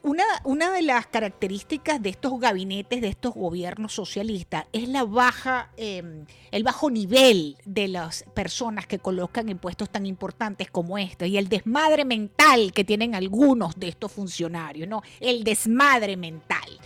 Una, 0.03 0.71
de 0.71 0.81
las 0.81 1.07
características 1.07 2.01
de 2.01 2.09
estos 2.09 2.39
gabinetes, 2.39 3.01
de 3.01 3.07
estos 3.07 3.33
gobiernos 3.33 3.93
socialistas, 3.93 4.65
es 4.71 4.87
la 4.87 5.03
baja, 5.03 5.71
em, 5.77 6.25
el 6.51 6.63
bajo 6.63 6.89
nivel 6.89 7.57
de 7.65 7.87
las 7.87 8.23
personas 8.33 8.87
que 8.87 8.99
colocan 8.99 9.49
en 9.49 9.57
puestos 9.57 9.89
tan 9.89 10.05
importantes 10.05 10.69
como 10.69 10.97
este, 10.97 11.27
y 11.27 11.37
el 11.37 11.49
desmadre 11.49 12.05
mental 12.05 12.71
que 12.73 12.83
tienen 12.83 13.15
algunos 13.15 13.75
de 13.75 13.89
estos 13.89 14.11
funcionarios, 14.11 14.87
¿no? 14.87 15.01
El 15.19 15.43
desmadre 15.43 16.15
mental. 16.17 16.79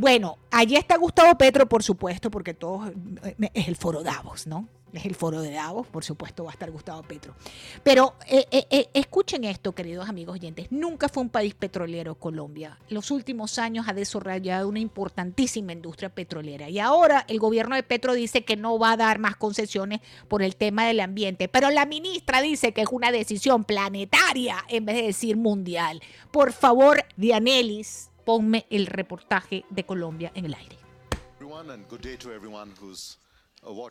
Bueno, 0.00 0.38
allí 0.50 0.76
está 0.76 0.96
Gustavo 0.96 1.36
Petro, 1.36 1.68
por 1.68 1.82
supuesto, 1.82 2.30
porque 2.30 2.54
todo 2.54 2.90
eh, 3.22 3.50
es 3.52 3.68
el 3.68 3.76
foro 3.76 4.02
Davos, 4.02 4.46
¿no? 4.46 4.66
Es 4.94 5.04
el 5.04 5.14
foro 5.14 5.42
de 5.42 5.50
Davos, 5.50 5.86
por 5.88 6.04
supuesto 6.04 6.44
va 6.44 6.52
a 6.52 6.54
estar 6.54 6.70
Gustavo 6.70 7.02
Petro. 7.02 7.34
Pero 7.82 8.14
eh, 8.26 8.46
eh, 8.50 8.88
escuchen 8.94 9.44
esto, 9.44 9.72
queridos 9.72 10.08
amigos 10.08 10.36
oyentes. 10.36 10.68
Nunca 10.72 11.10
fue 11.10 11.22
un 11.22 11.28
país 11.28 11.54
petrolero 11.54 12.14
Colombia. 12.14 12.78
Los 12.88 13.10
últimos 13.10 13.58
años 13.58 13.88
ha 13.88 13.92
desarrollado 13.92 14.70
una 14.70 14.80
importantísima 14.80 15.74
industria 15.74 16.08
petrolera. 16.08 16.70
Y 16.70 16.78
ahora 16.78 17.26
el 17.28 17.38
gobierno 17.38 17.76
de 17.76 17.82
Petro 17.82 18.14
dice 18.14 18.42
que 18.42 18.56
no 18.56 18.78
va 18.78 18.92
a 18.92 18.96
dar 18.96 19.18
más 19.18 19.36
concesiones 19.36 20.00
por 20.28 20.42
el 20.42 20.56
tema 20.56 20.86
del 20.86 21.00
ambiente. 21.00 21.48
Pero 21.48 21.68
la 21.68 21.84
ministra 21.84 22.40
dice 22.40 22.72
que 22.72 22.80
es 22.80 22.88
una 22.90 23.12
decisión 23.12 23.64
planetaria 23.64 24.64
en 24.70 24.86
vez 24.86 24.96
de 24.96 25.02
decir 25.02 25.36
mundial. 25.36 26.00
Por 26.30 26.52
favor, 26.52 27.04
Dianelis, 27.16 28.09
ponme 28.30 28.64
el 28.70 28.86
reportaje 28.86 29.64
de 29.70 29.82
Colombia 29.84 30.30
en 30.36 30.44
el 30.44 30.54
aire. 30.54 30.78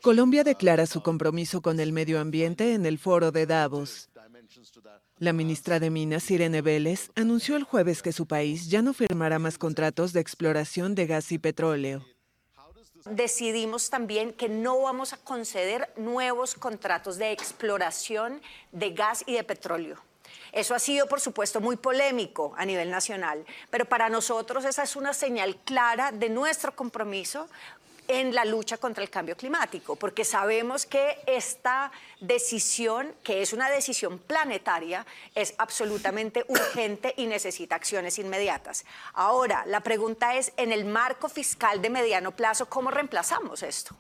Colombia 0.02 0.46
declara 0.46 0.86
su 0.86 1.02
compromiso 1.02 1.62
con 1.62 1.82
el 1.82 1.92
medio 1.92 2.22
ambiente 2.22 2.74
en 2.74 2.86
el 2.86 2.98
foro 3.00 3.34
de 3.34 3.46
Davos. 3.46 4.08
La 5.18 5.34
ministra 5.34 5.82
de 5.82 5.90
Minas, 5.90 6.32
Irene 6.32 6.62
Vélez, 6.62 7.12
anunció 7.18 7.58
el 7.58 7.66
jueves 7.66 8.02
que 8.02 8.14
su 8.14 8.28
país 8.28 8.70
ya 8.70 8.82
no 8.82 8.94
firmará 8.94 9.40
más 9.40 9.58
contratos 9.58 10.14
de 10.14 10.22
exploración 10.22 10.96
de 10.96 11.06
gas 11.06 11.34
y 11.34 11.38
petróleo. 11.38 12.06
Decidimos 13.12 13.90
también 13.90 14.32
que 14.32 14.48
no 14.48 14.80
vamos 14.80 15.12
a 15.12 15.18
conceder 15.18 15.92
nuevos 15.98 16.56
contratos 16.56 17.18
de 17.18 17.34
exploración 17.34 18.42
de 18.72 18.92
gas 18.92 19.26
y 19.28 19.34
de 19.34 19.44
petróleo. 19.44 19.98
Eso 20.52 20.76
ha 20.76 20.80
sido, 20.80 21.08
por 21.08 21.20
supuesto, 21.20 21.62
muy 21.62 21.76
polémico 21.76 22.54
a 22.58 22.66
nivel 22.66 22.90
nacional, 22.90 23.46
pero 23.70 23.86
para 23.86 24.10
nosotros 24.10 24.66
esa 24.66 24.84
es 24.84 24.96
una 24.96 25.14
señal 25.14 25.58
clara 25.66 26.12
de 26.12 26.30
nuestro 26.30 26.76
compromiso 26.76 27.48
en 28.10 28.34
la 28.34 28.44
lucha 28.44 28.78
contra 28.78 29.04
el 29.04 29.10
cambio 29.12 29.38
climático, 29.38 29.96
porque 29.96 30.26
sabemos 30.26 30.88
que 30.88 31.20
esta 31.28 31.92
decisión, 32.20 33.14
que 33.24 33.44
es 33.44 33.54
una 33.54 33.70
decisión 33.70 34.18
planetaria, 34.18 35.06
es 35.36 35.54
absolutamente 35.60 36.44
urgente 36.48 37.14
y 37.18 37.28
necesita 37.28 37.76
acciones 37.76 38.18
inmediatas. 38.18 38.84
Ahora, 39.14 39.64
la 39.68 39.82
pregunta 39.82 40.36
es, 40.36 40.52
en 40.58 40.72
el 40.72 40.86
marco 40.86 41.30
fiscal 41.30 41.84
de 41.84 41.92
mediano 41.92 42.32
plazo, 42.32 42.68
¿cómo 42.68 42.90
reemplazamos 42.90 43.62
esto? 43.62 43.96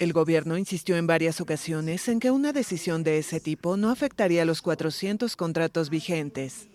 El 0.00 0.14
gobierno 0.14 0.56
insistió 0.56 0.96
en 0.96 1.06
varias 1.06 1.42
ocasiones 1.42 2.08
en 2.08 2.20
que 2.20 2.30
una 2.30 2.54
decisión 2.54 3.04
de 3.04 3.18
ese 3.18 3.38
tipo 3.38 3.76
no 3.76 3.90
afectaría 3.90 4.46
los 4.46 4.62
400 4.62 5.36
contratos 5.36 5.90
vigentes. 5.90 6.70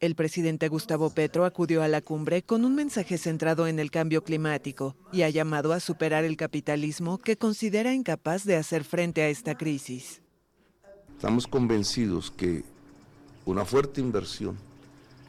El 0.00 0.16
presidente 0.16 0.66
Gustavo 0.66 1.10
Petro 1.10 1.44
acudió 1.44 1.84
a 1.84 1.88
la 1.88 2.00
cumbre 2.00 2.42
con 2.42 2.64
un 2.64 2.74
mensaje 2.74 3.16
centrado 3.16 3.68
en 3.68 3.78
el 3.78 3.92
cambio 3.92 4.24
climático 4.24 4.96
y 5.12 5.22
ha 5.22 5.30
llamado 5.30 5.72
a 5.72 5.78
superar 5.78 6.24
el 6.24 6.36
capitalismo 6.36 7.18
que 7.18 7.36
considera 7.36 7.94
incapaz 7.94 8.42
de 8.42 8.56
hacer 8.56 8.82
frente 8.82 9.22
a 9.22 9.28
esta 9.28 9.56
crisis. 9.56 10.20
Estamos 11.12 11.46
convencidos 11.46 12.32
que 12.32 12.64
una 13.44 13.64
fuerte 13.64 14.00
inversión 14.00 14.58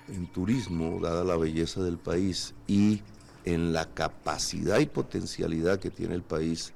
en 0.08 0.26
turismo, 0.26 1.00
dada 1.00 1.24
la 1.24 1.38
belleza 1.38 1.84
del 1.84 2.00
país 2.00 2.56
y 2.66 3.04
en 3.44 3.72
la 3.72 3.86
capacidad 3.86 4.80
y 4.80 4.88
potencialidad 4.88 5.80
que 5.80 5.92
tiene 5.92 6.16
el 6.16 6.24
país 6.24 6.74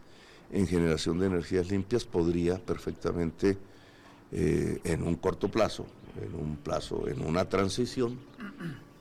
en 0.51 0.67
generación 0.67 1.19
de 1.19 1.27
energías 1.27 1.69
limpias 1.69 2.05
podría 2.05 2.57
perfectamente 2.57 3.57
eh, 4.31 4.79
en 4.83 5.03
un 5.03 5.15
corto 5.15 5.49
plazo, 5.49 5.85
en 6.21 6.35
un 6.35 6.57
plazo, 6.57 7.07
en 7.07 7.21
una 7.21 7.45
transición, 7.49 8.19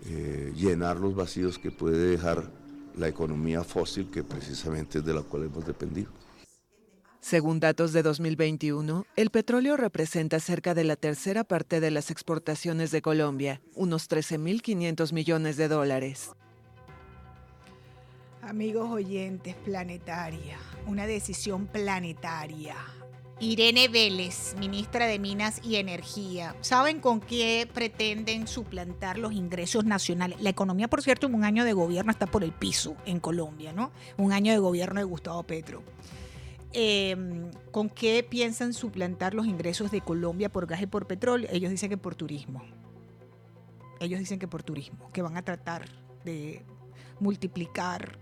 eh, 0.06 0.52
llenar 0.54 0.98
los 0.98 1.14
vacíos 1.14 1.58
que 1.58 1.70
puede 1.70 2.10
dejar 2.10 2.50
la 2.96 3.08
economía 3.08 3.64
fósil 3.64 4.10
que 4.10 4.22
precisamente 4.22 4.98
es 4.98 5.04
de 5.04 5.14
la 5.14 5.22
cual 5.22 5.44
hemos 5.44 5.66
dependido. 5.66 6.10
Según 7.20 7.60
datos 7.60 7.92
de 7.92 8.02
2021, 8.02 9.04
el 9.16 9.30
petróleo 9.30 9.76
representa 9.76 10.40
cerca 10.40 10.74
de 10.74 10.84
la 10.84 10.96
tercera 10.96 11.44
parte 11.44 11.80
de 11.80 11.90
las 11.90 12.10
exportaciones 12.10 12.90
de 12.90 13.02
Colombia, 13.02 13.60
unos 13.74 14.08
13.500 14.08 15.12
millones 15.12 15.56
de 15.56 15.68
dólares. 15.68 16.30
Amigos 18.48 18.90
oyentes, 18.90 19.54
planetaria, 19.56 20.56
una 20.86 21.06
decisión 21.06 21.66
planetaria. 21.66 22.76
Irene 23.40 23.88
Vélez, 23.88 24.54
ministra 24.58 25.06
de 25.06 25.18
Minas 25.18 25.60
y 25.62 25.76
Energía. 25.76 26.56
¿Saben 26.62 27.00
con 27.00 27.20
qué 27.20 27.68
pretenden 27.70 28.46
suplantar 28.48 29.18
los 29.18 29.34
ingresos 29.34 29.84
nacionales? 29.84 30.40
La 30.40 30.48
economía, 30.48 30.88
por 30.88 31.02
cierto, 31.02 31.26
en 31.26 31.34
un 31.34 31.44
año 31.44 31.62
de 31.62 31.74
gobierno 31.74 32.10
está 32.10 32.24
por 32.24 32.42
el 32.42 32.52
piso 32.52 32.96
en 33.04 33.20
Colombia, 33.20 33.74
¿no? 33.74 33.92
Un 34.16 34.32
año 34.32 34.50
de 34.50 34.58
gobierno 34.58 34.98
de 34.98 35.04
Gustavo 35.04 35.42
Petro. 35.42 35.82
Em, 36.72 37.50
¿Con 37.70 37.90
qué 37.90 38.22
piensan 38.22 38.72
suplantar 38.72 39.34
los 39.34 39.46
ingresos 39.46 39.90
de 39.90 40.00
Colombia 40.00 40.50
por 40.50 40.66
gas 40.66 40.80
y 40.80 40.86
por 40.86 41.06
petróleo? 41.06 41.50
Ellos 41.52 41.70
dicen 41.70 41.90
que 41.90 41.98
por 41.98 42.14
turismo. 42.14 42.62
Ellos 44.00 44.18
dicen 44.18 44.38
que 44.38 44.48
por 44.48 44.62
turismo, 44.62 45.10
que 45.12 45.20
van 45.20 45.36
a 45.36 45.42
tratar 45.42 45.86
de 46.24 46.64
multiplicar 47.20 48.18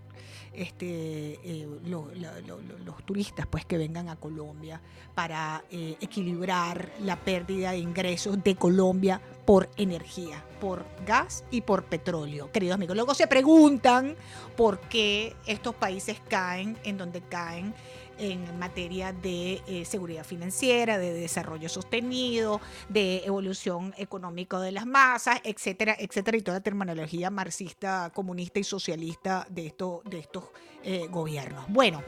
este, 0.57 1.39
eh, 1.43 1.67
los 1.85 3.05
turistas 3.05 3.45
pues, 3.45 3.63
que 3.63 3.77
vengan 3.77 4.09
a 4.09 4.15
Colombia 4.15 4.81
para 5.13 5.63
eh, 5.69 5.95
equilibrar 6.01 6.89
la 7.01 7.15
pérdida 7.15 7.71
de 7.71 7.77
ingresos 7.77 8.43
de 8.43 8.55
Colombia 8.55 9.21
por 9.45 9.69
energía, 9.77 10.43
por 10.59 10.83
gas 11.05 11.45
y 11.51 11.61
por 11.61 11.83
petróleo, 11.85 12.51
queridos 12.51 12.75
amigos. 12.75 12.95
Luego 12.95 13.13
se 13.13 13.27
preguntan 13.27 14.15
por 14.55 14.79
qué 14.79 15.35
estos 15.45 15.75
países 15.75 16.19
caen 16.27 16.75
en 16.83 16.97
donde 16.97 17.21
caen 17.21 17.73
en 18.19 18.57
materia 18.59 19.13
de 19.13 19.61
eh, 19.67 19.85
seguridad 19.85 20.23
financiera, 20.23 20.97
de 20.97 21.13
desarrollo 21.13 21.69
sostenido, 21.69 22.61
de 22.89 23.23
evolución 23.25 23.93
económica 23.97 24.59
de 24.59 24.71
las 24.71 24.85
masas, 24.85 25.39
etcétera, 25.43 25.95
etcétera, 25.99 26.37
y 26.37 26.41
toda 26.41 26.57
la 26.57 26.63
terminología 26.63 27.29
marxista, 27.29 28.11
comunista 28.13 28.59
y 28.59 28.63
socialista 28.63 29.45
de, 29.49 29.67
esto, 29.67 30.01
de 30.05 30.19
estos 30.19 30.45
eh, 30.83 31.07
gobiernos. 31.09 31.65
Bueno, 31.67 32.03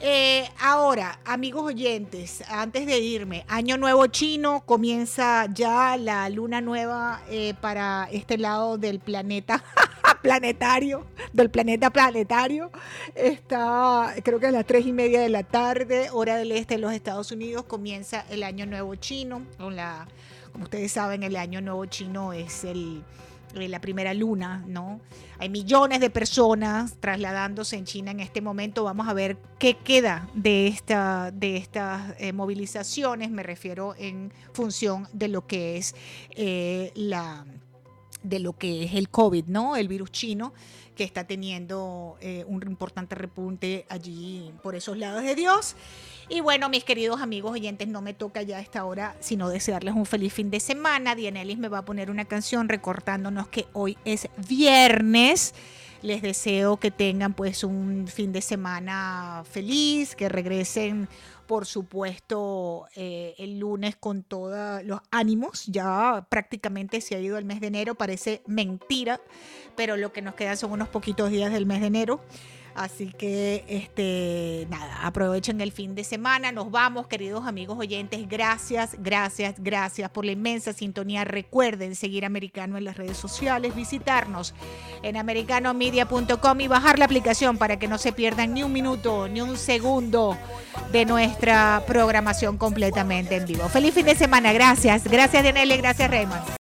eh, 0.00 0.48
ahora, 0.60 1.20
amigos 1.24 1.64
oyentes, 1.64 2.42
antes 2.48 2.86
de 2.86 2.98
irme, 2.98 3.44
Año 3.48 3.76
Nuevo 3.78 4.06
Chino, 4.06 4.62
comienza 4.64 5.46
ya 5.52 5.96
la 5.96 6.28
luna 6.30 6.60
nueva 6.60 7.20
para 7.60 8.08
este 8.12 8.38
lado 8.38 8.78
del 8.78 9.00
planeta. 9.00 9.64
planetario, 10.22 11.06
del 11.32 11.50
planeta 11.50 11.90
planetario. 11.90 12.70
Está, 13.14 14.14
creo 14.22 14.38
que 14.38 14.46
a 14.46 14.50
las 14.50 14.66
tres 14.66 14.86
y 14.86 14.92
media 14.92 15.20
de 15.20 15.28
la 15.28 15.42
tarde, 15.42 16.10
hora 16.12 16.36
del 16.36 16.52
este 16.52 16.74
de 16.74 16.80
los 16.80 16.92
Estados 16.92 17.32
Unidos, 17.32 17.64
comienza 17.64 18.24
el 18.30 18.42
Año 18.42 18.66
Nuevo 18.66 18.94
Chino. 18.96 19.42
Con 19.56 19.76
la, 19.76 20.06
como 20.52 20.64
ustedes 20.64 20.92
saben, 20.92 21.22
el 21.22 21.36
Año 21.36 21.60
Nuevo 21.60 21.86
Chino 21.86 22.32
es 22.32 22.64
el, 22.64 22.98
eh, 22.98 23.02
la 23.54 23.80
primera 23.80 24.14
luna, 24.14 24.64
¿no? 24.66 25.00
Hay 25.38 25.48
millones 25.48 26.00
de 26.00 26.10
personas 26.10 26.96
trasladándose 27.00 27.76
en 27.76 27.84
China 27.84 28.10
en 28.10 28.20
este 28.20 28.40
momento. 28.40 28.84
Vamos 28.84 29.08
a 29.08 29.12
ver 29.12 29.38
qué 29.58 29.76
queda 29.76 30.28
de, 30.34 30.66
esta, 30.66 31.30
de 31.30 31.56
estas 31.56 32.14
eh, 32.18 32.32
movilizaciones. 32.32 33.30
Me 33.30 33.42
refiero 33.42 33.94
en 33.96 34.32
función 34.52 35.08
de 35.12 35.28
lo 35.28 35.46
que 35.46 35.76
es 35.76 35.94
eh, 36.30 36.92
la 36.94 37.46
de 38.22 38.40
lo 38.40 38.52
que 38.58 38.84
es 38.84 38.94
el 38.94 39.08
COVID, 39.08 39.46
¿no? 39.46 39.76
El 39.76 39.86
virus 39.86 40.10
chino 40.10 40.52
que 40.98 41.04
está 41.04 41.22
teniendo 41.24 42.18
eh, 42.20 42.44
un 42.48 42.60
importante 42.66 43.14
repunte 43.14 43.86
allí 43.88 44.52
por 44.64 44.74
esos 44.74 44.98
lados 44.98 45.22
de 45.22 45.36
Dios. 45.36 45.76
Y 46.28 46.40
bueno, 46.40 46.68
mis 46.68 46.82
queridos 46.82 47.20
amigos 47.20 47.52
oyentes, 47.52 47.86
no 47.86 48.02
me 48.02 48.14
toca 48.14 48.42
ya 48.42 48.58
a 48.58 48.60
esta 48.60 48.84
hora 48.84 49.16
sino 49.20 49.48
desearles 49.48 49.94
un 49.94 50.06
feliz 50.06 50.32
fin 50.34 50.50
de 50.50 50.58
semana. 50.58 51.14
Dianelis 51.14 51.56
me 51.56 51.68
va 51.68 51.78
a 51.78 51.84
poner 51.84 52.10
una 52.10 52.24
canción 52.24 52.68
recordándonos 52.68 53.46
que 53.46 53.66
hoy 53.72 53.96
es 54.04 54.28
viernes. 54.48 55.54
Les 56.02 56.20
deseo 56.20 56.78
que 56.78 56.90
tengan 56.90 57.32
pues 57.32 57.62
un 57.62 58.08
fin 58.08 58.32
de 58.32 58.40
semana 58.40 59.44
feliz, 59.48 60.16
que 60.16 60.28
regresen 60.28 61.08
por 61.48 61.64
supuesto, 61.64 62.88
eh, 62.94 63.34
el 63.38 63.58
lunes 63.58 63.96
con 63.96 64.22
todos 64.22 64.84
los 64.84 65.00
ánimos. 65.10 65.64
Ya 65.66 66.26
prácticamente 66.28 67.00
se 67.00 67.16
ha 67.16 67.20
ido 67.20 67.38
el 67.38 67.46
mes 67.46 67.60
de 67.60 67.68
enero, 67.68 67.94
parece 67.94 68.42
mentira, 68.46 69.18
pero 69.74 69.96
lo 69.96 70.12
que 70.12 70.20
nos 70.20 70.34
queda 70.34 70.56
son 70.56 70.72
unos 70.72 70.88
poquitos 70.88 71.30
días 71.30 71.50
del 71.50 71.64
mes 71.64 71.80
de 71.80 71.86
enero. 71.86 72.20
Así 72.78 73.08
que, 73.08 73.64
este, 73.66 74.68
nada, 74.70 75.00
aprovechen 75.02 75.60
el 75.60 75.72
fin 75.72 75.96
de 75.96 76.04
semana. 76.04 76.52
Nos 76.52 76.70
vamos, 76.70 77.08
queridos 77.08 77.44
amigos 77.44 77.76
oyentes. 77.76 78.28
Gracias, 78.28 78.94
gracias, 79.00 79.56
gracias 79.58 80.08
por 80.10 80.24
la 80.24 80.30
inmensa 80.30 80.72
sintonía. 80.72 81.24
Recuerden 81.24 81.96
seguir 81.96 82.24
Americano 82.24 82.78
en 82.78 82.84
las 82.84 82.96
redes 82.96 83.16
sociales, 83.16 83.74
visitarnos 83.74 84.54
en 85.02 85.16
americanomedia.com 85.16 86.60
y 86.60 86.68
bajar 86.68 87.00
la 87.00 87.06
aplicación 87.06 87.58
para 87.58 87.80
que 87.80 87.88
no 87.88 87.98
se 87.98 88.12
pierdan 88.12 88.54
ni 88.54 88.62
un 88.62 88.72
minuto, 88.72 89.26
ni 89.26 89.40
un 89.40 89.56
segundo 89.56 90.38
de 90.92 91.04
nuestra 91.04 91.82
programación 91.84 92.58
completamente 92.58 93.34
en 93.34 93.46
vivo. 93.46 93.68
Feliz 93.68 93.92
fin 93.92 94.06
de 94.06 94.14
semana. 94.14 94.52
Gracias. 94.52 95.02
Gracias, 95.02 95.42
Denele. 95.42 95.78
Gracias, 95.78 96.08
Raymond. 96.08 96.48